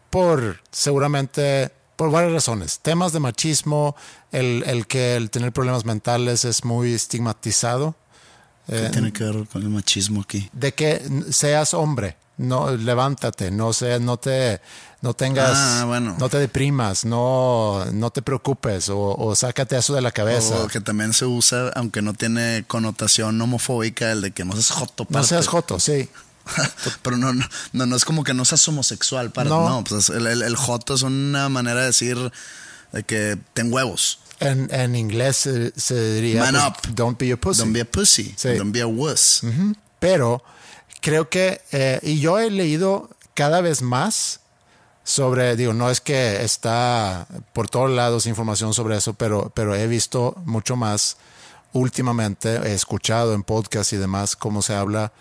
por 0.09 0.59
seguramente, 0.71 1.71
por 1.95 2.11
varias 2.11 2.33
razones. 2.33 2.79
Temas 2.79 3.13
de 3.13 3.19
machismo, 3.19 3.95
el, 4.31 4.63
el 4.67 4.85
que 4.87 5.15
el 5.15 5.29
tener 5.29 5.51
problemas 5.53 5.85
mentales 5.85 6.45
es 6.45 6.65
muy 6.65 6.93
estigmatizado. 6.93 7.95
¿Qué 8.67 8.89
tiene 8.89 9.11
que 9.11 9.23
ver 9.23 9.47
con 9.47 9.61
el 9.61 9.69
machismo 9.69 10.21
aquí? 10.21 10.49
De 10.53 10.73
que 10.73 11.01
seas 11.31 11.73
hombre, 11.73 12.15
no 12.37 12.71
levántate, 12.75 13.51
no 13.51 13.71
sé, 13.73 13.99
no 13.99 14.17
te, 14.17 14.61
no 15.01 15.13
tengas, 15.13 15.51
Ah, 15.53 15.83
bueno. 15.85 16.15
no 16.19 16.29
te 16.29 16.37
deprimas, 16.39 17.05
no, 17.05 17.85
no 17.93 18.09
te 18.11 18.21
preocupes 18.21 18.89
o, 18.89 19.15
o 19.15 19.35
sácate 19.35 19.77
eso 19.77 19.93
de 19.93 20.01
la 20.01 20.11
cabeza. 20.11 20.63
O 20.63 20.67
que 20.67 20.79
también 20.81 21.13
se 21.13 21.25
usa, 21.25 21.69
aunque 21.75 22.01
no 22.01 22.13
tiene 22.13 22.63
connotación 22.67 23.39
homofóbica, 23.41 24.11
el 24.11 24.21
de 24.21 24.31
que 24.31 24.43
no 24.45 24.53
seas 24.53 24.71
joto. 24.71 25.03
no 25.03 25.09
parte. 25.09 25.27
seas 25.29 25.47
joto, 25.47 25.79
sí. 25.79 26.09
Pero 27.03 27.17
no, 27.17 27.31
no, 27.33 27.45
no, 27.73 27.85
no 27.85 27.95
es 27.95 28.03
como 28.05 28.23
que 28.23 28.33
no 28.33 28.45
seas 28.45 28.67
homosexual. 28.67 29.31
Para, 29.31 29.49
No. 29.49 29.69
no, 29.69 29.83
pues 29.83 30.09
el, 30.09 30.25
el- 30.25 30.41
el 30.41 30.55
joto 30.55 30.95
es 30.95 31.03
una 31.03 31.47
manera 31.49 31.81
de 31.81 31.85
decir 31.87 32.31
de 32.91 33.03
que 33.03 33.37
ten 33.53 33.71
huevos. 33.71 34.19
En, 34.39 34.73
en 34.73 34.95
inglés 34.95 35.37
se, 35.37 35.71
se 35.79 36.15
diría 36.15 36.41
Man 36.51 36.55
pues, 36.55 36.65
up. 36.89 36.95
don't 36.95 37.19
be 37.19 37.31
a 37.31 37.37
pussy. 37.37 37.59
Don't 37.59 37.73
be 37.73 37.81
a 37.81 37.85
pussy. 37.85 38.33
Sí. 38.35 38.55
Don't 38.57 38.73
be 38.73 38.81
a 38.81 38.87
wuss. 38.87 39.41
Pero 39.99 40.43
creo 41.01 41.29
que, 41.29 41.61
eh, 41.71 41.99
y 42.03 42.19
yo 42.19 42.39
he 42.39 42.49
leído 42.49 43.09
cada 43.33 43.61
vez 43.61 43.81
más 43.81 44.39
sobre, 45.03 45.55
digo, 45.55 45.73
no 45.73 45.89
es 45.89 45.99
que 45.99 46.43
está 46.43 47.27
por 47.53 47.69
todos 47.69 47.89
lados 47.89 48.27
información 48.27 48.73
sobre 48.73 48.95
eso, 48.95 49.13
pero, 49.15 49.51
pero 49.53 49.75
he 49.75 49.87
visto 49.87 50.35
mucho 50.45 50.75
más 50.75 51.17
últimamente, 51.73 52.55
he 52.57 52.73
escuchado 52.73 53.33
en 53.33 53.43
podcast 53.43 53.93
y 53.93 53.97
demás 53.97 54.35
cómo 54.35 54.61
se 54.61 54.75
habla, 54.75 55.11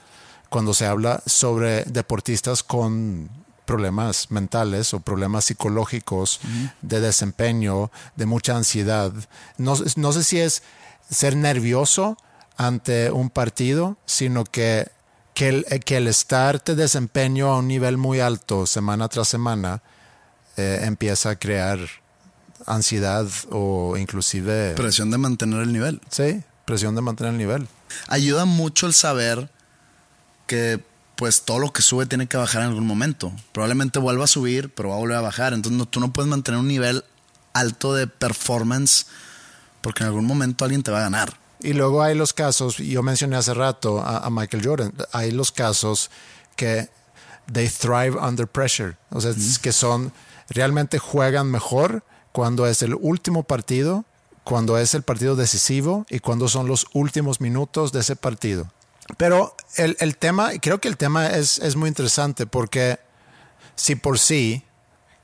cuando 0.49 0.75
se 0.75 0.87
habla 0.87 1.23
sobre 1.27 1.85
deportistas 1.85 2.63
con 2.63 3.31
problemas 3.65 4.31
mentales 4.31 4.93
o 4.95 5.01
problemas 5.01 5.45
psicológicos 5.45 6.41
de 6.83 7.01
desempeño, 7.01 7.91
de 8.17 8.27
mucha 8.27 8.57
ansiedad. 8.57 9.13
No, 9.59 9.77
no 9.97 10.13
sé 10.13 10.25
si 10.25 10.41
es 10.41 10.65
ser 11.09 11.37
nervioso 11.37 12.17
ante 12.57 13.13
un 13.13 13.31
partido, 13.31 13.97
sino 14.07 14.45
que 14.45 14.91
que 15.35 15.49
el, 15.49 15.65
que 15.85 15.97
el 15.97 16.09
estar 16.09 16.63
de 16.63 16.75
desempeño 16.75 17.49
a 17.49 17.59
un 17.59 17.69
nivel 17.69 17.97
muy 17.97 18.21
alto 18.21 18.67
semana 18.67 19.09
tras 19.09 19.29
semana 19.29 19.83
eh, 20.57 20.81
empieza 20.83 21.31
a 21.31 21.37
crear 21.37 21.79
ansiedad 22.67 23.27
o 23.51 23.97
inclusive... 23.97 24.75
Presión 24.75 25.11
de 25.11 25.19
mantener 25.19 25.63
el 25.63 25.73
nivel. 25.73 26.01
Sí, 26.11 26.43
presión 26.65 26.95
de 26.95 27.03
mantener 27.03 27.33
el 27.33 27.39
nivel. 27.39 27.69
Ayuda 28.09 28.45
mucho 28.45 28.87
el 28.87 28.95
saber 28.95 29.51
que 30.47 30.83
pues 31.17 31.43
todo 31.43 31.59
lo 31.59 31.73
que 31.73 31.83
sube 31.83 32.07
tiene 32.07 32.29
que 32.29 32.37
bajar 32.37 32.63
en 32.63 32.69
algún 32.69 32.87
momento. 32.87 33.33
Probablemente 33.53 33.99
vuelva 33.99 34.25
a 34.25 34.27
subir, 34.27 34.73
pero 34.75 34.89
va 34.89 34.95
a 34.95 34.99
volver 34.99 35.17
a 35.17 35.21
bajar. 35.21 35.53
Entonces 35.53 35.87
tú 35.91 36.01
no 36.01 36.13
puedes 36.13 36.31
mantener 36.31 36.59
un 36.59 36.69
nivel 36.69 37.05
alto 37.53 37.95
de 37.95 38.07
performance 38.07 39.07
porque 39.81 40.03
en 40.03 40.09
algún 40.09 40.25
momento 40.25 40.65
alguien 40.65 40.83
te 40.83 40.91
va 40.91 40.99
a 40.99 41.03
ganar. 41.03 41.37
Y 41.63 41.73
luego 41.75 42.03
hay 42.03 42.15
los 42.15 42.33
casos, 42.33 42.79
yo 42.79 43.03
mencioné 43.03 43.37
hace 43.37 43.55
rato 43.55 44.01
a, 44.01 44.29
Michael 44.31 44.65
Jordan, 44.65 44.95
hay 45.13 45.31
los 45.31 45.53
casos 45.53 46.11
que 46.57 46.89
they 47.53 47.69
thrive 47.69 48.17
under 48.19 48.47
pressure, 48.47 48.97
o 49.11 49.21
sea, 49.21 49.33
que 49.61 49.73
son, 49.73 50.13
realmente 50.49 50.99
juegan 50.99 51.51
mejor 51.51 52.03
cuando 52.33 52.67
es 52.67 52.83
el 52.83 52.95
último 52.95 53.43
partido, 53.43 54.05
cuando 54.45 54.79
es 54.79 54.95
el 54.95 55.03
partido 55.03 55.37
decisivo 55.37 56.07
y 56.09 56.21
cuando 56.21 56.49
son 56.49 56.67
los 56.67 56.87
últimos 56.95 57.41
minutos 57.41 57.93
de 57.93 58.01
ese 58.01 58.17
partido. 58.17 58.71
Pero 59.17 59.55
el, 59.77 59.97
el 60.01 60.17
tema, 60.17 60.53
creo 60.61 60.81
que 60.81 60.89
el 60.89 60.97
tema 60.97 61.27
es, 61.27 61.59
es 61.59 61.77
muy 61.77 61.89
interesante 61.89 62.47
porque 62.47 62.99
si 63.75 63.97
por 63.97 64.19
sí 64.19 64.63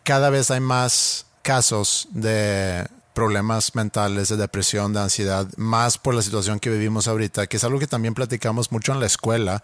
cada 0.03 0.31
vez 0.31 0.51
hay 0.51 0.61
más 0.61 1.27
casos 1.43 2.09
de 2.11 2.87
problemas 3.17 3.75
mentales, 3.75 4.29
de 4.29 4.37
depresión, 4.37 4.93
de 4.93 5.01
ansiedad, 5.01 5.49
más 5.57 5.97
por 5.97 6.15
la 6.15 6.21
situación 6.21 6.61
que 6.61 6.69
vivimos 6.69 7.09
ahorita, 7.09 7.47
que 7.47 7.57
es 7.57 7.65
algo 7.65 7.79
que 7.79 7.87
también 7.87 8.13
platicamos 8.13 8.71
mucho 8.71 8.93
en 8.93 9.01
la 9.01 9.07
escuela, 9.07 9.63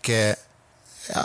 que 0.00 0.36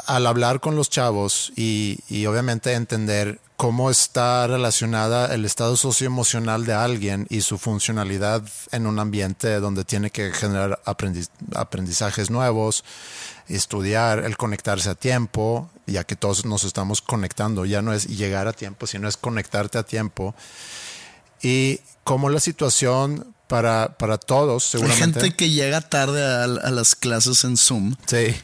al 0.08 0.26
hablar 0.26 0.62
con 0.62 0.76
los 0.76 0.90
chavos 0.90 1.54
y, 1.56 2.26
obviamente 2.26 2.74
entender 2.74 3.40
cómo 3.56 3.92
está 3.92 4.48
relacionada 4.48 5.32
el 5.36 5.46
estado 5.46 5.78
socioemocional 5.78 6.66
de 6.66 6.74
alguien 6.74 7.28
y 7.30 7.42
su 7.42 7.60
funcionalidad 7.60 8.42
en 8.72 8.88
un 8.88 8.98
ambiente 8.98 9.60
donde 9.60 9.86
tiene 9.86 10.10
que 10.10 10.32
generar 10.32 10.82
aprendizajes 11.54 12.32
nuevos, 12.32 12.84
estudiar, 13.48 14.26
el 14.26 14.38
conectarse 14.38 14.90
a 14.90 14.96
tiempo, 14.96 15.70
ya 15.86 16.04
que 16.04 16.16
todos 16.16 16.46
nos 16.46 16.64
estamos 16.64 17.04
conectando, 17.04 17.64
ya 17.66 17.84
no 17.84 17.94
es 17.94 18.08
llegar 18.08 18.48
a 18.48 18.54
tiempo, 18.54 18.88
sino 18.88 19.08
es 19.08 19.18
conectarte 19.18 19.78
a 19.78 19.84
tiempo 19.84 20.34
y 21.44 21.82
cómo 22.04 22.30
la 22.30 22.40
situación 22.40 23.34
para, 23.48 23.96
para 24.00 24.18
todos, 24.18 24.64
seguramente. 24.64 25.04
Hay 25.04 25.14
gente 25.26 25.36
que 25.36 25.50
llega 25.52 25.82
tarde 25.82 26.24
a, 26.26 26.48
las 26.48 26.96
clases 26.96 27.44
en 27.44 27.58
Zoom. 27.58 27.96
Sí. 28.08 28.36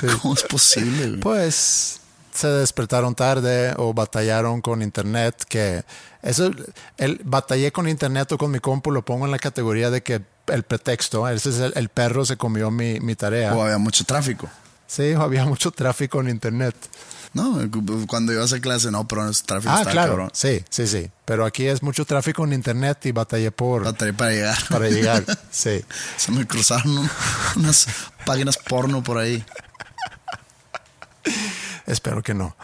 ¿Cómo 0.22 0.34
es 0.34 0.42
posible? 0.42 1.18
Pues 1.18 2.00
se 2.32 2.48
despertaron 2.48 3.14
tarde 3.14 3.74
o 3.76 3.92
batallaron 3.92 4.60
con 4.60 4.82
internet, 4.82 5.44
que 5.48 5.84
eso, 6.22 6.50
el 6.96 7.20
batallé 7.24 7.70
con 7.70 7.88
internet 7.88 8.32
o 8.32 8.38
con 8.38 8.50
mi 8.50 8.58
compu 8.58 8.90
lo 8.90 9.04
pongo 9.04 9.24
en 9.26 9.30
la 9.30 9.38
categoría 9.38 9.90
de 9.90 10.02
que 10.02 10.22
el 10.46 10.62
pretexto, 10.62 11.28
ese 11.28 11.50
es 11.50 11.58
el, 11.74 11.88
perro 11.88 12.24
se 12.24 12.36
comió 12.36 12.70
mi, 12.70 13.00
mi 13.00 13.14
tarea. 13.14 13.54
O 13.54 13.62
había 13.62 13.78
mucho 13.78 14.04
tráfico. 14.04 14.48
Sí, 14.86 15.12
o 15.12 15.22
había 15.22 15.44
mucho 15.44 15.70
tráfico 15.70 16.20
en 16.20 16.30
internet. 16.30 16.74
No, 17.32 17.58
cuando 18.06 18.32
iba 18.32 18.44
a 18.44 18.60
clase, 18.60 18.90
no, 18.90 19.06
pero 19.06 19.28
es 19.28 19.42
tráfico 19.42 19.72
ah, 19.74 19.84
claro. 19.84 20.30
Sí, 20.32 20.64
sí, 20.70 20.86
sí. 20.86 21.10
Pero 21.24 21.44
aquí 21.44 21.66
es 21.66 21.82
mucho 21.82 22.04
tráfico 22.04 22.44
en 22.44 22.52
internet 22.52 23.04
y 23.06 23.12
batallé 23.12 23.50
por. 23.50 23.84
Batallé 23.84 24.12
para 24.12 24.30
llegar. 24.30 24.58
Para 24.68 24.88
llegar, 24.88 25.24
sí. 25.50 25.84
Se 26.16 26.32
me 26.32 26.46
cruzaron 26.46 27.08
unas 27.56 27.86
páginas 28.24 28.56
porno 28.56 29.02
por 29.02 29.18
ahí. 29.18 29.44
Espero 31.86 32.22
que 32.22 32.34
no. 32.34 32.56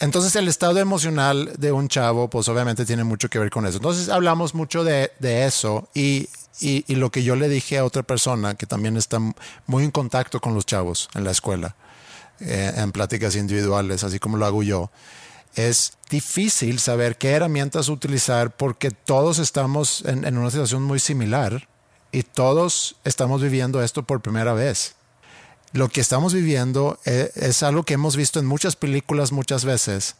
Entonces 0.00 0.34
el 0.36 0.48
estado 0.48 0.78
emocional 0.78 1.52
de 1.56 1.72
un 1.72 1.88
chavo, 1.88 2.28
pues 2.28 2.48
obviamente 2.48 2.84
tiene 2.84 3.04
mucho 3.04 3.30
que 3.30 3.38
ver 3.38 3.50
con 3.50 3.66
eso. 3.66 3.76
Entonces 3.78 4.08
hablamos 4.08 4.54
mucho 4.54 4.82
de, 4.84 5.12
de 5.20 5.46
eso 5.46 5.88
y, 5.94 6.28
y, 6.60 6.84
y, 6.88 6.96
lo 6.96 7.10
que 7.10 7.22
yo 7.22 7.36
le 7.36 7.48
dije 7.48 7.78
a 7.78 7.84
otra 7.84 8.02
persona 8.02 8.56
que 8.56 8.66
también 8.66 8.96
está 8.96 9.20
muy 9.66 9.84
en 9.84 9.92
contacto 9.92 10.40
con 10.40 10.54
los 10.54 10.66
chavos 10.66 11.08
en 11.14 11.22
la 11.22 11.30
escuela 11.30 11.76
eh, 12.44 12.74
en 12.76 12.92
pláticas 12.92 13.36
individuales, 13.36 14.04
así 14.04 14.18
como 14.18 14.36
lo 14.36 14.46
hago 14.46 14.62
yo, 14.62 14.90
es 15.54 15.92
difícil 16.10 16.78
saber 16.78 17.16
qué 17.16 17.30
herramientas 17.30 17.88
utilizar 17.88 18.56
porque 18.56 18.90
todos 18.90 19.38
estamos 19.38 20.02
en, 20.06 20.36
una 20.36 20.50
situación 20.50 20.82
muy 20.82 20.98
similar 20.98 21.68
y 22.10 22.22
todos 22.22 22.96
estamos 23.04 23.42
viviendo 23.42 23.82
esto 23.82 24.02
por 24.02 24.20
primera 24.20 24.54
vez. 24.54 24.94
Lo 25.72 25.88
que 25.88 26.00
estamos 26.00 26.34
viviendo 26.34 26.98
es, 27.04 27.36
es 27.36 27.62
algo 27.62 27.82
que 27.82 27.94
hemos 27.94 28.16
visto 28.16 28.40
en 28.40 28.46
muchas 28.46 28.76
películas 28.76 29.32
muchas 29.32 29.64
veces, 29.64 30.16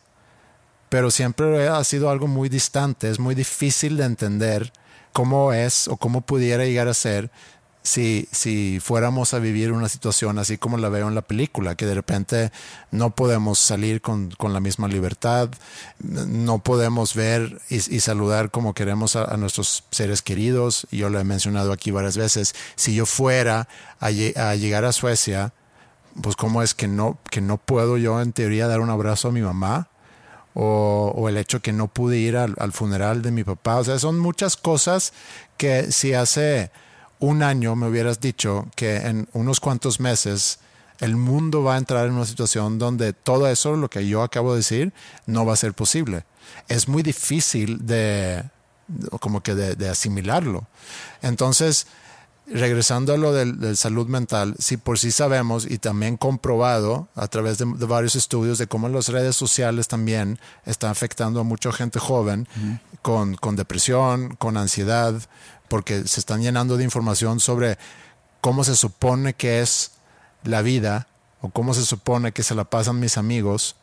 pero 0.89 1.11
siempre 1.11 1.69
ha 1.69 1.83
sido 1.85 2.11
algo 2.11 2.27
muy 2.27 2.49
distante, 2.49 3.11
es 3.11 3.19
muy 3.19 3.35
difícil 3.35 3.97
de 3.97 4.05
entender 4.05 4.73
cómo 5.13 5.53
es 5.53 5.89
o 5.89 5.97
cómo 5.97 6.23
pudiera 6.23 6.65
llegar 6.65 6.89
a 6.89 6.95
ser 6.95 7.31
si, 7.83 8.29
si 8.31 8.79
fuéramos 8.81 9.35
a 9.35 9.41
vivir 9.41 9.73
una 9.73 9.89
situación 9.89 10.39
así 10.39 10.57
como 10.57 10.79
la 10.79 10.89
veo 10.89 11.09
en 11.09 11.15
la 11.15 11.23
película, 11.23 11.75
que 11.75 11.85
de 11.85 11.95
repente 11.95 12.53
no 12.93 13.11
podemos 13.11 13.59
salir 13.59 14.01
con, 14.01 14.31
con 14.31 14.53
la 14.53 14.61
misma 14.61 14.87
libertad, 14.87 15.51
no 15.99 16.61
podemos 16.61 17.15
ver 17.15 17.61
y, 17.69 17.81
saludar 18.01 18.51
como 18.51 18.75
queremos 18.75 19.17
a, 19.17 19.37
nuestros 19.37 19.85
seres 19.91 20.23
queridos. 20.23 20.87
Yo 20.93 21.11
lo 21.11 21.19
he 21.19 21.25
mencionado 21.25 21.73
aquí 21.73 21.91
varias 21.91 22.17
veces. 22.17 22.55
Si 22.77 22.95
yo 22.95 23.05
fuera 23.05 23.69
a, 23.99 24.11
llegar 24.11 24.85
a 24.85 24.93
Suecia, 24.93 25.53
pues 26.21 26.37
cómo 26.37 26.63
es 26.63 26.75
que 26.75 26.87
no, 26.87 27.19
que 27.31 27.41
no 27.41 27.59
puedo 27.59 27.97
yo 27.97 28.21
en 28.21 28.33
teoría 28.33 28.69
dar 28.69 28.81
un 28.81 28.91
abrazo 28.91 29.29
a 29.29 29.33
mi 29.33 29.43
mamá. 29.43 29.89
O, 30.55 31.15
o, 31.17 31.31
el 31.31 31.39
hecho 31.39 31.63
que 31.63 31.73
no 31.73 31.89
pude 31.89 32.19
ir 32.19 32.37
al, 32.37 32.55
al, 32.59 32.73
funeral 32.73 33.23
de 33.23 33.31
mi 33.31 33.43
papá. 33.43 33.77
O 33.77 33.85
sea, 33.85 33.99
son 33.99 34.19
muchas 34.19 34.59
cosas 34.59 35.15
que 35.57 35.91
si 35.91 36.13
hace 36.13 36.71
un 37.23 37.45
año 37.45 37.77
me 37.77 37.87
hubieras 37.87 38.21
dicho 38.21 38.67
que 38.75 38.97
en 38.97 39.29
unos 39.33 39.61
cuantos 39.61 40.01
meses 40.01 40.59
el 40.99 41.15
mundo 41.17 41.63
va 41.63 41.77
a 41.77 41.79
entrar 41.79 42.07
en 42.07 42.15
una 42.15 42.25
situación 42.25 42.81
donde 42.81 43.13
todo 43.13 43.47
eso, 43.47 43.77
lo 43.77 43.89
que 43.89 44.07
yo 44.09 44.23
acabo 44.23 44.53
de 44.53 44.59
decir, 44.59 44.93
no 45.27 45.47
va 45.47 45.53
a 45.53 45.57
ser 45.57 45.73
posible. 45.73 46.25
Es 46.67 46.89
muy 46.89 47.05
difícil 47.05 47.87
de, 47.87 48.43
como 49.21 49.41
que 49.41 49.55
de, 49.55 49.89
asimilarlo. 49.89 50.67
Entonces, 51.23 51.87
regresando 52.49 53.15
a 53.15 53.17
lo 53.17 53.33
del, 53.33 53.77
salud 53.77 54.09
mental, 54.09 54.57
si 54.59 54.77
por 54.77 54.99
sí 54.99 55.13
sabemos 55.13 55.65
y 55.65 55.79
también 55.79 56.17
comprobado 56.17 57.09
a 57.15 57.29
través 57.29 57.59
de, 57.59 57.67
varios 57.67 58.17
estudios 58.17 58.59
de 58.59 58.67
cómo 58.67 58.89
las 58.89 59.09
redes 59.09 59.37
sociales 59.37 59.87
también 59.87 60.41
están 60.67 60.91
afectando 60.91 61.39
a 61.39 61.45
mucha 61.45 61.71
gente 61.73 62.01
joven 62.01 62.49
con, 63.01 63.37
con 63.37 63.55
depresión, 63.55 64.35
con 64.37 64.57
ansiedad, 64.57 65.15
porque 65.73 66.07
se 66.07 66.21
están 66.21 66.43
llenando 66.43 66.77
de 66.77 66.85
información 66.85 67.41
sobre 67.41 67.79
cómo 68.43 68.63
se 68.63 68.77
supone 68.77 69.33
que 69.33 69.63
es 69.63 69.93
la 70.45 70.61
vida 70.61 71.09
o 71.41 71.49
cómo 71.49 71.73
se 71.73 71.87
supone 71.87 72.33
que 72.33 72.43
se 72.43 72.55
la 72.55 72.65
pasan 72.65 73.01
mis 73.01 73.17
amigos 73.17 73.75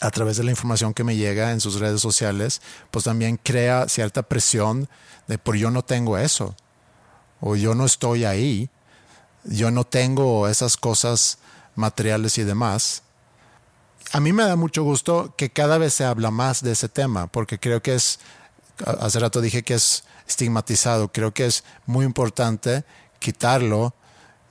a 0.00 0.10
través 0.10 0.38
de 0.38 0.42
la 0.42 0.50
información 0.50 0.92
que 0.92 1.04
me 1.04 1.14
llega 1.14 1.52
en 1.52 1.60
sus 1.60 1.78
redes 1.78 2.00
sociales, 2.00 2.62
pues 2.90 3.04
también 3.04 3.38
crea 3.40 3.88
cierta 3.88 4.24
presión 4.24 4.88
de 5.28 5.38
por 5.38 5.54
yo 5.54 5.70
no 5.70 5.84
tengo 5.84 6.18
eso 6.18 6.56
o 7.40 7.54
yo 7.54 7.76
no 7.76 7.84
estoy 7.84 8.24
ahí, 8.24 8.68
yo 9.44 9.70
no 9.70 9.84
tengo 9.84 10.48
esas 10.48 10.76
cosas 10.76 11.38
materiales 11.76 12.38
y 12.38 12.42
demás. 12.42 13.04
A 14.10 14.18
mí 14.18 14.32
me 14.32 14.42
da 14.42 14.56
mucho 14.56 14.82
gusto 14.82 15.32
que 15.36 15.48
cada 15.48 15.78
vez 15.78 15.94
se 15.94 16.04
habla 16.04 16.32
más 16.32 16.60
de 16.60 16.72
ese 16.72 16.88
tema, 16.88 17.28
porque 17.28 17.60
creo 17.60 17.82
que 17.82 17.94
es, 17.94 18.18
hace 18.84 19.20
rato 19.20 19.40
dije 19.40 19.62
que 19.62 19.74
es 19.74 20.02
estigmatizado. 20.26 21.12
Creo 21.12 21.32
que 21.32 21.46
es 21.46 21.64
muy 21.86 22.04
importante 22.04 22.84
quitarlo 23.18 23.94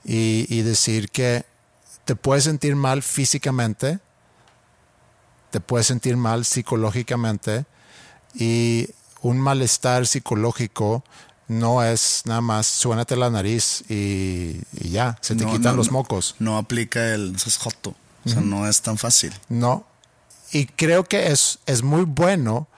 y, 0.04 0.62
decir 0.62 1.08
que 1.10 1.44
te 2.04 2.14
puedes 2.16 2.44
sentir 2.44 2.76
mal 2.76 3.02
físicamente, 3.02 4.00
te 5.50 5.60
puedes 5.60 5.86
sentir 5.86 6.16
mal 6.16 6.44
psicológicamente 6.44 7.64
y 8.34 8.88
un 9.22 9.38
malestar 9.38 10.06
psicológico 10.06 11.04
no 11.46 11.82
es 11.82 12.22
nada 12.24 12.40
más 12.40 12.66
suénate 12.66 13.16
la 13.16 13.30
nariz 13.30 13.84
y, 13.88 14.60
ya, 14.72 15.16
se 15.20 15.34
te 15.34 15.46
quitan 15.46 15.76
los 15.76 15.90
mocos. 15.90 16.34
No 16.38 16.58
aplica 16.58 17.14
el 17.14 17.36
joto, 17.58 17.94
o 18.24 18.28
sea, 18.28 18.40
no 18.40 18.68
es 18.68 18.82
tan 18.82 18.98
fácil. 18.98 19.32
No. 19.48 19.86
y 20.52 20.66
creo 20.66 21.04
que 21.04 21.32
es, 21.32 21.58
es 21.66 21.82
muy 21.82 22.02
bueno 22.02 22.68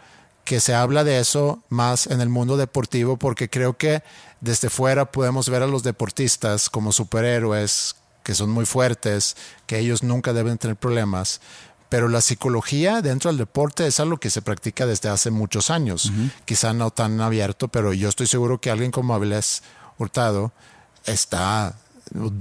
que 0.46 0.60
se 0.60 0.74
habla 0.74 1.04
de 1.04 1.18
eso 1.18 1.62
más 1.68 2.06
en 2.06 2.20
el 2.20 2.28
mundo 2.30 2.56
deportivo 2.56 3.18
porque 3.18 3.50
creo 3.50 3.76
que 3.76 4.02
desde 4.40 4.70
fuera 4.70 5.10
podemos 5.10 5.50
ver 5.50 5.62
a 5.62 5.66
los 5.66 5.82
deportistas 5.82 6.70
como 6.70 6.92
superhéroes 6.92 7.96
que 8.22 8.34
son 8.34 8.50
muy 8.50 8.64
fuertes, 8.64 9.36
que 9.66 9.78
ellos 9.78 10.02
nunca 10.02 10.32
deben 10.32 10.56
tener 10.56 10.76
problemas, 10.76 11.40
pero 11.88 12.08
la 12.08 12.20
psicología 12.20 13.02
dentro 13.02 13.30
del 13.30 13.38
deporte 13.38 13.86
es 13.86 14.00
algo 14.00 14.18
que 14.18 14.30
se 14.30 14.40
practica 14.40 14.86
desde 14.86 15.08
hace 15.08 15.30
muchos 15.30 15.70
años. 15.70 16.12
Quizá 16.44 16.72
no 16.72 16.90
tan 16.90 17.20
abierto, 17.20 17.68
pero 17.68 17.92
yo 17.92 18.08
estoy 18.08 18.26
seguro 18.26 18.60
que 18.60 18.70
alguien 18.70 18.90
como 18.90 19.14
Avilés 19.14 19.62
Hurtado 19.98 20.52
está 21.04 21.76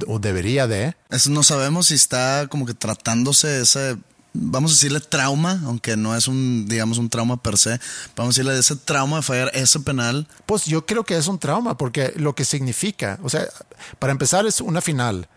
o 0.08 0.20
debería 0.20 0.68
de. 0.68 0.96
Eso 1.10 1.32
no 1.32 1.44
sabemos 1.44 1.88
si 1.88 1.96
está 1.96 2.48
como 2.50 2.66
que 2.66 2.74
tratándose 2.74 3.62
ese, 3.62 3.98
vamos 4.36 4.72
a 4.72 4.74
decirle 4.76 5.00
trauma, 5.00 5.62
aunque 5.66 5.98
no 5.98 6.16
es 6.16 6.28
un, 6.28 6.68
digamos, 6.68 6.98
un 6.98 7.10
trauma 7.10 7.42
per 7.42 7.58
se, 7.58 7.80
vamos 8.16 8.36
a 8.36 8.38
decirle 8.38 8.54
de 8.54 8.60
ese 8.60 8.76
trauma 8.76 9.18
de 9.18 9.24
fallar 9.24 9.52
ese 9.54 9.80
penal. 9.80 10.28
Pues 10.46 10.66
yo 10.66 10.86
creo 10.86 11.04
que 11.04 11.18
es 11.18 11.28
un 11.28 11.40
trauma, 11.40 11.78
porque 11.78 12.14
lo 12.18 12.36
que 12.36 12.46
significa, 12.46 13.20
o 13.24 13.30
sea, 13.30 13.48
para 14.00 14.12
empezar 14.12 14.46
es 14.46 14.62
una 14.62 14.82
final. 14.82 15.28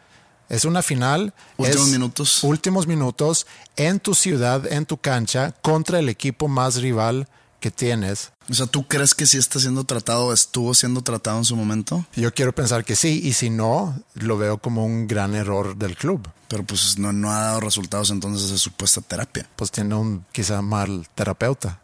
Es 0.49 0.65
una 0.65 0.83
final. 0.83 1.35
Últimos 1.59 1.89
minutos. 1.89 2.43
Últimos 2.43 2.87
minutos 2.87 3.47
en 3.77 4.01
tu 4.01 4.15
ciudad, 4.15 4.71
en 4.73 4.87
tu 4.87 4.97
cancha, 4.97 5.53
contra 5.63 5.99
el 5.99 6.09
equipo 6.09 6.49
más 6.49 6.77
rival 6.77 7.29
que 7.61 7.71
tienes. 7.71 8.33
O 8.51 8.55
sea, 8.55 8.67
¿tú 8.67 8.87
crees 8.87 9.15
que 9.15 9.27
sí 9.27 9.37
está 9.37 9.59
siendo 9.61 9.85
tratado, 9.85 10.33
estuvo 10.33 10.73
siendo 10.75 11.03
tratado 11.03 11.39
en 11.39 11.45
su 11.45 11.57
momento? 11.57 12.07
Yo 12.17 12.33
quiero 12.33 12.55
pensar 12.55 12.85
que 12.85 12.97
sí, 12.97 13.21
y 13.23 13.33
si 13.33 13.51
no, 13.51 13.95
lo 14.15 14.39
veo 14.39 14.59
como 14.59 14.85
un 14.85 15.07
gran 15.07 15.35
error 15.35 15.77
del 15.77 15.97
club. 15.97 16.29
Pero 16.49 16.65
pues 16.65 16.99
no, 16.99 17.13
no 17.13 17.31
ha 17.31 17.41
dado 17.41 17.61
resultados 17.61 18.11
entonces 18.11 18.51
de 18.51 18.59
supuesta 18.59 19.03
terapia. 19.03 19.49
Pues 19.57 19.71
tiene 19.71 19.95
un 19.95 20.25
quizá 20.33 20.63
mal 20.63 21.07
terapeuta. 21.15 21.81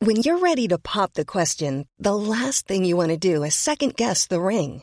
When 0.00 0.22
you're 0.22 0.38
ready 0.38 0.66
to 0.68 0.78
pop 0.78 1.12
the 1.14 1.24
question, 1.26 1.86
the 1.98 2.14
last 2.14 2.66
thing 2.66 2.84
you 2.84 2.96
want 2.96 3.10
to 3.10 3.18
do 3.18 3.44
is 3.44 3.54
second 3.54 3.94
guess 3.94 4.26
the 4.26 4.40
ring. 4.40 4.82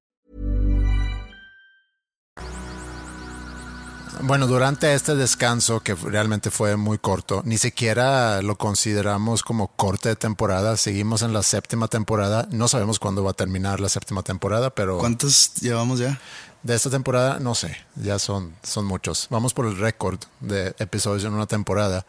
Bueno, 4.23 4.45
durante 4.45 4.93
este 4.93 5.15
descanso, 5.15 5.79
que 5.79 5.95
realmente 5.95 6.51
fue 6.51 6.75
muy 6.75 6.99
corto, 6.99 7.41
ni 7.43 7.57
siquiera 7.57 8.41
lo 8.43 8.55
consideramos 8.55 9.41
como 9.41 9.69
corte 9.69 10.09
de 10.09 10.15
temporada. 10.15 10.77
Seguimos 10.77 11.23
en 11.23 11.33
la 11.33 11.41
séptima 11.41 11.87
temporada. 11.87 12.47
No 12.51 12.67
sabemos 12.67 12.99
cuándo 12.99 13.23
va 13.23 13.31
a 13.31 13.33
terminar 13.33 13.79
la 13.79 13.89
séptima 13.89 14.21
temporada, 14.21 14.69
pero 14.69 14.99
¿Cuántos 14.99 15.55
llevamos 15.55 15.99
ya? 15.99 16.19
de 16.63 16.75
esta 16.75 16.91
temporada 16.91 17.39
no 17.39 17.55
sé. 17.55 17.75
Ya 17.95 18.19
son, 18.19 18.53
son 18.61 18.85
muchos. 18.85 19.27
Vamos 19.31 19.53
por 19.53 19.65
el 19.65 19.77
récord 19.77 20.19
de 20.39 20.75
episodios 20.77 21.23
en 21.23 21.33
una 21.33 21.47
temporada. 21.47 22.05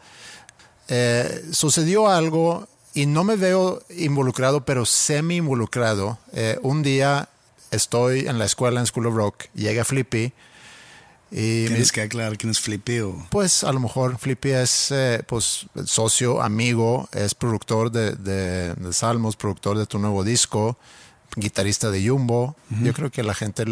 Eh, 0.89 1.43
sucedió 1.51 2.07
algo 2.07 2.67
y 2.93 3.07
no 3.07 3.23
me 3.23 3.35
veo 3.35 3.81
involucrado, 3.89 4.65
pero 4.65 4.85
semi 4.85 5.37
involucrado. 5.37 6.19
Eh, 6.33 6.59
un 6.61 6.83
día 6.83 7.29
estoy 7.71 8.27
en 8.27 8.37
la 8.37 8.45
escuela 8.45 8.79
en 8.79 8.85
School 8.85 9.07
of 9.07 9.15
Rock, 9.15 9.45
llega 9.55 9.83
Flippy 9.83 10.33
me 11.35 11.67
Tienes 11.67 11.91
que 11.91 12.01
aclarar 12.01 12.37
quién 12.37 12.51
es 12.51 12.59
Flippy 12.59 12.99
o... 12.99 13.25
pues 13.31 13.63
a 13.63 13.71
lo 13.73 13.79
mejor 13.79 14.17
Flippy 14.19 14.51
es 14.51 14.91
eh, 14.91 15.23
pues 15.27 15.65
socio, 15.85 16.41
amigo, 16.41 17.09
es 17.11 17.33
productor 17.33 17.91
de, 17.91 18.11
de- 18.11 18.73
de 18.75 18.93
Salmos, 18.93 19.35
productor 19.35 19.77
de 19.77 19.85
tu 19.87 19.97
nuevo 19.99 20.23
disco, 20.23 20.77
guitarrista 21.35 21.89
de 21.89 22.07
Jumbo. 22.07 22.55
Yo 22.83 22.93
creo 22.93 23.09
que 23.09 23.23
la 23.23 23.33
gente 23.33 23.63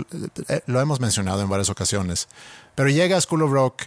eh, 0.47 0.61
lo 0.65 0.81
hemos 0.81 0.99
mencionado 0.99 1.41
en 1.43 1.49
varias 1.49 1.69
ocasiones. 1.69 2.27
Pero 2.73 2.89
llega 2.89 3.15
a 3.17 3.21
School 3.21 3.43
of 3.43 3.51
Rock 3.51 3.83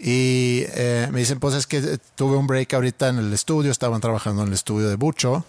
y 0.00 0.62
eh, 0.68 1.08
me 1.10 1.18
dicen, 1.20 1.40
pues 1.40 1.54
es 1.54 1.66
que 1.66 1.78
eh, 1.78 1.98
tuve 2.14 2.36
un 2.36 2.46
break 2.46 2.72
ahorita 2.74 3.08
en 3.08 3.18
el 3.18 3.32
estudio, 3.32 3.72
estaban 3.72 4.00
trabajando 4.00 4.42
en 4.42 4.48
el 4.48 4.54
estudio 4.54 4.88
de 4.88 4.94
Bucho, 4.96 5.44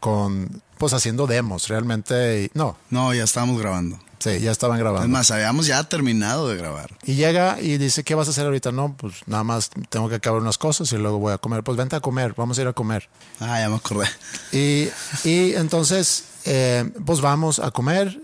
con 0.00 0.60
pues 0.76 0.92
haciendo 0.92 1.26
demos, 1.26 1.68
realmente, 1.68 2.42
y- 2.44 2.50
no, 2.58 2.76
No, 2.90 3.14
ya 3.14 3.24
estábamos 3.24 3.58
grabando. 3.60 3.98
Sí, 4.18 4.40
ya 4.40 4.50
estaban 4.50 4.78
grabando. 4.78 5.04
Es 5.06 5.10
más, 5.10 5.30
habíamos 5.30 5.66
ya 5.66 5.82
terminado 5.84 6.48
de 6.48 6.56
grabar. 6.56 6.90
Y 7.04 7.14
llega 7.14 7.60
y 7.60 7.78
dice, 7.78 8.04
¿qué 8.04 8.14
vas 8.14 8.28
a 8.28 8.30
hacer 8.30 8.44
ahorita? 8.46 8.72
No, 8.72 8.96
pues 8.96 9.14
nada 9.26 9.44
más 9.44 9.70
tengo 9.88 10.08
que 10.08 10.16
acabar 10.16 10.40
unas 10.40 10.58
cosas 10.58 10.90
y 10.92 10.96
luego 10.98 11.18
voy 11.18 11.32
a 11.32 11.38
comer. 11.38 11.62
Pues 11.62 11.76
vente 11.76 11.96
a 11.96 12.00
comer, 12.00 12.34
vamos 12.36 12.58
a 12.58 12.62
ir 12.62 12.68
a 12.68 12.72
comer. 12.72 13.08
Ah, 13.40 13.58
ya 13.60 13.68
me 13.68 13.76
acordé. 13.76 14.06
Y, 14.52 14.88
y 15.28 15.54
entonces, 15.54 16.24
eh, 16.44 16.90
pues 17.06 17.20
vamos 17.20 17.58
a 17.58 17.70
comer, 17.70 18.20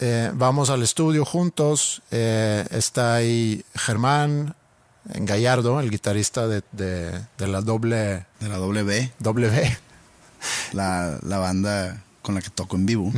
eh, 0.00 0.30
vamos 0.34 0.70
al 0.70 0.82
estudio 0.82 1.24
juntos. 1.24 2.02
eh, 2.10 2.66
está 2.70 3.14
ahí 3.14 3.64
Germán 3.74 4.54
Gallardo, 5.04 5.80
el 5.80 5.90
guitarrista 5.90 6.46
de, 6.46 6.62
de- 6.72 7.20
de 7.38 7.48
la 7.48 7.60
doble 7.60 8.26
De 8.40 8.48
la 8.48 8.56
W, 8.58 9.12
W. 9.18 9.78
la, 10.72 11.18
la 11.22 11.38
banda 11.38 12.02
con 12.22 12.34
la 12.36 12.40
que 12.40 12.50
toco 12.50 12.76
en 12.76 12.86
vivo. 12.86 13.12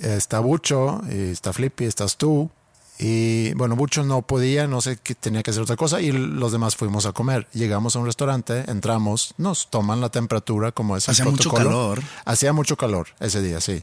Está 0.00 0.40
Bucho, 0.40 1.00
y 1.10 1.30
está 1.30 1.52
Flippy, 1.52 1.84
estás 1.84 2.16
tú. 2.16 2.50
Y 2.98 3.52
bueno, 3.54 3.74
Bucho 3.74 4.04
no 4.04 4.22
podía, 4.22 4.66
no 4.68 4.80
sé 4.80 4.98
qué 5.02 5.14
tenía 5.14 5.42
que 5.42 5.50
hacer 5.50 5.62
otra 5.62 5.76
cosa. 5.76 6.00
Y 6.00 6.12
los 6.12 6.52
demás 6.52 6.76
fuimos 6.76 7.04
a 7.06 7.12
comer. 7.12 7.48
Llegamos 7.52 7.96
a 7.96 7.98
un 7.98 8.06
restaurante, 8.06 8.70
entramos, 8.70 9.34
nos 9.38 9.70
toman 9.70 10.00
la 10.00 10.08
temperatura 10.08 10.72
como 10.72 10.96
es 10.96 11.08
el 11.08 11.12
Hacía 11.12 11.24
mucho 11.24 11.50
calor. 11.50 12.00
Hacía 12.24 12.52
mucho 12.52 12.76
calor 12.76 13.08
ese 13.18 13.42
día, 13.42 13.60
sí. 13.60 13.82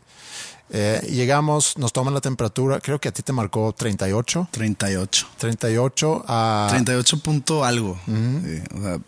Eh, 0.72 1.05
llegamos, 1.10 1.78
nos 1.78 1.91
toman 1.91 2.14
la 2.14 2.22
temperatura, 2.22 2.80
creo 2.80 2.99
que 2.99 3.10
a 3.10 3.12
ti 3.12 3.24
te 3.24 3.34
marcó 3.34 3.74
38. 3.74 4.49
38. 4.51 5.28
38 5.38 6.26
a... 6.28 6.68
38 6.70 7.20
punto 7.20 7.66
algo. 7.66 7.99
Sí, 8.05 8.62
o 8.78 8.82
sea, 8.82 8.99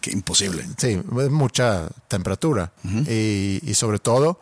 que 0.00 0.10
imposible. 0.10 0.66
Sí, 0.76 1.00
es 1.20 1.30
mucha 1.30 1.88
temperatura. 2.08 2.72
y, 3.08 3.60
y 3.62 3.74
sobre 3.74 3.98
todo, 3.98 4.40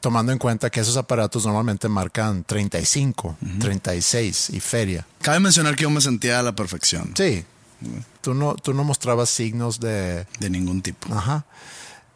tomando 0.00 0.32
en 0.32 0.38
cuenta 0.38 0.70
que 0.70 0.80
esos 0.80 0.96
aparatos 0.96 1.44
normalmente 1.46 1.88
marcan 1.88 2.44
35, 2.44 3.36
36 3.60 4.50
y 4.50 4.60
feria. 4.60 5.06
Cabe 5.22 5.40
mencionar 5.40 5.76
que 5.76 5.82
yo 5.82 5.90
me 5.90 6.00
sentía 6.00 6.38
a 6.40 6.42
la 6.42 6.54
perfección. 6.54 7.12
Sí, 7.16 7.44
tú 8.20 8.34
no, 8.34 8.54
tú 8.54 8.72
no 8.74 8.84
mostrabas 8.84 9.30
signos 9.30 9.78
de... 9.80 10.26
De 10.38 10.50
ningún 10.50 10.82
tipo. 10.82 11.14
Ajá. 11.14 11.44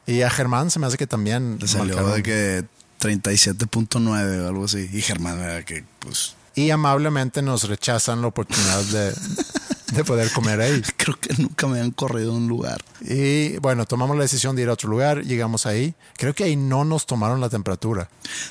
Y 0.07 0.23
a 0.23 0.31
Germán 0.31 0.71
se 0.71 0.79
me 0.79 0.87
hace 0.87 0.97
que 0.97 1.07
también... 1.07 1.59
Le 1.61 1.69
salió 1.69 1.97
marcaron- 1.97 2.15
de 2.17 2.23
que 2.23 2.65
37.9 3.01 4.45
o 4.45 4.49
algo 4.49 4.65
así. 4.65 4.89
Y 4.93 5.01
Germán 5.03 5.39
era 5.41 5.65
que, 5.65 5.85
pues, 5.99 6.35
Y 6.55 6.71
amablemente 6.71 7.43
nos 7.43 7.65
rechazan 7.69 8.21
la 8.23 8.29
oportunidad 8.29 8.83
de, 8.85 9.15
de 9.95 10.05
poder 10.05 10.31
comer 10.33 10.61
ahí. 10.61 10.83
creo 10.97 11.19
que 11.19 11.35
nunca 11.41 11.67
me 11.67 11.79
habían 11.79 11.91
corrido 11.91 12.33
de 12.33 12.37
un 12.37 12.49
lugar. 12.49 12.85
Y 13.01 13.57
bueno, 13.59 13.87
tomamos 13.87 14.17
la 14.17 14.23
decisión 14.23 14.57
de 14.57 14.63
ir 14.63 14.69
a 14.69 14.73
otro 14.73 14.89
lugar, 14.89 15.23
llegamos 15.25 15.67
ahí. 15.67 15.95
Creo 16.17 16.35
que 16.35 16.45
ahí 16.45 16.57
no 16.57 16.85
nos 16.85 17.07
tomaron 17.07 17.41
la 17.41 17.49
temperatura. 17.49 18.09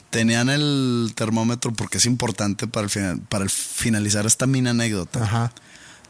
Tenían 0.10 0.50
el 0.50 1.14
termómetro 1.16 1.74
porque 1.74 1.98
es 1.98 2.06
importante 2.06 2.68
para, 2.68 2.86
el 2.86 2.90
final, 2.90 3.20
para 3.30 3.44
el 3.44 3.50
finalizar 3.50 4.26
esta 4.26 4.48
mini 4.48 4.70
anécdota. 4.70 5.24
Ajá. 5.24 5.54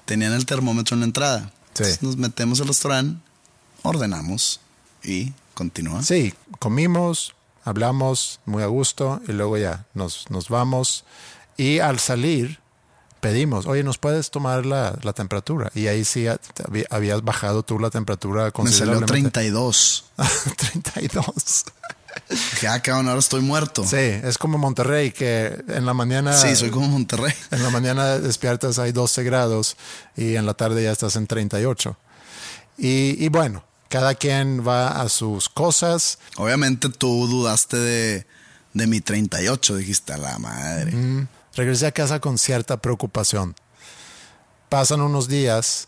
Tenían 0.06 0.34
el 0.34 0.46
termómetro 0.46 0.96
en 0.96 1.02
la 1.02 1.06
entrada. 1.06 1.40
Sí. 1.74 1.84
Entonces 1.84 2.04
nos 2.04 2.18
metemos 2.18 2.62
al 2.62 2.68
restaurante, 2.68 3.20
ordenamos 3.82 4.60
y 5.04 5.34
continúa. 5.54 6.04
Sí, 6.04 6.34
comimos, 6.60 7.34
hablamos 7.64 8.40
muy 8.46 8.64
a 8.64 8.68
gusto 8.68 9.22
y 9.28 9.32
luego 9.32 9.58
ya 9.58 9.86
nos, 9.94 10.30
nos 10.30 10.50
vamos. 10.50 11.06
Y 11.58 11.80
al 11.80 12.00
salir, 12.00 12.60
pedimos, 13.24 13.66
oye, 13.68 13.84
¿nos 13.84 13.98
puedes 13.98 14.32
tomar 14.32 14.66
la, 14.66 15.00
la 15.02 15.14
temperatura? 15.14 15.72
Y 15.74 15.88
ahí 15.88 16.04
sí 16.04 16.28
habías 16.90 17.24
bajado 17.24 17.64
tú 17.64 17.80
la 17.80 17.90
temperatura 17.90 18.44
Me 18.44 18.50
salió 18.50 19.00
considerablemente. 19.00 19.32
32. 19.32 20.06
32. 20.74 21.66
Dije, 22.30 22.68
ah, 22.68 22.82
cabrón, 22.82 23.08
ahora 23.08 23.20
estoy 23.20 23.40
muerto. 23.40 23.86
Sí, 23.86 23.96
es 23.96 24.38
como 24.38 24.58
Monterrey, 24.58 25.12
que 25.12 25.58
en 25.70 25.86
la 25.86 25.94
mañana... 25.94 26.34
Sí, 26.34 26.54
soy 26.58 26.70
como 26.70 26.90
Monterrey. 26.90 27.34
En 27.52 27.64
la 27.64 27.70
mañana 27.70 28.20
despiertas 28.20 28.78
hay 28.78 28.92
12 28.92 29.24
grados 29.24 29.78
y 30.18 30.36
en 30.36 30.46
la 30.46 30.54
tarde 30.54 30.84
ya 30.84 30.92
estás 30.92 31.16
en 31.16 31.26
38. 31.26 31.96
Y, 32.78 33.24
y 33.24 33.30
bueno, 33.30 33.64
cada 33.88 34.16
quien 34.16 34.68
va 34.68 35.02
a 35.02 35.08
sus 35.08 35.48
cosas. 35.48 36.20
Obviamente 36.36 36.90
tú 36.90 37.26
dudaste 37.28 37.78
de, 37.78 38.28
de 38.74 38.88
mi 38.88 39.00
38, 39.00 39.78
dijiste 39.78 40.12
a 40.12 40.18
la 40.18 40.38
madre. 40.40 40.92
Regresé 41.56 41.88
a 41.88 41.92
casa 41.92 42.20
con 42.20 42.38
cierta 42.38 42.78
preocupación. 42.78 43.56
Pasan 44.70 45.02
unos 45.02 45.28
días 45.28 45.88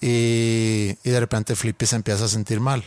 y, 0.00 0.94
de 1.04 1.20
repente 1.20 1.56
Flippy 1.56 1.86
se 1.86 1.96
empieza 1.96 2.24
a 2.24 2.28
sentir 2.28 2.60
mal. 2.60 2.84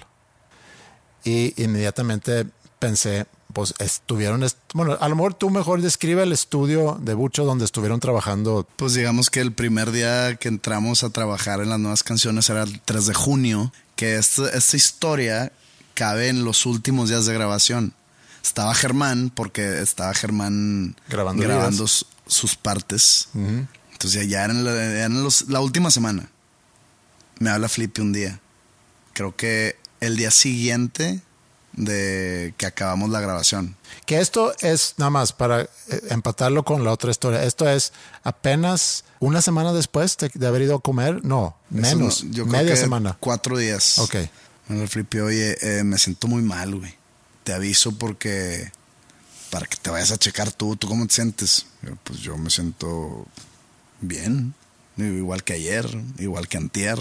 Y 1.23 1.53
inmediatamente 1.61 2.47
pensé, 2.79 3.25
pues 3.53 3.73
estuvieron, 3.79 4.43
est- 4.43 4.57
bueno, 4.73 4.97
a 4.99 5.09
lo 5.09 5.15
mejor 5.15 5.33
tú 5.33 5.49
mejor 5.49 5.81
describe 5.81 6.23
el 6.23 6.31
estudio 6.31 6.97
de 7.01 7.13
Bucho 7.13 7.43
donde 7.45 7.65
estuvieron 7.65 7.99
trabajando. 7.99 8.67
Pues 8.77 8.93
digamos 8.93 9.29
que 9.29 9.41
el 9.41 9.51
primer 9.51 9.91
día 9.91 10.35
que 10.35 10.47
entramos 10.47 11.03
a 11.03 11.09
trabajar 11.09 11.59
en 11.61 11.69
las 11.69 11.79
nuevas 11.79 12.03
canciones 12.03 12.49
era 12.49 12.63
el 12.63 12.79
3 12.81 13.07
de 13.07 13.13
junio, 13.13 13.71
que 13.95 14.15
esta 14.17 14.77
historia 14.77 15.51
cabe 15.95 16.29
en 16.29 16.45
los 16.45 16.65
últimos 16.65 17.09
días 17.09 17.25
de 17.25 17.33
grabación. 17.33 17.93
Estaba 18.47 18.73
Germán, 18.73 19.29
porque 19.33 19.81
estaba 19.81 20.13
Germán 20.13 20.95
Grabando 21.43 21.85
sus 22.27 22.55
partes. 22.55 23.27
Entonces 23.91 24.27
ya 24.29 24.43
era 24.45 24.53
en, 24.53 24.63
la, 24.63 24.71
era 24.71 25.05
en 25.05 25.23
los- 25.23 25.49
la 25.49 25.59
última 25.59 25.91
semana. 25.91 26.29
Me 27.39 27.49
habla 27.49 27.67
Flippy 27.69 28.01
un 28.01 28.13
día. 28.13 28.39
Creo 29.13 29.35
que 29.35 29.75
el 29.99 30.15
día 30.15 30.31
siguiente 30.31 31.21
de 31.73 32.53
que 32.57 32.65
acabamos 32.65 33.09
la 33.09 33.19
grabación. 33.19 33.75
Que 34.05 34.19
esto 34.19 34.53
es 34.61 34.95
nada 34.97 35.09
más 35.11 35.33
para 35.33 35.61
eh, 35.63 35.67
empatarlo 36.09 36.63
con 36.63 36.83
la 36.83 36.91
otra 36.91 37.11
historia. 37.11 37.43
Esto 37.43 37.69
es 37.69 37.91
apenas 38.23 39.03
una 39.19 39.41
semana 39.41 39.73
después 39.73 40.17
de, 40.17 40.31
de 40.33 40.47
haber 40.47 40.61
ido 40.63 40.75
a 40.75 40.79
comer. 40.81 41.23
No, 41.25 41.55
menos. 41.69 42.23
no- 42.23 42.31
yo 42.31 42.43
creo 42.45 42.61
media 42.61 42.73
que 42.75 42.79
semana. 42.79 43.17
Cuatro 43.19 43.57
días. 43.57 43.99
Ok. 43.99 44.15
Me 44.69 44.87
oye, 45.21 45.57
eh, 45.61 45.83
me 45.83 45.97
siento 45.97 46.27
muy 46.27 46.41
mal, 46.41 46.75
güey. 46.75 46.95
Te 47.47 47.53
aviso 47.53 47.93
porque. 47.93 48.73
Para 49.51 49.67
que 49.67 49.77
te 49.77 49.89
vayas 49.89 50.11
a 50.11 50.17
checar 50.17 50.51
tú, 50.51 50.75
¿tú 50.75 50.89
cómo 50.89 51.07
te 51.07 51.13
sientes? 51.13 51.67
Pues 52.03 52.19
yo 52.19 52.35
me 52.35 52.49
siento 52.49 53.25
bien. 54.01 54.53
Igual 54.97 55.45
que 55.45 55.53
ayer, 55.53 55.89
igual 56.19 56.49
que 56.49 56.57
antier. 56.57 56.99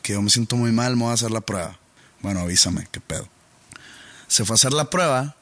Que 0.00 0.12
yo 0.12 0.22
me 0.22 0.30
siento 0.30 0.54
muy 0.54 0.70
mal, 0.70 0.94
me 0.94 1.02
voy 1.02 1.10
a 1.10 1.14
hacer 1.14 1.32
la 1.32 1.40
prueba. 1.40 1.76
Bueno, 2.20 2.38
avísame, 2.38 2.86
qué 2.92 3.00
pedo. 3.00 3.26
Se 4.28 4.44
fue 4.44 4.54
a 4.54 4.58
hacer 4.58 4.72
la 4.72 4.90
prueba 4.90 5.34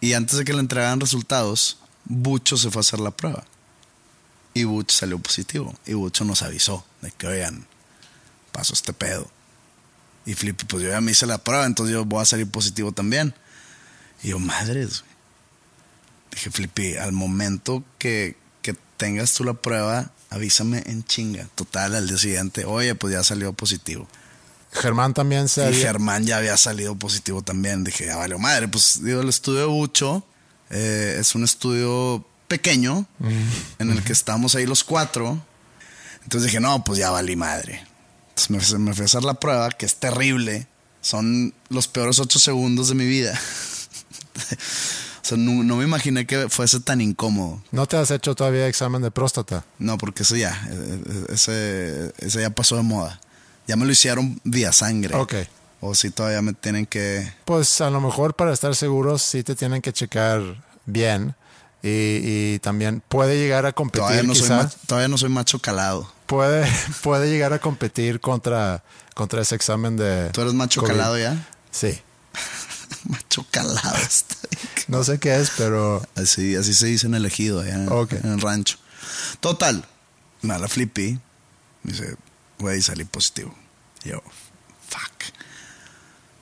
y 0.00 0.14
antes 0.14 0.36
de 0.36 0.44
que 0.44 0.52
le 0.52 0.58
entregaran 0.58 0.98
resultados, 0.98 1.78
Bucho 2.04 2.56
se 2.56 2.72
fue 2.72 2.80
a 2.80 2.86
hacer 2.86 2.98
la 2.98 3.12
prueba. 3.12 3.44
Y 4.52 4.64
Bucho 4.64 4.96
salió 4.96 5.20
positivo. 5.20 5.72
Y 5.86 5.92
Bucho 5.92 6.24
nos 6.24 6.42
avisó 6.42 6.84
de 7.02 7.12
que, 7.12 7.28
oigan, 7.28 7.68
pasó 8.50 8.72
este 8.72 8.92
pedo. 8.92 9.30
Y 10.24 10.34
Flippy, 10.34 10.64
pues 10.66 10.84
yo 10.84 10.90
ya 10.90 11.00
me 11.00 11.10
hice 11.10 11.26
la 11.26 11.38
prueba, 11.38 11.66
entonces 11.66 11.94
yo 11.94 12.04
voy 12.04 12.22
a 12.22 12.24
salir 12.24 12.48
positivo 12.48 12.92
también. 12.92 13.34
Y 14.22 14.28
yo, 14.28 14.38
madres, 14.38 15.00
güey. 15.00 15.12
Dije, 16.30 16.50
Flippy, 16.50 16.96
al 16.96 17.12
momento 17.12 17.84
que, 17.98 18.36
que 18.62 18.74
tengas 18.96 19.34
tú 19.34 19.44
la 19.44 19.54
prueba, 19.54 20.12
avísame 20.30 20.82
en 20.86 21.04
chinga. 21.04 21.48
Total, 21.54 21.94
al 21.94 22.08
día 22.08 22.16
siguiente, 22.18 22.64
oye, 22.64 22.94
pues 22.94 23.12
ya 23.12 23.22
salió 23.22 23.52
positivo. 23.52 24.08
Germán 24.72 25.12
también 25.12 25.48
se 25.48 25.70
Y 25.70 25.74
Germán 25.74 26.24
ya 26.24 26.38
había 26.38 26.56
salido 26.56 26.96
positivo 26.96 27.42
también. 27.42 27.84
Dije, 27.84 28.06
ya 28.06 28.16
valió 28.16 28.38
madre. 28.38 28.68
Pues 28.68 29.04
digo, 29.04 29.20
el 29.20 29.28
estudio 29.28 29.60
de 29.60 29.66
Bucho 29.66 30.26
eh, 30.70 31.18
es 31.20 31.34
un 31.34 31.44
estudio 31.44 32.26
pequeño 32.48 33.06
en 33.78 33.90
el 33.90 34.02
que 34.02 34.12
estamos 34.12 34.54
ahí 34.54 34.66
los 34.66 34.84
cuatro. 34.84 35.42
Entonces 36.22 36.50
dije, 36.50 36.60
no, 36.60 36.82
pues 36.84 36.98
ya 36.98 37.10
valí 37.10 37.36
madre. 37.36 37.86
Entonces 38.36 38.50
me, 38.50 38.60
fui- 38.60 38.78
me 38.78 38.94
fui 38.94 39.02
a 39.02 39.06
hacer 39.06 39.24
la 39.24 39.34
prueba, 39.34 39.70
que 39.70 39.86
es 39.86 39.96
terrible. 39.96 40.66
Son 41.00 41.52
los 41.68 41.88
peores 41.88 42.18
ocho 42.18 42.38
segundos 42.38 42.88
de 42.88 42.94
mi 42.94 43.04
vida. 43.06 43.38
o 44.36 45.24
sea, 45.24 45.36
no, 45.38 45.62
no 45.64 45.76
me 45.76 45.84
imaginé 45.84 46.26
que 46.26 46.48
fuese 46.48 46.80
tan 46.80 47.00
incómodo. 47.00 47.62
¿No 47.70 47.86
te 47.86 47.96
has 47.96 48.10
hecho 48.10 48.34
todavía 48.34 48.66
examen 48.68 49.02
de 49.02 49.10
próstata? 49.10 49.64
No, 49.78 49.98
porque 49.98 50.22
eso 50.22 50.36
ya, 50.36 50.50
eh, 50.70 51.02
eh, 51.06 51.24
ese, 51.30 52.12
ese 52.18 52.40
ya 52.40 52.50
pasó 52.50 52.76
de 52.76 52.82
moda. 52.82 53.20
Ya 53.66 53.76
me 53.76 53.84
lo 53.86 53.92
hicieron 53.92 54.40
vía 54.44 54.72
sangre. 54.72 55.14
Ok. 55.16 55.34
O 55.80 55.94
si 55.94 56.10
todavía 56.10 56.42
me 56.42 56.52
tienen 56.52 56.86
que... 56.86 57.32
Pues 57.44 57.80
a 57.80 57.90
lo 57.90 58.00
mejor 58.00 58.34
para 58.34 58.52
estar 58.52 58.74
seguros 58.76 59.22
sí 59.22 59.42
te 59.42 59.54
tienen 59.56 59.82
que 59.82 59.92
checar 59.92 60.40
bien. 60.86 61.34
Y, 61.82 62.54
y 62.54 62.58
también 62.60 63.02
puede 63.08 63.36
llegar 63.36 63.66
a 63.66 63.72
competir 63.72 64.02
Todavía 64.02 64.22
no, 64.22 64.34
soy 64.34 64.42
quizá. 64.44 64.70
todavía 64.86 65.08
no 65.08 65.18
soy 65.18 65.30
macho 65.30 65.58
calado. 65.58 66.12
Puede, 66.26 66.64
puede 67.02 67.28
llegar 67.28 67.52
a 67.52 67.58
competir 67.58 68.20
contra, 68.20 68.84
contra 69.14 69.42
ese 69.42 69.54
examen 69.56 69.96
de... 69.96 70.30
¿Tú 70.30 70.42
eres 70.42 70.54
macho 70.54 70.80
COVID. 70.80 70.92
calado 70.92 71.18
ya? 71.18 71.44
Sí. 71.72 71.98
macho 73.08 73.44
calado. 73.50 73.98
No 74.88 75.02
sé 75.02 75.18
qué 75.18 75.34
es, 75.36 75.50
pero... 75.56 76.06
Así, 76.14 76.54
así 76.54 76.72
se 76.72 76.86
dice 76.86 77.06
en 77.08 77.14
el 77.14 77.26
ejido, 77.26 77.60
allá 77.60 77.74
en, 77.74 77.88
Ok. 77.90 78.12
en 78.12 78.32
el 78.32 78.40
rancho. 78.40 78.78
Total, 79.40 79.84
me 80.42 80.56
la 80.58 80.68
flippy. 80.68 81.18
Dice, 81.82 82.14
güey, 82.60 82.80
salí 82.80 83.04
positivo. 83.04 83.52
Y 84.04 84.10
yo, 84.10 84.22
fuck. 84.88 85.34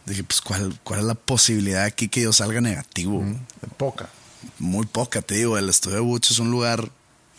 Dije, 0.05 0.23
pues, 0.25 0.41
¿cuál, 0.43 0.79
¿cuál 0.85 1.01
es 1.01 1.07
la 1.07 1.15
posibilidad 1.15 1.85
aquí 1.85 2.09
que 2.09 2.21
yo 2.23 2.33
salga 2.35 2.61
negativo? 2.61 3.25
Poca. 3.79 4.11
Muy 4.59 4.87
poca, 4.87 5.23
te 5.23 5.35
digo. 5.37 5.59
El 5.59 5.69
estudio 5.69 5.97
de 5.97 6.03
Butch 6.03 6.31
es 6.31 6.39
un 6.39 6.51
lugar 6.51 6.91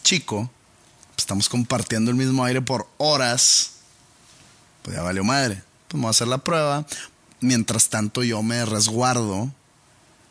chico. 0.04 0.50
Estamos 1.18 1.50
compartiendo 1.50 2.12
el 2.12 2.18
mismo 2.18 2.44
aire 2.44 2.62
por 2.62 2.88
horas. 2.98 3.72
Pues 4.84 4.96
ya 4.96 5.04
valió 5.04 5.24
madre. 5.24 5.62
Pues 5.88 5.96
me 5.96 6.02
voy 6.02 6.08
a 6.08 6.12
hacer 6.12 6.28
la 6.28 6.40
prueba. 6.40 6.86
Mientras 7.40 7.90
tanto, 7.90 8.24
yo 8.24 8.42
me 8.44 8.66
resguardo. 8.66 9.52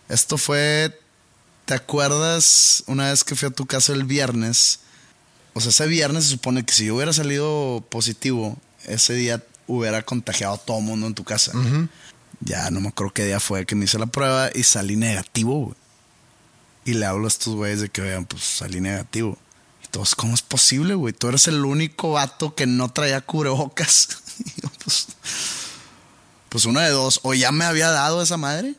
Esto 0.09 0.39
fue. 0.39 0.99
¿Te 1.65 1.75
acuerdas 1.75 2.83
una 2.87 3.11
vez 3.11 3.23
que 3.23 3.37
fui 3.37 3.49
a 3.49 3.53
tu 3.53 3.67
casa 3.67 3.93
el 3.93 4.05
viernes? 4.05 4.81
O 5.55 5.61
sea, 5.61 5.71
ese 5.71 5.87
viernes 5.87 6.25
se 6.25 6.31
supone 6.31 6.65
que 6.65 6.75
si 6.75 6.87
yo 6.87 6.97
hubiera 6.97 7.13
salido 7.13 7.85
positivo, 7.91 8.57
ese 8.87 9.15
día 9.15 9.45
hubiera 9.69 10.03
contagiado 10.03 10.55
a 10.55 10.59
todo 10.59 10.81
mundo 10.81 11.07
en 11.07 11.15
tu 11.15 11.23
casa. 11.23 11.53
Ya 12.41 12.71
no 12.71 12.81
me 12.81 12.89
acuerdo 12.89 13.13
qué 13.13 13.25
día 13.25 13.39
fue 13.39 13.67
que 13.67 13.75
me 13.77 13.85
hice 13.85 13.99
la 13.99 14.07
prueba 14.07 14.51
y 14.53 14.65
salí 14.65 14.97
negativo, 14.97 15.67
güey. 15.67 15.80
Y 16.85 16.95
le 16.95 17.07
hablo 17.07 17.27
a 17.27 17.29
estos 17.29 17.55
güeyes 17.55 17.81
de 17.81 17.89
que, 17.89 18.01
vean, 18.01 18.25
pues 18.25 18.43
salí 18.43 18.81
negativo. 18.81 19.37
Y 19.85 19.89
todos, 19.89 20.15
¿cómo 20.15 20.35
es 20.35 20.43
posible, 20.43 20.95
güey? 20.95 21.13
Tú 21.13 21.29
eres 21.29 21.47
el 21.49 21.65
único 21.65 22.13
vato 22.13 22.55
que 22.55 22.67
no 22.67 22.91
traía 22.91 23.21
cubrebocas. 23.21 24.09
Y 24.41 24.63
yo, 24.63 24.71
pues, 24.83 25.09
pues 26.49 26.65
una 26.65 26.83
de 26.83 26.91
dos. 26.91 27.21
O 27.25 27.35
ya 27.35 27.53
me 27.53 27.65
había 27.67 27.91
dado 27.91 28.23
esa 28.23 28.39
madre, 28.39 28.75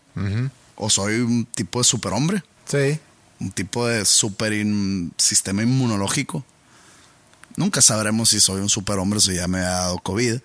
o 0.76 0.90
soy 0.90 1.20
un 1.20 1.46
tipo 1.46 1.80
de 1.80 1.84
superhombre, 1.84 2.44
Sí. 2.66 3.00
un 3.40 3.52
tipo 3.52 3.86
de 3.86 4.04
super 4.06 4.54
in- 4.54 5.14
sistema 5.18 5.62
inmunológico. 5.62 6.44
Nunca 7.58 7.82
sabremos 7.82 8.30
si 8.30 8.40
soy 8.40 8.60
un 8.62 8.70
superhombre 8.70 9.18
o 9.18 9.22
si 9.22 9.36
ya 9.36 9.48
me 9.48 9.60
ha 9.60 9.70
dado 9.70 10.00
COVID. 10.00 10.40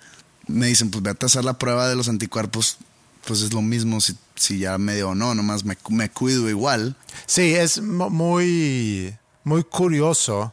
Me 0.48 0.66
dicen, 0.66 0.90
pues 0.90 1.02
vete 1.02 1.24
a 1.24 1.28
hacer 1.28 1.44
la 1.44 1.57
prueba 1.59 1.88
de 1.88 1.96
los 1.96 2.09
anticuerpos. 2.09 2.76
Pues 3.26 3.40
es 3.40 3.52
lo 3.54 3.62
mismo 3.62 4.00
si, 4.02 4.14
si 4.37 4.59
ya 4.61 4.78
me 4.78 4.95
dio 4.95 5.11
o 5.11 5.14
no, 5.14 5.34
nomás 5.34 5.64
me, 5.64 5.76
me 5.89 6.09
cuido 6.11 6.49
igual. 6.49 6.95
Sí, 7.26 7.55
es 7.55 7.80
mu- 7.80 8.11
muy, 8.11 9.16
muy 9.45 9.64
curioso 9.64 10.53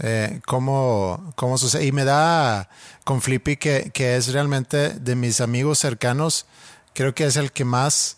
eh, 0.00 0.40
cómo, 0.46 1.32
cómo 1.36 1.56
sucede. 1.58 1.86
Y 1.86 1.92
me 1.92 2.04
da 2.04 2.68
con 3.04 3.22
Flippy 3.22 3.56
que, 3.56 3.90
que 3.94 4.16
es 4.16 4.32
realmente 4.32 4.90
de 4.90 5.14
mis 5.16 5.40
amigos 5.40 5.78
cercanos, 5.78 6.46
creo 6.94 7.14
que 7.14 7.24
es 7.26 7.36
el 7.36 7.52
que 7.52 7.64
más, 7.64 8.16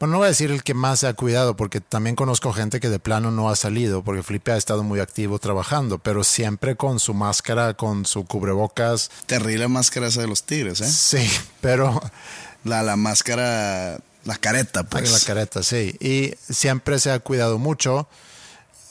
bueno, 0.00 0.12
no 0.12 0.18
voy 0.18 0.26
a 0.26 0.28
decir 0.30 0.50
el 0.50 0.62
que 0.62 0.74
más 0.74 1.00
se 1.00 1.06
ha 1.06 1.14
cuidado, 1.14 1.56
porque 1.56 1.80
también 1.80 2.16
conozco 2.16 2.52
gente 2.52 2.80
que 2.80 2.88
de 2.88 2.98
plano 2.98 3.30
no 3.30 3.48
ha 3.48 3.56
salido, 3.56 4.02
porque 4.02 4.22
Flippy 4.22 4.50
ha 4.50 4.56
estado 4.56 4.82
muy 4.82 5.00
activo 5.00 5.38
trabajando, 5.38 5.98
pero 5.98 6.24
siempre 6.24 6.76
con 6.76 6.98
su 7.00 7.14
máscara, 7.14 7.74
con 7.74 8.04
su 8.06 8.24
cubrebocas. 8.24 9.10
Terrible 9.26 9.68
máscara 9.68 10.08
esa 10.08 10.20
de 10.20 10.26
los 10.28 10.42
tigres, 10.44 10.80
¿eh? 10.80 10.90
Sí, 10.90 11.28
pero 11.60 12.00
La, 12.64 12.82
la 12.82 12.96
máscara, 12.96 14.00
la 14.28 14.36
careta, 14.36 14.84
pues. 14.84 15.10
La 15.10 15.20
careta, 15.20 15.62
sí. 15.62 15.96
Y 16.00 16.34
siempre 16.52 16.98
se 16.98 17.10
ha 17.10 17.18
cuidado 17.18 17.58
mucho 17.58 18.06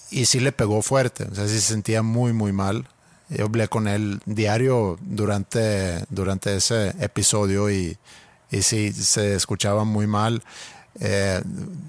y 0.10 0.26
sí 0.26 0.40
le 0.40 0.52
pegó 0.52 0.82
fuerte. 0.82 1.26
O 1.32 1.36
sea, 1.36 1.48
sí 1.48 1.54
se 1.62 1.74
sentía 1.74 2.02
muy, 2.02 2.34
muy 2.34 2.52
mal. 2.52 2.88
Yo 3.30 3.46
hablé 3.46 3.68
con 3.68 3.88
él 3.88 4.20
diario 4.26 4.98
durante, 5.00 6.04
durante 6.10 6.56
ese 6.56 6.96
episodio 7.00 7.70
y, 7.70 7.98
y 8.50 8.64
sí 8.64 8.92
se 8.92 9.36
escuchaba 9.36 9.84
muy 9.84 10.08
mal. 10.08 10.44
Eh, 11.00 11.40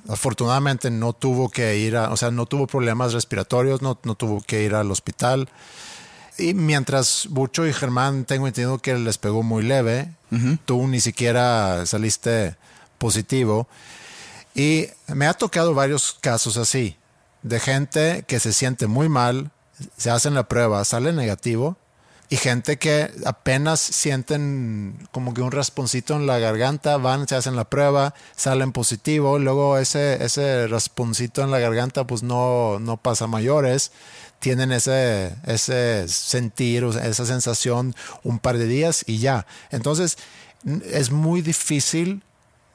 afortunadamente 0.09 0.91
no 0.91 1.15
tuvo 1.15 1.49
que 1.49 1.79
ir 1.79 1.97
a, 1.97 2.13
o 2.13 2.19
sea, 2.19 2.31
no 2.31 2.45
tuvo 2.45 2.67
problemas 2.67 3.15
respiratorios, 3.15 3.81
no, 3.81 3.99
no 4.03 4.15
tuvo 4.15 4.43
que 4.43 4.63
ir 4.63 4.75
al 4.75 4.91
hospital. 4.91 5.49
Y 6.37 6.53
mientras 6.53 7.29
Bucho 7.31 7.67
y 7.67 7.73
Germán 7.73 8.27
tengo 8.27 8.47
entendido 8.47 8.79
que 8.79 8.99
les 8.99 9.17
pegó 9.17 9.43
muy 9.43 9.63
leve, 9.63 10.13
tú 10.67 10.87
ni 10.87 11.01
siquiera 11.01 11.87
saliste 11.87 12.57
positivo. 12.99 13.69
Y 14.55 14.89
me 15.07 15.27
ha 15.27 15.35
tocado 15.35 15.75
varios 15.75 16.17
casos 16.21 16.57
así, 16.57 16.97
de 17.43 17.61
gente 17.61 18.25
que 18.27 18.41
se 18.41 18.53
siente 18.53 18.87
muy 18.87 19.09
mal, 19.09 19.51
se 19.97 20.11
hacen 20.11 20.35
la 20.35 20.49
prueba, 20.49 20.85
sale 20.85 21.13
negativo, 21.13 21.77
y 22.31 22.37
gente 22.37 22.77
que 22.79 23.11
apenas 23.25 23.81
sienten 23.81 25.09
como 25.13 25.33
que 25.33 25.41
un 25.41 25.51
rasponcito 25.51 26.15
en 26.15 26.27
la 26.27 26.39
garganta, 26.39 26.99
van, 26.99 27.27
se 27.27 27.37
hacen 27.37 27.57
la 27.57 27.71
prueba, 27.71 28.15
salen 28.37 28.73
positivo, 28.73 29.39
luego 29.39 29.79
ese, 29.79 30.23
ese 30.23 30.67
rasponcito 30.67 31.43
en 31.43 31.51
la 31.51 31.59
garganta 31.59 32.07
pues 32.07 32.23
no, 32.23 32.81
no 32.81 32.99
pasa 32.99 33.27
mayores, 33.27 33.93
tienen 34.41 34.73
ese, 34.73 35.37
ese 35.47 36.07
sentir, 36.09 36.85
esa 36.85 37.25
sensación 37.25 37.95
un 38.23 38.39
par 38.39 38.59
de 38.59 38.67
días 38.67 39.05
y 39.07 39.19
ya. 39.19 39.47
Entonces 39.71 40.19
es 40.85 41.11
muy 41.11 41.41
difícil 41.41 42.23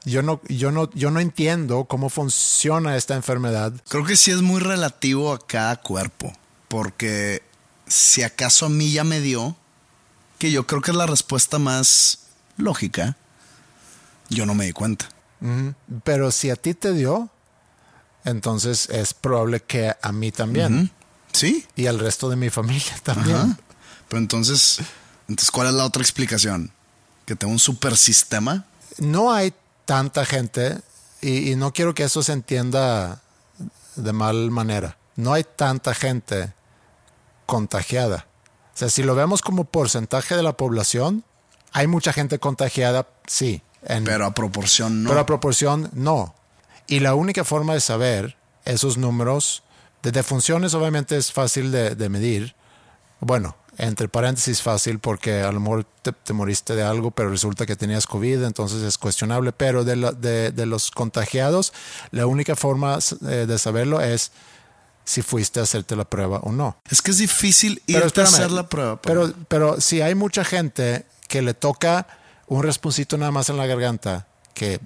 yo 0.04 0.22
no, 0.22 0.40
yo 0.48 0.70
no, 0.70 0.90
yo 0.92 1.10
no 1.10 1.20
entiendo 1.20 1.84
cómo 1.84 2.10
funciona 2.10 2.96
esta 2.96 3.14
enfermedad. 3.14 3.72
Creo 3.88 4.04
que 4.04 4.16
sí 4.16 4.30
es 4.30 4.42
muy 4.42 4.60
relativo 4.60 5.32
a 5.32 5.44
cada 5.46 5.76
cuerpo, 5.76 6.32
porque 6.68 7.42
si 7.86 8.22
acaso 8.22 8.66
a 8.66 8.68
mí 8.68 8.92
ya 8.92 9.04
me 9.04 9.20
dio, 9.20 9.56
que 10.38 10.50
yo 10.50 10.66
creo 10.66 10.82
que 10.82 10.90
es 10.90 10.96
la 10.96 11.06
respuesta 11.06 11.58
más 11.58 12.26
lógica, 12.56 13.16
yo 14.28 14.46
no 14.46 14.54
me 14.54 14.66
di 14.66 14.72
cuenta. 14.72 15.08
Pero 16.04 16.30
si 16.30 16.48
a 16.48 16.56
ti 16.56 16.72
te 16.72 16.94
dio, 16.94 17.28
entonces 18.24 18.88
es 18.88 19.12
probable 19.12 19.60
que 19.60 19.94
a 20.00 20.12
mí 20.12 20.32
también. 20.32 20.90
Sí. 21.32 21.66
Y 21.76 21.86
al 21.86 21.98
resto 21.98 22.30
de 22.30 22.36
mi 22.36 22.48
familia 22.48 22.94
también. 23.02 23.58
Pero 24.08 24.20
entonces, 24.20 24.78
entonces, 25.28 25.50
¿cuál 25.50 25.68
es 25.68 25.74
la 25.74 25.84
otra 25.84 26.02
explicación? 26.02 26.72
¿Que 27.26 27.36
tengo 27.36 27.52
un 27.52 27.58
super 27.58 27.96
sistema? 27.96 28.64
No 28.98 29.32
hay 29.32 29.52
tanta 29.84 30.24
gente, 30.24 30.80
y, 31.20 31.52
y 31.52 31.56
no 31.56 31.72
quiero 31.72 31.94
que 31.94 32.04
eso 32.04 32.22
se 32.22 32.32
entienda 32.32 33.22
de 33.96 34.12
mal 34.12 34.50
manera. 34.50 34.96
No 35.16 35.32
hay 35.32 35.44
tanta 35.44 35.94
gente 35.94 36.52
contagiada. 37.46 38.26
O 38.74 38.76
sea, 38.76 38.88
si 38.88 39.02
lo 39.02 39.14
vemos 39.14 39.40
como 39.40 39.64
porcentaje 39.64 40.36
de 40.36 40.42
la 40.42 40.56
población, 40.56 41.24
hay 41.72 41.86
mucha 41.86 42.12
gente 42.12 42.38
contagiada, 42.38 43.06
sí. 43.26 43.62
pero 44.04 44.26
a 44.26 44.34
proporción 44.34 45.02
no. 45.02 45.10
Pero 45.10 45.20
a 45.20 45.26
proporción 45.26 45.90
no. 45.92 46.34
Y 46.86 47.00
la 47.00 47.14
única 47.14 47.44
forma 47.44 47.74
de 47.74 47.80
saber 47.80 48.36
esos 48.64 48.96
números 48.96 49.62
de 50.02 50.12
defunciones 50.12 50.74
obviamente 50.74 51.16
es 51.16 51.32
fácil 51.32 51.70
de, 51.70 51.94
de 51.94 52.08
medir. 52.08 52.54
Bueno, 53.20 53.56
entre 53.78 54.08
paréntesis 54.08 54.62
fácil 54.62 54.98
porque 54.98 55.42
a 55.42 55.52
lo 55.52 55.60
mejor 55.60 55.86
te, 56.02 56.32
moriste 56.32 56.74
de 56.74 56.82
algo, 56.82 57.10
pero 57.10 57.30
resulta 57.30 57.66
que 57.66 57.76
tenías 57.76 58.06
COVID, 58.06 58.42
entonces 58.44 58.82
es 58.82 58.98
cuestionable. 58.98 59.52
Pero 59.52 59.84
de, 59.84 59.96
de, 60.18 60.52
de 60.52 60.66
los 60.66 60.90
contagiados, 60.90 61.72
la 62.10 62.26
única 62.26 62.56
forma 62.56 62.98
eh, 63.28 63.46
de 63.46 63.58
saberlo 63.58 64.00
es 64.00 64.32
si 65.04 65.22
fuiste 65.22 65.60
a 65.60 65.64
hacerte 65.64 65.96
la 65.96 66.04
prueba 66.04 66.38
o 66.38 66.52
no. 66.52 66.78
Es 66.90 67.02
que 67.02 67.10
es 67.10 67.18
difícil 67.18 67.82
ir 67.86 67.98
a 67.98 68.06
hacer 68.06 68.50
la 68.50 68.68
prueba. 68.68 69.00
Pero, 69.02 69.32
pero 69.48 69.80
si 69.80 70.00
hay 70.00 70.14
mucha 70.14 70.44
gente 70.44 71.04
que 71.28 71.42
le 71.42 71.54
toca 71.54 72.06
un 72.46 72.62
rasponcito 72.62 73.16
nada 73.18 73.30
más 73.30 73.48
en 73.50 73.56
la 73.56 73.66
garganta, 73.66 74.26
que 74.54 74.80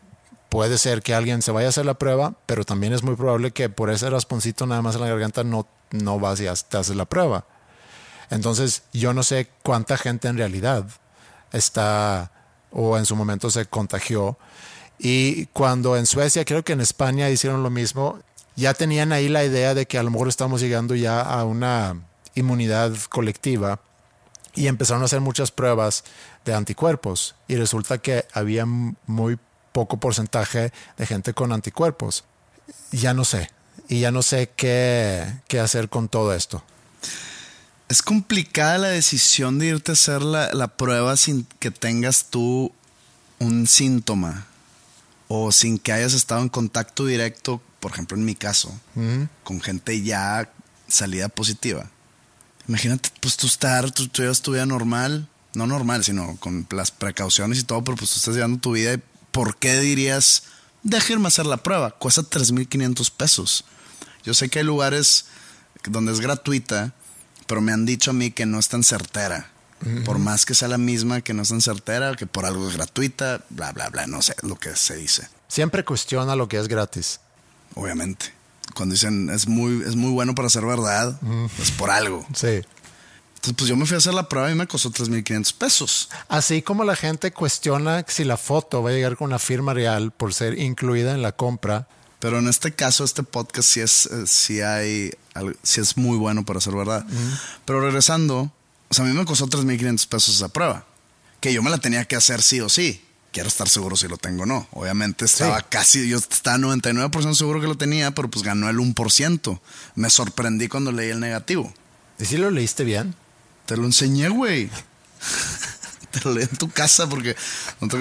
puede 0.49 0.79
ser 0.79 1.03
que 1.03 1.15
alguien 1.15 1.43
se 1.43 1.53
vaya 1.53 1.67
a 1.67 1.71
hacer 1.71 1.87
la 1.87 1.95
prueba, 1.95 2.35
pero 2.47 2.65
también 2.65 2.93
es 2.93 3.03
muy 3.03 3.17
probable 3.17 3.53
que 3.53 3.69
por 3.69 3.91
ese 3.91 4.11
rasponcito 4.11 4.67
nada 4.67 4.83
más 4.83 4.97
en 4.97 5.03
la 5.03 5.09
garganta 5.09 5.45
no, 5.45 5.67
no 5.91 6.19
vas 6.19 6.41
y 6.41 6.47
te 6.69 6.77
haces 6.77 6.97
la 6.97 7.05
prueba. 7.05 7.45
Entonces, 8.31 8.83
yo 8.93 9.15
no 9.15 9.23
sé 9.23 9.49
cuánta 9.63 9.97
gente 9.97 10.29
en 10.29 10.37
realidad 10.37 10.87
está 11.53 12.31
o 12.71 12.99
en 12.99 13.07
su 13.07 13.17
momento 13.17 13.51
se 13.51 13.67
contagió. 13.67 14.39
Y 14.99 15.47
cuando 15.47 15.97
en 15.97 16.07
Suecia, 16.07 16.45
creo 16.45 16.65
que 16.65 16.73
en 16.73 16.81
España 16.81 17.31
hicieron 17.31 17.63
lo 17.63 17.71
mismo, 17.71 18.19
ya 18.57 18.75
tenían 18.75 19.13
ahí 19.13 19.29
la 19.29 19.45
idea 19.45 19.75
de 19.75 19.87
que 19.87 19.99
a 19.99 20.03
lo 20.03 20.11
mejor 20.11 20.29
estamos 20.29 20.61
llegando 20.61 20.95
ya 20.95 21.21
a 21.21 21.45
una 21.45 22.03
inmunidad 22.35 22.93
colectiva 23.09 23.81
y 24.55 24.67
empezaron 24.67 25.03
a 25.03 25.07
hacer 25.07 25.21
muchas 25.21 25.51
pruebas 25.51 26.05
de 26.45 26.55
anticuerpos 26.55 27.37
y 27.47 27.57
resulta 27.57 27.99
que 27.99 28.27
había 28.33 28.67
muy 28.67 29.39
poco 29.73 29.99
porcentaje 29.99 30.73
de 30.97 31.07
gente 31.07 31.33
con 31.35 31.53
anticuerpos. 31.53 32.25
Ya 32.91 33.15
no 33.15 33.25
sé, 33.25 33.51
y 33.89 34.01
ya 34.01 34.11
no 34.11 34.23
sé 34.23 34.51
qué, 34.57 35.25
qué 35.47 35.61
hacer 35.61 35.89
con 35.89 36.09
todo 36.09 36.35
esto. 36.35 36.63
Es 37.89 38.03
complicada 38.03 38.79
la 38.79 38.89
decisión 38.89 39.59
de 39.59 39.67
irte 39.67 39.93
a 39.93 39.95
hacer 39.95 40.23
la, 40.23 40.53
la 40.53 40.69
prueba 40.69 41.17
sin 41.17 41.47
que 41.59 41.71
tengas 41.71 42.27
tú 42.27 42.73
un 43.39 43.67
síntoma 43.67 44.47
o 45.29 45.53
sin 45.53 45.79
que 45.79 45.93
hayas 45.93 46.13
estado 46.13 46.43
en 46.43 46.49
contacto 46.49 47.07
directo 47.07 47.63
por 47.81 47.93
ejemplo 47.93 48.17
en 48.17 48.25
mi 48.25 48.35
caso, 48.35 48.79
con 49.45 49.61
gente 49.61 50.03
ya 50.03 50.51
salida 50.89 51.29
positiva. 51.29 51.91
Imagínate, 52.67 53.11
pues 53.21 53.37
tú 53.37 53.47
estar, 53.47 53.91
tú, 53.91 54.09
llevas 54.09 54.43
tu 54.43 54.53
vida 54.53 54.67
normal, 54.67 55.29
no 55.55 55.67
normal, 55.67 56.05
sino 56.05 56.37
con 56.37 56.67
las 56.71 56.91
precauciones 56.91 57.61
y 57.61 57.63
todo, 57.63 57.83
pero 57.83 57.97
pues 57.97 58.11
tú 58.11 58.17
estás 58.17 58.35
llevando 58.35 58.59
tu 58.59 58.73
vida 58.73 58.95
y 58.95 59.03
¿por 59.33 59.57
qué 59.57 59.79
dirías, 59.81 60.45
déjenme 60.83 61.29
hacer 61.29 61.47
la 61.47 61.59
prueba? 61.59 61.93
Cuesta 61.93 62.23
3.500 62.23 63.11
pesos. 63.11 63.65
Yo 64.25 64.35
sé 64.35 64.49
que 64.49 64.59
hay 64.59 64.65
lugares 64.65 65.27
donde 65.85 66.13
es 66.13 66.21
gratuita, 66.21 66.93
pero 67.49 67.61
me 67.61 67.73
han 67.73 67.85
dicho 67.85 68.13
a 68.13 68.15
mí 68.15 68.31
que 68.31 68.47
no 68.47 68.61
es 68.61 68.69
tan 68.69 68.85
certera. 68.85 69.51
Por 70.05 70.19
más 70.19 70.45
que 70.45 70.55
sea 70.55 70.67
la 70.67 70.79
misma, 70.79 71.21
que 71.21 71.35
no 71.35 71.43
es 71.43 71.51
tan 71.51 71.61
certera, 71.61 72.17
que 72.17 72.27
por 72.27 72.45
algo 72.45 72.69
es 72.69 72.77
gratuita, 72.77 73.45
bla, 73.49 73.71
bla, 73.71 73.89
bla, 73.91 74.09
no 74.09 74.23
sé 74.23 74.35
lo 74.43 74.57
que 74.57 74.75
se 74.75 74.97
dice. 74.97 75.29
Siempre 75.47 75.85
cuestiona 75.85 76.35
lo 76.35 76.49
que 76.49 76.59
es 76.59 76.67
gratis 76.67 77.21
obviamente. 77.79 78.27
Cuando 78.75 78.93
dicen 78.93 79.31
es 79.31 79.49
muy, 79.49 79.83
es 79.83 79.97
muy 79.97 80.11
bueno 80.11 80.35
para 80.35 80.49
ser 80.49 80.65
verdad, 80.65 81.19
es 81.61 81.71
por 81.71 81.91
algo. 81.91 82.27
Sí. 82.35 82.61
Entonces, 83.37 83.55
pues 83.57 83.69
yo 83.69 83.77
me 83.77 83.87
fui 83.87 83.95
a 83.95 83.99
hacer 83.99 84.15
la 84.15 84.29
prueba 84.29 84.51
y 84.51 84.55
me 84.55 84.67
costó 84.67 84.91
3.500 84.91 85.55
pesos. 85.55 86.09
Así 86.29 86.61
como 86.61 86.85
la 86.85 86.97
gente 86.97 87.31
cuestiona 87.33 88.05
si 88.09 88.25
la 88.25 88.37
foto 88.37 88.83
va 88.83 88.91
a 88.91 88.93
llegar 88.93 89.17
con 89.17 89.29
una 89.29 89.39
firma 89.39 89.75
real 89.75 90.11
por 90.11 90.35
ser 90.35 90.59
incluida 90.59 91.15
en 91.15 91.23
la 91.23 91.33
compra. 91.33 91.87
Pero 92.19 92.41
en 92.41 92.49
este 92.49 92.75
caso, 92.75 93.05
este 93.05 93.23
podcast 93.23 93.69
sí 93.69 93.81
es, 93.81 94.07
eh, 94.07 94.27
sí 94.27 94.61
hay, 94.61 95.13
sí 95.63 95.81
es 95.81 95.97
muy 95.97 96.17
bueno 96.17 96.45
para 96.45 96.61
ser 96.61 96.75
verdad. 96.75 97.07
Pero 97.65 97.81
regresando, 97.81 98.53
o 98.89 98.95
sea, 98.95 99.05
a 99.05 99.09
mí 99.09 99.15
me 99.15 99.25
costó 99.25 99.47
3.500 99.47 100.09
pesos 100.09 100.37
esa 100.37 100.49
prueba. 100.49 100.87
Que 101.41 101.53
yo 101.53 101.63
me 101.63 101.71
la 101.71 101.79
tenía 101.79 102.05
que 102.05 102.17
hacer 102.17 102.43
sí 102.43 102.61
o 102.61 102.69
sí 102.69 103.03
quiero 103.33 103.49
estar 103.49 103.69
seguro 103.69 103.97
si 103.97 104.09
lo 104.09 104.17
tengo 104.17 104.45
o 104.45 104.47
no. 104.47 104.67
Obviamente 104.73 105.25
estaba 105.25 105.63
casi, 105.63 106.09
yo 106.09 106.19
estaba 106.19 106.57
99% 106.59 107.35
seguro 107.35 107.61
que 107.61 107.67
lo 107.67 107.77
tenía, 107.77 108.11
pero 108.13 108.29
pues 108.29 108.45
ganó 108.45 108.69
el 108.69 108.79
1%. 108.79 109.61
Me 109.95 110.11
sorprendí 110.11 110.69
cuando 110.69 110.93
leí 110.93 111.11
el 111.11 111.21
negativo. 111.21 111.73
¿Y 112.19 112.25
si 112.25 112.37
lo 112.37 112.51
leíste 112.51 112.85
bien? 112.85 113.15
Te 113.67 113.77
lo 113.77 113.85
enseñé, 113.85 114.29
güey. 114.29 114.71
te 116.11 116.21
lo 116.25 116.35
leí 116.35 116.49
en 116.51 116.57
tu 116.57 116.71
casa 116.71 117.09
porque 117.09 117.37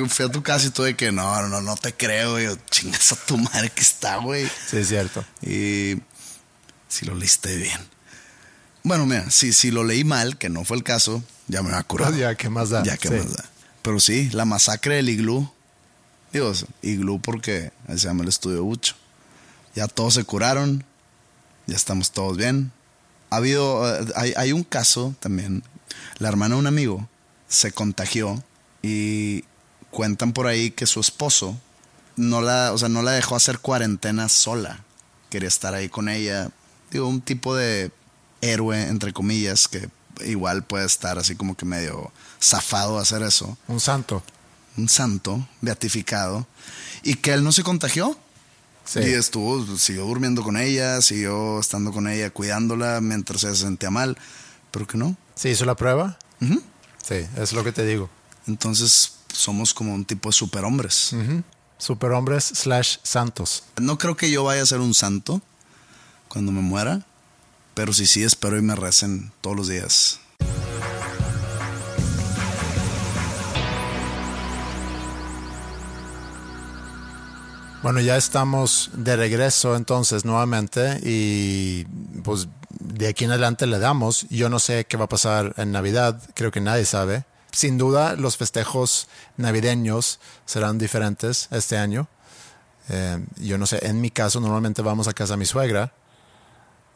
fui 0.10 0.26
a 0.26 0.30
tu 0.30 0.42
casa 0.42 0.68
y 0.68 0.70
tuve 0.70 0.96
que 0.96 1.12
no, 1.12 1.48
no, 1.48 1.62
no 1.62 1.76
te 1.76 1.94
creo, 1.94 2.32
güey. 2.32 2.48
Chingas 2.72 3.12
a 3.12 3.16
tu 3.18 3.38
madre 3.38 3.70
que 3.70 3.82
está, 3.82 4.18
güey. 4.18 4.50
Sí, 4.70 4.78
es 4.78 4.88
cierto. 4.88 5.24
Y 5.42 5.98
si 6.88 7.06
lo 7.06 7.16
leíste 7.16 7.56
bien. 7.58 7.80
Bueno, 8.84 9.06
mira, 9.06 9.30
si, 9.30 9.54
si 9.54 9.72
lo 9.72 9.84
leí 9.84 10.04
mal, 10.04 10.38
que 10.38 10.50
no 10.50 10.64
fue 10.64 10.78
el 10.78 10.84
caso, 10.84 11.24
ya 11.48 11.62
me 11.62 11.72
va 11.72 11.80
a 11.80 11.84
curar. 11.84 12.16
ya, 12.16 12.36
¿qué 12.36 12.50
más 12.50 12.70
da? 12.70 12.84
Ya, 12.84 12.98
¿qué 12.98 13.10
más 13.10 13.34
da? 13.34 13.46
Pero 13.82 14.00
sí, 14.00 14.30
la 14.32 14.46
masacre 14.46 14.96
del 14.96 15.10
iglú. 15.10 15.52
Digo, 16.32 16.52
iglú 16.82 17.22
porque 17.22 17.72
se 17.88 17.98
llama 17.98 18.24
el 18.24 18.30
estudio 18.30 18.64
Bucho. 18.64 18.96
Ya 19.76 19.88
todos 19.88 20.14
se 20.16 20.24
curaron, 20.24 20.84
ya 21.68 21.76
estamos 21.76 22.12
todos 22.12 22.38
bien. 22.38 22.72
Ha 23.30 23.38
habido, 23.38 23.88
eh, 23.94 24.06
hay, 24.16 24.34
hay 24.38 24.52
un 24.52 24.64
caso 24.64 25.16
también. 25.20 25.64
La 26.18 26.30
hermana 26.30 26.56
de 26.56 26.60
un 26.60 26.68
amigo 26.68 27.08
se 27.48 27.72
contagió 27.72 28.44
y 28.82 29.44
cuentan 29.92 30.34
por 30.34 30.48
ahí 30.48 30.72
que 30.72 30.86
su 30.86 31.00
esposo 31.00 31.60
no 32.16 32.42
la, 32.42 32.74
o 32.74 32.78
sea, 32.78 32.90
no 32.90 33.02
la 33.02 33.12
dejó 33.12 33.36
hacer 33.36 33.60
cuarentena 33.60 34.28
sola. 34.30 34.84
Quería 35.30 35.48
estar 35.48 35.74
ahí 35.74 35.90
con 35.90 36.10
ella. 36.10 36.50
Digo, 36.92 37.08
un 37.08 37.22
tipo 37.22 37.56
de 37.56 37.92
héroe, 38.42 38.88
entre 38.88 39.14
comillas, 39.14 39.68
que 39.68 39.90
igual 40.26 40.64
puede 40.64 40.86
estar 40.86 41.18
así 41.18 41.36
como 41.36 41.56
que 41.56 41.66
medio 41.66 42.12
zafado 42.42 42.98
a 42.98 43.02
hacer 43.02 43.22
eso. 43.22 43.58
Un 43.68 43.80
santo. 43.80 44.24
Un 44.78 44.90
santo, 44.90 45.48
beatificado. 45.62 46.48
Y 47.04 47.16
que 47.16 47.34
él 47.34 47.44
no 47.44 47.52
se 47.52 47.64
contagió. 47.64 48.18
Sí. 48.86 49.00
Y 49.00 49.14
estuvo, 49.14 49.78
siguió 49.78 50.06
durmiendo 50.06 50.44
con 50.44 50.56
ella, 50.56 51.02
siguió 51.02 51.60
estando 51.60 51.92
con 51.92 52.08
ella, 52.08 52.30
cuidándola 52.30 53.02
mientras 53.02 53.42
se 53.42 53.56
sentía 53.56 53.90
mal. 53.90 54.18
Pero 54.72 54.88
que 54.88 54.98
no. 54.98 55.18
¿Se 55.36 55.50
hizo 55.50 55.66
la 55.66 55.76
prueba? 55.76 56.18
Sí, 56.40 57.26
es 57.38 57.54
lo 57.54 57.64
que 57.64 57.72
te 57.72 57.86
digo. 57.86 58.10
Entonces 58.48 59.14
somos 59.34 59.74
como 59.74 59.94
un 59.94 60.06
tipo 60.06 60.30
de 60.30 60.34
superhombres. 60.34 61.16
Superhombres 61.78 62.46
slash 62.46 62.98
santos. 63.04 63.64
No 63.80 63.98
creo 63.98 64.16
que 64.16 64.32
yo 64.32 64.44
vaya 64.44 64.62
a 64.62 64.66
ser 64.66 64.80
un 64.80 64.94
santo 64.94 65.42
cuando 66.28 66.52
me 66.52 66.62
muera, 66.62 67.06
pero 67.74 67.94
sí, 67.94 68.06
sí, 68.06 68.24
espero 68.24 68.58
y 68.58 68.62
me 68.62 68.76
recen 68.76 69.32
todos 69.42 69.56
los 69.56 69.68
días. 69.68 70.20
Bueno, 77.84 78.02
ya 78.02 78.18
estamos 78.18 78.90
de 78.94 79.16
regreso 79.16 79.76
entonces 79.76 80.26
nuevamente 80.26 81.00
y 81.04 81.86
pues 82.24 82.48
de 82.80 83.08
aquí 83.08 83.26
en 83.26 83.32
adelante 83.32 83.68
le 83.68 83.80
damos. 83.80 84.28
Yo 84.30 84.50
no 84.50 84.60
sé 84.60 84.86
qué 84.86 84.98
va 84.98 85.06
a 85.06 85.10
pasar 85.10 85.54
en 85.58 85.72
Navidad, 85.72 86.22
creo 86.34 86.52
que 86.52 86.60
nadie 86.60 86.86
sabe. 86.86 87.26
Sin 87.52 87.78
duda 87.78 88.16
los 88.16 88.36
festejos 88.36 89.08
navideños 89.38 90.20
serán 90.46 90.78
diferentes 90.78 91.48
este 91.52 91.78
año. 91.78 92.10
Eh, 92.90 93.24
yo 93.38 93.58
no 93.58 93.66
sé, 93.66 93.86
en 93.86 94.02
mi 94.02 94.12
caso 94.12 94.42
normalmente 94.42 94.82
vamos 94.82 95.08
a 95.08 95.14
casa 95.14 95.34
de 95.34 95.38
mi 95.38 95.46
suegra. 95.46 95.94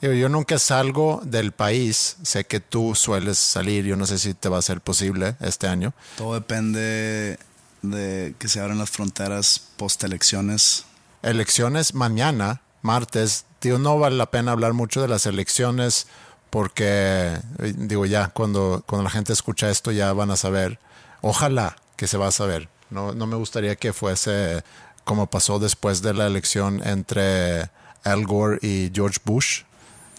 Yo, 0.02 0.14
yo 0.14 0.30
nunca 0.30 0.58
salgo 0.58 1.22
del 1.24 1.52
país, 1.52 2.18
sé 2.24 2.46
que 2.46 2.60
tú 2.60 2.96
sueles 2.96 3.38
salir, 3.38 3.86
yo 3.86 3.96
no 3.96 4.06
sé 4.06 4.18
si 4.18 4.34
te 4.34 4.50
va 4.50 4.58
a 4.58 4.62
ser 4.62 4.82
posible 4.82 5.36
este 5.40 5.68
año. 5.68 5.94
Todo 6.18 6.34
depende 6.34 7.38
de 7.82 8.36
que 8.38 8.48
se 8.48 8.60
abran 8.60 8.78
las 8.78 8.90
fronteras 8.90 9.62
post 9.78 10.04
elecciones. 10.04 10.86
Elecciones 11.22 11.94
mañana, 11.94 12.62
martes. 12.82 13.46
Tío, 13.60 13.78
no 13.78 14.00
vale 14.00 14.16
la 14.18 14.32
pena 14.32 14.52
hablar 14.52 14.74
mucho 14.74 15.02
de 15.02 15.08
las 15.08 15.26
elecciones 15.26 16.08
porque, 16.50 17.38
digo, 17.76 18.06
ya 18.06 18.30
cuando, 18.30 18.84
cuando 18.88 19.04
la 19.04 19.10
gente 19.10 19.34
escucha 19.34 19.70
esto 19.70 19.92
ya 19.92 20.12
van 20.14 20.32
a 20.32 20.36
saber. 20.36 20.80
Ojalá 21.22 21.78
que 21.96 22.08
se 22.08 22.18
va 22.18 22.28
a 22.28 22.32
saber. 22.32 22.70
No, 22.90 23.14
no 23.14 23.28
me 23.28 23.36
gustaría 23.36 23.76
que 23.76 23.94
fuese 23.94 24.64
como 25.04 25.28
pasó 25.28 25.60
después 25.60 26.02
de 26.02 26.14
la 26.14 26.28
elección 26.28 26.86
entre 26.86 27.70
Al 28.04 28.26
Gore 28.26 28.60
y 28.62 28.92
George 28.94 29.20
Bush, 29.24 29.64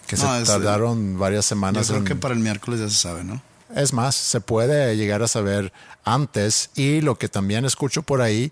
que 0.07 0.15
No, 0.17 0.35
se 0.35 0.41
es- 0.41 0.47
tardaron 0.47 1.17
varias 1.17 1.45
Yo 1.45 1.49
semanas. 1.49 1.87
creo 1.87 1.99
en- 1.99 2.05
que 2.05 2.15
para 2.15 2.33
el 2.33 2.39
miércoles 2.39 2.79
ya 2.79 2.89
se 2.89 2.95
sabe, 2.95 3.23
¿no? 3.23 3.41
es 3.75 3.91
más, 3.91 4.13
se 4.13 4.39
puede 4.39 4.95
llegar 4.95 5.23
a 5.23 5.27
saber 5.27 5.73
antes 6.05 6.69
y 6.75 7.01
lo 7.01 7.17
que 7.17 7.27
también 7.27 7.65
escucho 7.65 8.03
por 8.03 8.21
ahí 8.21 8.51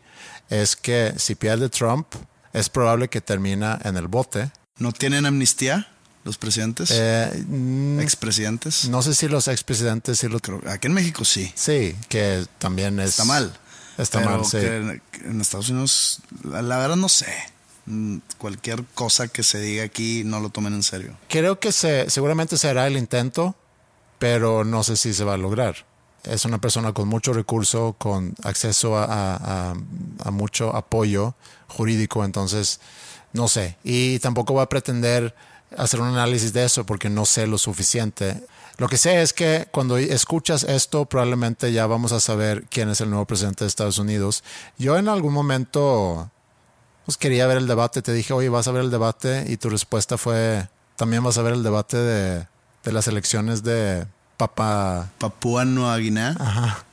es 0.49 0.75
que 0.75 1.13
si 1.17 1.35
pierde 1.35 1.69
Trump 1.69 2.07
es 2.53 2.69
probable 2.69 3.07
que 3.07 3.21
termina 3.21 3.79
en 3.83 3.97
el 3.97 4.07
bote. 4.07 4.51
¿No 4.79 4.91
tienen 4.91 5.27
amnistía 5.27 5.87
los 6.23 6.39
presidentes? 6.39 6.89
Eh, 6.91 7.43
mm, 7.47 7.99
¿Expresidentes? 7.99 8.89
no 8.89 9.03
sé 9.03 9.13
si 9.13 9.27
los 9.27 9.47
expresidentes 9.47 10.17
sí 10.17 10.27
lo 10.27 10.39
Creo- 10.39 10.61
aquí 10.67 10.87
en 10.87 10.93
México 10.93 11.23
sí. 11.23 11.51
Sí, 11.55 11.95
que 12.09 12.45
también 12.57 12.99
es... 12.99 13.11
Está 13.11 13.25
mal. 13.25 13.53
Está 13.99 14.21
mal, 14.21 14.43
sí. 14.43 14.57
en, 14.57 15.01
que 15.11 15.19
en 15.27 15.39
Estados 15.39 15.69
Unidos, 15.69 16.19
la, 16.43 16.63
la 16.63 16.77
verdad 16.79 16.95
no 16.95 17.09
sé. 17.09 17.27
Mm, 17.85 18.17
Cualquier 18.37 18.83
cosa 18.93 19.27
que 19.27 19.43
se 19.43 19.59
diga 19.59 19.83
aquí 19.83 20.23
no 20.25 20.39
lo 20.39 20.49
tomen 20.49 20.73
en 20.73 20.83
serio. 20.83 21.17
Creo 21.29 21.59
que 21.59 21.71
se, 21.71 22.09
seguramente 22.09 22.57
se 22.57 22.69
hará 22.69 22.87
el 22.87 22.97
intento, 22.97 23.55
pero 24.19 24.63
no 24.63 24.83
sé 24.83 24.97
si 24.97 25.13
se 25.13 25.23
va 25.23 25.33
a 25.33 25.37
lograr. 25.37 25.85
Es 26.23 26.45
una 26.45 26.59
persona 26.61 26.93
con 26.93 27.07
mucho 27.07 27.33
recurso, 27.33 27.95
con 27.97 28.35
acceso 28.43 28.95
a, 28.97 29.71
a- 29.71 30.31
mucho 30.31 30.75
apoyo 30.75 31.33
jurídico, 31.67 32.23
entonces 32.23 32.79
no 33.33 33.47
sé. 33.47 33.77
Y 33.83 34.19
tampoco 34.19 34.53
va 34.53 34.63
a 34.63 34.69
pretender 34.69 35.33
hacer 35.75 35.99
un 36.01 36.07
análisis 36.09 36.53
de 36.53 36.65
eso 36.65 36.85
porque 36.85 37.09
no 37.09 37.25
sé 37.25 37.47
lo 37.47 37.57
suficiente. 37.57 38.43
Lo 38.77 38.87
que 38.87 38.97
sé 38.97 39.21
es 39.23 39.33
que 39.33 39.67
cuando 39.71 39.97
escuchas 39.97 40.63
esto 40.63 41.05
probablemente 41.05 41.71
ya 41.71 41.87
vamos 41.87 42.11
a 42.11 42.19
saber 42.19 42.65
quién 42.69 42.89
es 42.89 43.01
el 43.01 43.09
nuevo 43.09 43.25
presidente 43.25 43.63
de 43.63 43.69
Estados 43.69 43.97
Unidos. 43.97 44.43
Yo 44.77 44.97
en 44.97 45.07
algún 45.09 45.33
momento 45.33 46.29
pues 47.05 47.17
quería 47.17 47.47
ver 47.47 47.57
el 47.57 47.67
debate, 47.67 48.01
te 48.01 48.13
dije, 48.13 48.33
oye, 48.33 48.49
vas 48.49 48.67
a 48.67 48.71
ver 48.71 48.83
el 48.83 48.91
debate 48.91 49.45
y 49.47 49.57
tu 49.57 49.69
respuesta 49.69 50.17
fue, 50.17 50.67
también 50.95 51.23
vas 51.23 51.37
a 51.37 51.41
ver 51.41 51.53
el 51.53 51.63
debate 51.63 51.97
de, 51.97 52.47
de 52.83 52.91
las 52.91 53.07
elecciones 53.07 53.63
de 53.63 54.05
Papa. 54.37 55.09
Papúa 55.19 55.65
Nueva 55.65 55.97
Guinea. 55.97 56.35
Ajá. 56.39 56.83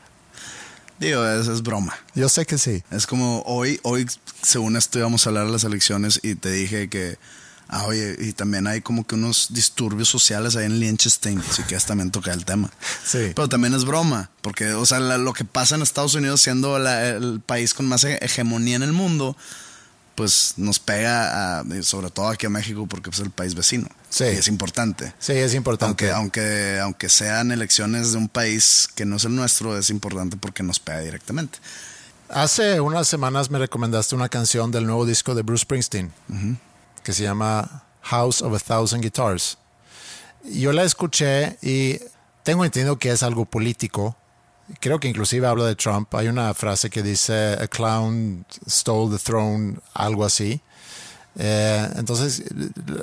Digo, 0.98 1.24
eso 1.26 1.52
es 1.52 1.62
broma. 1.62 1.96
Yo 2.14 2.28
sé 2.28 2.44
que 2.44 2.58
sí. 2.58 2.82
Es 2.90 3.06
como 3.06 3.42
hoy, 3.46 3.78
hoy, 3.84 4.06
según 4.42 4.76
esto, 4.76 4.98
íbamos 4.98 5.24
a 5.26 5.30
hablar 5.30 5.46
de 5.46 5.52
las 5.52 5.62
elecciones 5.64 6.18
y 6.24 6.34
te 6.34 6.50
dije 6.50 6.88
que, 6.88 7.18
ah, 7.68 7.84
oye, 7.84 8.16
y 8.18 8.32
también 8.32 8.66
hay 8.66 8.80
como 8.80 9.06
que 9.06 9.14
unos 9.14 9.46
disturbios 9.50 10.08
sociales 10.08 10.56
ahí 10.56 10.64
en 10.66 10.80
Liechtenstein, 10.80 11.40
si 11.52 11.62
quieres 11.62 11.84
también 11.86 12.10
tocar 12.10 12.34
el 12.34 12.44
tema. 12.44 12.70
Sí. 13.04 13.30
Pero 13.36 13.48
también 13.48 13.74
es 13.74 13.84
broma, 13.84 14.30
porque, 14.42 14.72
o 14.72 14.84
sea, 14.86 14.98
la- 14.98 15.18
lo 15.18 15.32
que 15.34 15.44
pasa 15.44 15.76
en 15.76 15.82
Estados 15.82 16.14
Unidos 16.14 16.40
siendo 16.40 16.78
la- 16.80 17.06
el 17.10 17.40
país 17.46 17.74
con 17.74 17.86
más 17.86 18.02
he- 18.02 18.18
hegemonía 18.24 18.74
en 18.74 18.82
el 18.82 18.92
mundo, 18.92 19.36
pues 20.18 20.54
nos 20.56 20.80
pega, 20.80 21.60
a- 21.60 21.64
sobre 21.82 22.10
todo 22.10 22.26
aquí 22.26 22.44
a 22.46 22.50
México, 22.50 22.88
porque 22.88 23.08
es 23.10 23.20
el 23.20 23.30
país 23.30 23.54
vecino. 23.54 23.86
Sí. 24.10 24.24
Y 24.24 24.26
es 24.38 24.48
importante. 24.48 25.14
Sí, 25.20 25.34
es 25.34 25.54
importante. 25.54 26.10
Aunque, 26.10 26.40
aunque, 26.42 26.80
aunque 26.80 27.08
sean 27.08 27.52
elecciones 27.52 28.10
de 28.10 28.18
un 28.18 28.28
país 28.28 28.88
que 28.96 29.04
no 29.04 29.14
es 29.16 29.24
el 29.24 29.36
nuestro, 29.36 29.78
es 29.78 29.90
importante 29.90 30.36
porque 30.36 30.64
nos 30.64 30.80
pega 30.80 30.98
directamente. 31.00 31.60
Hace 32.28 32.80
unas 32.80 33.06
semanas 33.06 33.48
me 33.50 33.58
recomendaste 33.60 34.16
una 34.16 34.28
canción 34.28 34.72
del 34.72 34.86
nuevo 34.86 35.06
disco 35.06 35.36
de 35.36 35.42
Bruce 35.42 35.62
Springsteen 35.62 36.10
que 37.04 37.12
se 37.12 37.22
llama 37.22 37.84
House 38.02 38.42
of 38.42 38.52
a 38.54 38.58
Thousand 38.58 39.02
Guitars. 39.04 39.56
Yo 40.44 40.72
la 40.72 40.82
escuché 40.82 41.58
y 41.62 42.00
tengo 42.42 42.64
entendido 42.64 42.98
que 42.98 43.12
es 43.12 43.22
algo 43.22 43.44
político. 43.44 44.16
Creo 44.80 45.00
que 45.00 45.08
inclusive 45.08 45.46
habla 45.46 45.64
de 45.66 45.76
Trump. 45.76 46.14
Hay 46.14 46.28
una 46.28 46.52
frase 46.54 46.90
que 46.90 47.02
dice 47.02 47.54
A 47.60 47.66
clown 47.68 48.44
stole 48.68 49.16
the 49.16 49.22
throne, 49.22 49.78
algo 49.94 50.24
así. 50.24 50.60
Eh, 51.40 51.88
entonces 51.96 52.42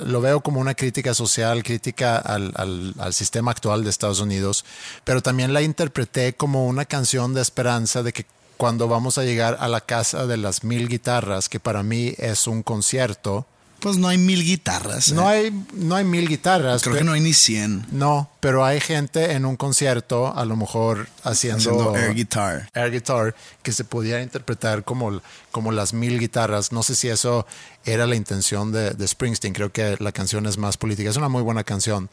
lo 0.06 0.20
veo 0.20 0.42
como 0.42 0.60
una 0.60 0.74
crítica 0.76 1.14
social, 1.14 1.64
crítica 1.64 2.18
al, 2.18 2.52
al- 2.56 2.94
al 3.00 3.14
sistema 3.14 3.52
actual 3.52 3.84
de 3.84 3.90
Estados 3.90 4.20
Unidos, 4.20 4.66
pero 5.06 5.22
también 5.22 5.54
la 5.54 5.62
interpreté 5.62 6.34
como 6.34 6.68
una 6.68 6.84
canción 6.86 7.34
de 7.34 7.42
esperanza 7.42 8.04
de 8.04 8.12
que 8.12 8.26
cuando 8.58 8.88
vamos 8.90 9.18
a 9.18 9.24
llegar 9.24 9.58
a 9.60 9.68
la 9.70 9.80
casa 9.82 10.28
de 10.28 10.38
las 10.38 10.64
mil 10.66 10.90
guitarras, 10.90 11.48
que 11.50 11.60
para 11.62 11.82
mí 11.82 12.14
es 12.18 12.46
un 12.48 12.62
concierto, 12.62 13.46
Pues 13.86 14.00
no 14.00 14.08
hay 14.08 14.18
mil 14.18 14.44
guitarras. 14.44 15.12
no 15.12 15.32
¿eh? 15.32 15.36
hay, 15.36 15.66
no 15.74 15.96
hay 15.96 16.04
mil 16.04 16.28
guitarras. 16.28 16.82
Creo 16.82 16.96
que 16.96 17.04
no 17.04 17.12
hay 17.12 17.22
ni 17.22 17.34
100 17.34 17.90
no, 17.92 18.32
pero 18.40 18.66
hay 18.66 18.80
gente 18.80 19.34
en 19.34 19.46
un 19.46 19.58
concierto, 19.58 20.36
a 20.36 20.44
lo 20.44 20.56
mejor 20.56 21.08
haciendo, 21.24 21.60
haciendo 21.60 21.96
air 21.96 22.16
guitar. 22.16 22.68
air 22.74 22.90
guitar 22.90 23.36
que 23.62 23.72
se 23.72 23.84
pudiera 23.84 24.24
interpretar 24.24 24.84
como, 24.84 25.22
como 25.52 25.72
las 25.72 25.94
mil 25.94 26.20
guitarras. 26.20 26.72
No 26.72 26.82
sé 26.82 26.96
si 26.96 27.10
eso 27.10 27.46
era 27.84 28.08
la 28.08 28.16
intención 28.16 28.72
de, 28.72 28.90
de 28.90 29.08
Springsteen. 29.08 29.54
Creo 29.54 29.72
que 29.72 29.98
la 30.00 30.12
canción 30.12 30.48
es 30.48 30.58
más 30.58 30.78
política. 30.78 31.12
Es 31.12 31.18
una 31.18 31.30
muy 31.30 31.44
buena 31.44 31.64
canción. 31.64 32.10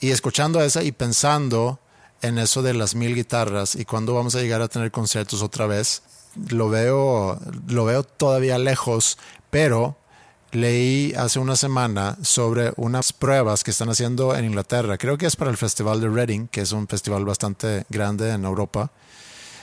Y 0.00 0.10
escuchando 0.10 0.62
esa 0.62 0.82
y 0.82 0.92
pensando 0.92 1.80
en 2.20 2.36
eso 2.36 2.60
de 2.60 2.74
las 2.74 2.94
mil 2.94 3.14
guitarras 3.14 3.76
y 3.76 3.86
cuándo 3.86 4.12
vamos 4.12 4.34
a 4.34 4.42
llegar 4.42 4.60
a 4.60 4.68
tener 4.68 4.90
conciertos 4.90 5.40
otra 5.40 5.66
vez, 5.66 6.02
lo 6.50 6.68
veo, 6.68 7.40
lo 7.66 7.86
veo 7.86 8.02
todavía 8.02 8.58
lejos, 8.58 9.16
pero 9.48 9.96
leí 10.52 11.12
hace 11.14 11.38
una 11.38 11.56
semana 11.56 12.16
sobre 12.22 12.72
unas 12.76 13.12
pruebas 13.12 13.64
que 13.64 13.70
están 13.70 13.88
haciendo 13.88 14.34
en 14.34 14.44
Inglaterra. 14.44 14.98
Creo 14.98 15.18
que 15.18 15.26
es 15.26 15.36
para 15.36 15.50
el 15.50 15.56
Festival 15.56 16.00
de 16.00 16.08
Reading, 16.08 16.48
que 16.48 16.60
es 16.62 16.72
un 16.72 16.88
festival 16.88 17.24
bastante 17.24 17.84
grande 17.88 18.30
en 18.30 18.44
Europa. 18.44 18.90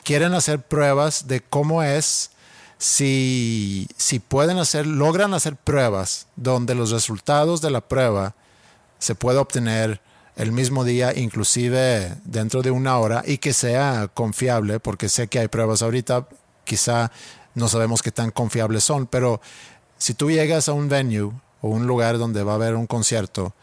Quieren 0.04 0.34
hacer 0.34 0.62
pruebas 0.62 1.28
de 1.28 1.42
cómo 1.42 1.84
es 1.84 2.32
si, 2.78 3.88
si 3.96 4.20
pueden 4.20 4.58
hacer, 4.58 4.86
logran 4.86 5.34
hacer 5.34 5.56
pruebas 5.56 6.28
donde 6.36 6.76
los 6.76 6.92
resultados 6.92 7.62
de 7.62 7.72
la 7.72 7.82
prueba 7.82 8.36
se 9.00 9.16
puede 9.16 9.38
obtener 9.38 10.02
el 10.36 10.52
mismo 10.52 10.84
día, 10.84 11.14
inclusive 11.16 12.16
dentro 12.26 12.62
de 12.62 12.72
una 12.72 12.98
hora, 12.98 13.24
y 13.26 13.38
que 13.38 13.54
sea 13.54 14.10
confiable, 14.14 14.80
porque 14.80 15.08
sé 15.08 15.28
que 15.28 15.40
hay 15.40 15.48
pruebas 15.48 15.82
ahorita, 15.82 16.28
quizá 16.66 17.12
no 17.56 17.68
sabemos 17.68 18.02
qué 18.02 18.12
tan 18.12 18.32
confiables 18.32 18.84
son, 18.84 19.06
pero 19.06 19.40
si 20.04 20.14
tú 20.14 20.30
llegas 20.30 20.68
a 20.68 20.74
un 20.74 20.90
venue 20.90 21.32
o 21.62 21.70
un 21.70 21.88
lugar 21.88 22.18
donde 22.18 22.44
va 22.44 22.52
a 22.52 22.56
haber 22.56 22.76
un 22.76 22.88
concierto, 22.88 23.54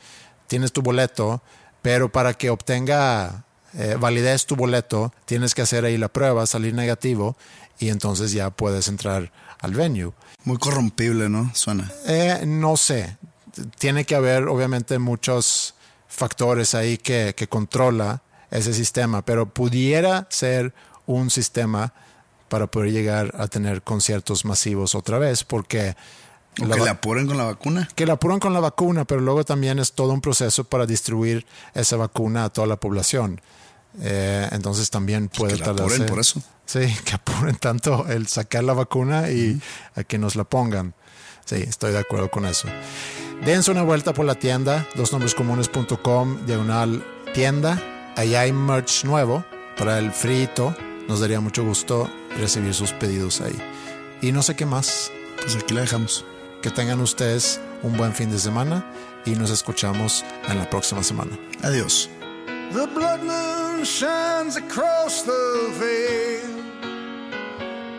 tienes 0.47 0.72
tu 0.72 0.80
boleto, 0.80 1.43
pero 1.82 2.11
para 2.11 2.32
que 2.32 2.49
obtenga 2.49 3.45
eh, 3.74 3.99
validez 4.01 4.47
tu 4.47 4.57
boleto, 4.57 5.12
tienes 5.26 5.55
que 5.55 5.61
hacer 5.61 5.84
ahí 5.84 5.99
la 5.99 6.09
prueba, 6.09 6.47
salir 6.47 6.72
negativo, 6.72 7.36
y 7.78 7.91
entonces 7.91 8.32
ya 8.32 8.49
puedes 8.49 8.88
entrar 8.88 9.30
al 9.59 9.74
venue. 9.74 10.14
Muy 10.45 10.57
corrompible, 10.57 11.28
¿no? 11.28 11.51
Suena. 11.55 11.93
Eh, 12.07 12.45
no 12.47 12.78
sé. 12.78 13.18
Tiene 13.78 14.07
que 14.07 14.14
haber, 14.14 14.49
obviamente, 14.49 14.99
muchos 14.99 15.74
factores 16.09 16.74
ahí 16.74 16.97
que, 16.97 17.34
que 17.36 17.49
controla 17.49 18.22
ese 18.51 18.72
sistema, 18.72 19.26
pero 19.26 19.45
pudiera 19.45 20.26
ser 20.30 20.72
un 21.05 21.28
sistema 21.28 21.93
para 22.49 22.66
poder 22.66 22.93
llegar 22.93 23.34
a 23.36 23.47
tener 23.47 23.82
conciertos 23.82 24.47
masivos 24.47 24.95
otra 24.95 25.18
vez, 25.18 25.45
porque 25.45 25.97
O 26.61 26.66
la 26.66 26.76
que 26.76 26.82
le 26.82 26.90
apuren 26.90 27.26
con 27.26 27.38
la 27.38 27.44
vacuna. 27.44 27.88
que 27.94 28.07
la 28.07 28.14
apuran 28.14 28.40
con 28.40 28.53
la 28.53 28.61
vacuna, 28.61 29.05
pero 29.05 29.20
luego 29.20 29.44
también 29.44 29.78
es 29.78 29.92
todo 29.92 30.12
un 30.12 30.20
proceso 30.20 30.64
para 30.64 30.86
distribuir 30.86 31.46
esa 31.74 31.96
vacuna 31.96 32.44
a 32.44 32.51
toda 32.51 32.66
la 32.66 32.76
población. 32.76 33.40
Eh, 34.01 34.48
entonces 34.53 34.90
también 34.90 35.28
puede 35.28 35.55
que 35.55 35.64
la 35.64 35.70
apuren 35.70 36.07
por 36.07 36.20
eso. 36.20 36.42
Sí, 36.66 36.80
que 37.05 37.14
apuren 37.14 37.57
tanto 37.57 38.07
el 38.09 38.26
sacar 38.26 38.64
la 38.64 38.72
vacuna 38.72 39.30
y 39.30 39.61
a 39.94 40.05
que 40.05 40.18
nos 40.18 40.36
la 40.36 40.44
pongan. 40.44 40.94
Sí, 41.44 41.57
estoy 41.57 41.92
de 41.92 41.98
acuerdo 41.98 42.30
con 42.30 42.46
eso. 42.46 42.68
Dense 43.44 43.70
una 43.70 43.82
vuelta 43.82 44.12
por 44.12 44.26
la 44.26 44.34
tienda, 44.34 44.86
dosnombrescomunes.com, 44.94 46.46
diagonal 46.46 47.05
tienda. 47.32 47.82
Allá 48.16 48.40
hay 48.40 48.53
merch 48.53 49.05
nuevo 49.05 49.44
para 49.78 49.98
el 49.98 50.12
frito. 50.12 50.76
Nos 51.09 51.20
daría 51.20 51.40
mucho 51.40 51.64
gusto 51.64 52.09
recibir 52.38 52.74
sus 52.74 52.92
pedidos 52.92 53.40
ahí. 53.40 53.59
Y 54.20 54.32
no 54.32 54.42
sé 54.42 54.55
qué 54.55 54.66
más. 54.66 55.11
Pues 55.42 55.57
aquí 55.57 55.74
la 55.74 55.80
dejamos. 55.80 56.24
Que 56.63 56.71
tengan 56.71 57.01
ustedes 57.01 57.59
un 57.83 57.97
buen 57.97 58.13
fin 58.13 58.31
de 58.31 58.39
semana 58.39 58.85
y 59.25 59.31
nos 59.31 59.51
escuchamos 59.51 60.25
en 60.47 60.59
la 60.59 60.69
próxima 60.69 61.03
semana. 61.03 61.39
Adiós. 61.63 62.11
The 62.73 62.87
blood 62.87 63.23
moon 63.23 63.85
shines 63.85 64.57
across 64.57 65.23
the 65.23 65.73
veil. 65.79 66.61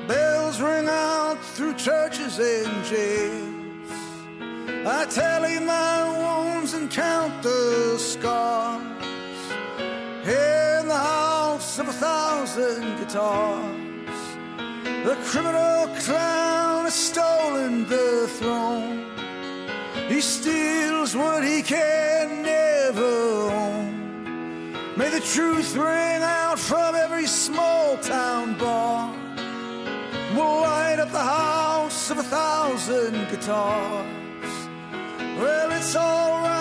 Bells 0.07 0.61
ring 0.61 0.87
out 0.87 1.37
through 1.55 1.73
churches 1.73 2.39
and 2.39 2.85
jails. 2.85 3.89
I 4.85 5.05
tally 5.09 5.59
my 5.59 6.03
wounds 6.07 6.73
and 6.73 6.89
count 6.89 7.41
the 7.41 7.97
scars. 7.97 8.81
In 10.23 10.87
the 10.87 10.97
house 10.97 11.79
of 11.79 11.89
a 11.89 11.93
thousand 11.93 12.99
guitars. 12.99 14.19
The 15.03 15.15
criminal 15.25 15.87
clown 15.99 16.70
stolen 16.91 17.87
the 17.87 18.27
throne. 18.37 19.05
He 20.09 20.19
steals 20.19 21.15
what 21.15 21.43
he 21.43 21.61
can 21.61 22.43
never 22.43 23.49
own. 23.49 24.97
May 24.97 25.09
the 25.09 25.21
truth 25.21 25.75
ring 25.75 26.21
out 26.21 26.59
from 26.59 26.95
every 26.95 27.27
small 27.27 27.97
town 27.97 28.57
bar. 28.57 29.15
We'll 30.35 30.61
light 30.61 30.99
up 30.99 31.11
the 31.11 31.19
house 31.19 32.11
of 32.11 32.17
a 32.19 32.23
thousand 32.23 33.13
guitars. 33.29 34.67
Well, 35.39 35.71
it's 35.71 35.95
alright, 35.95 36.60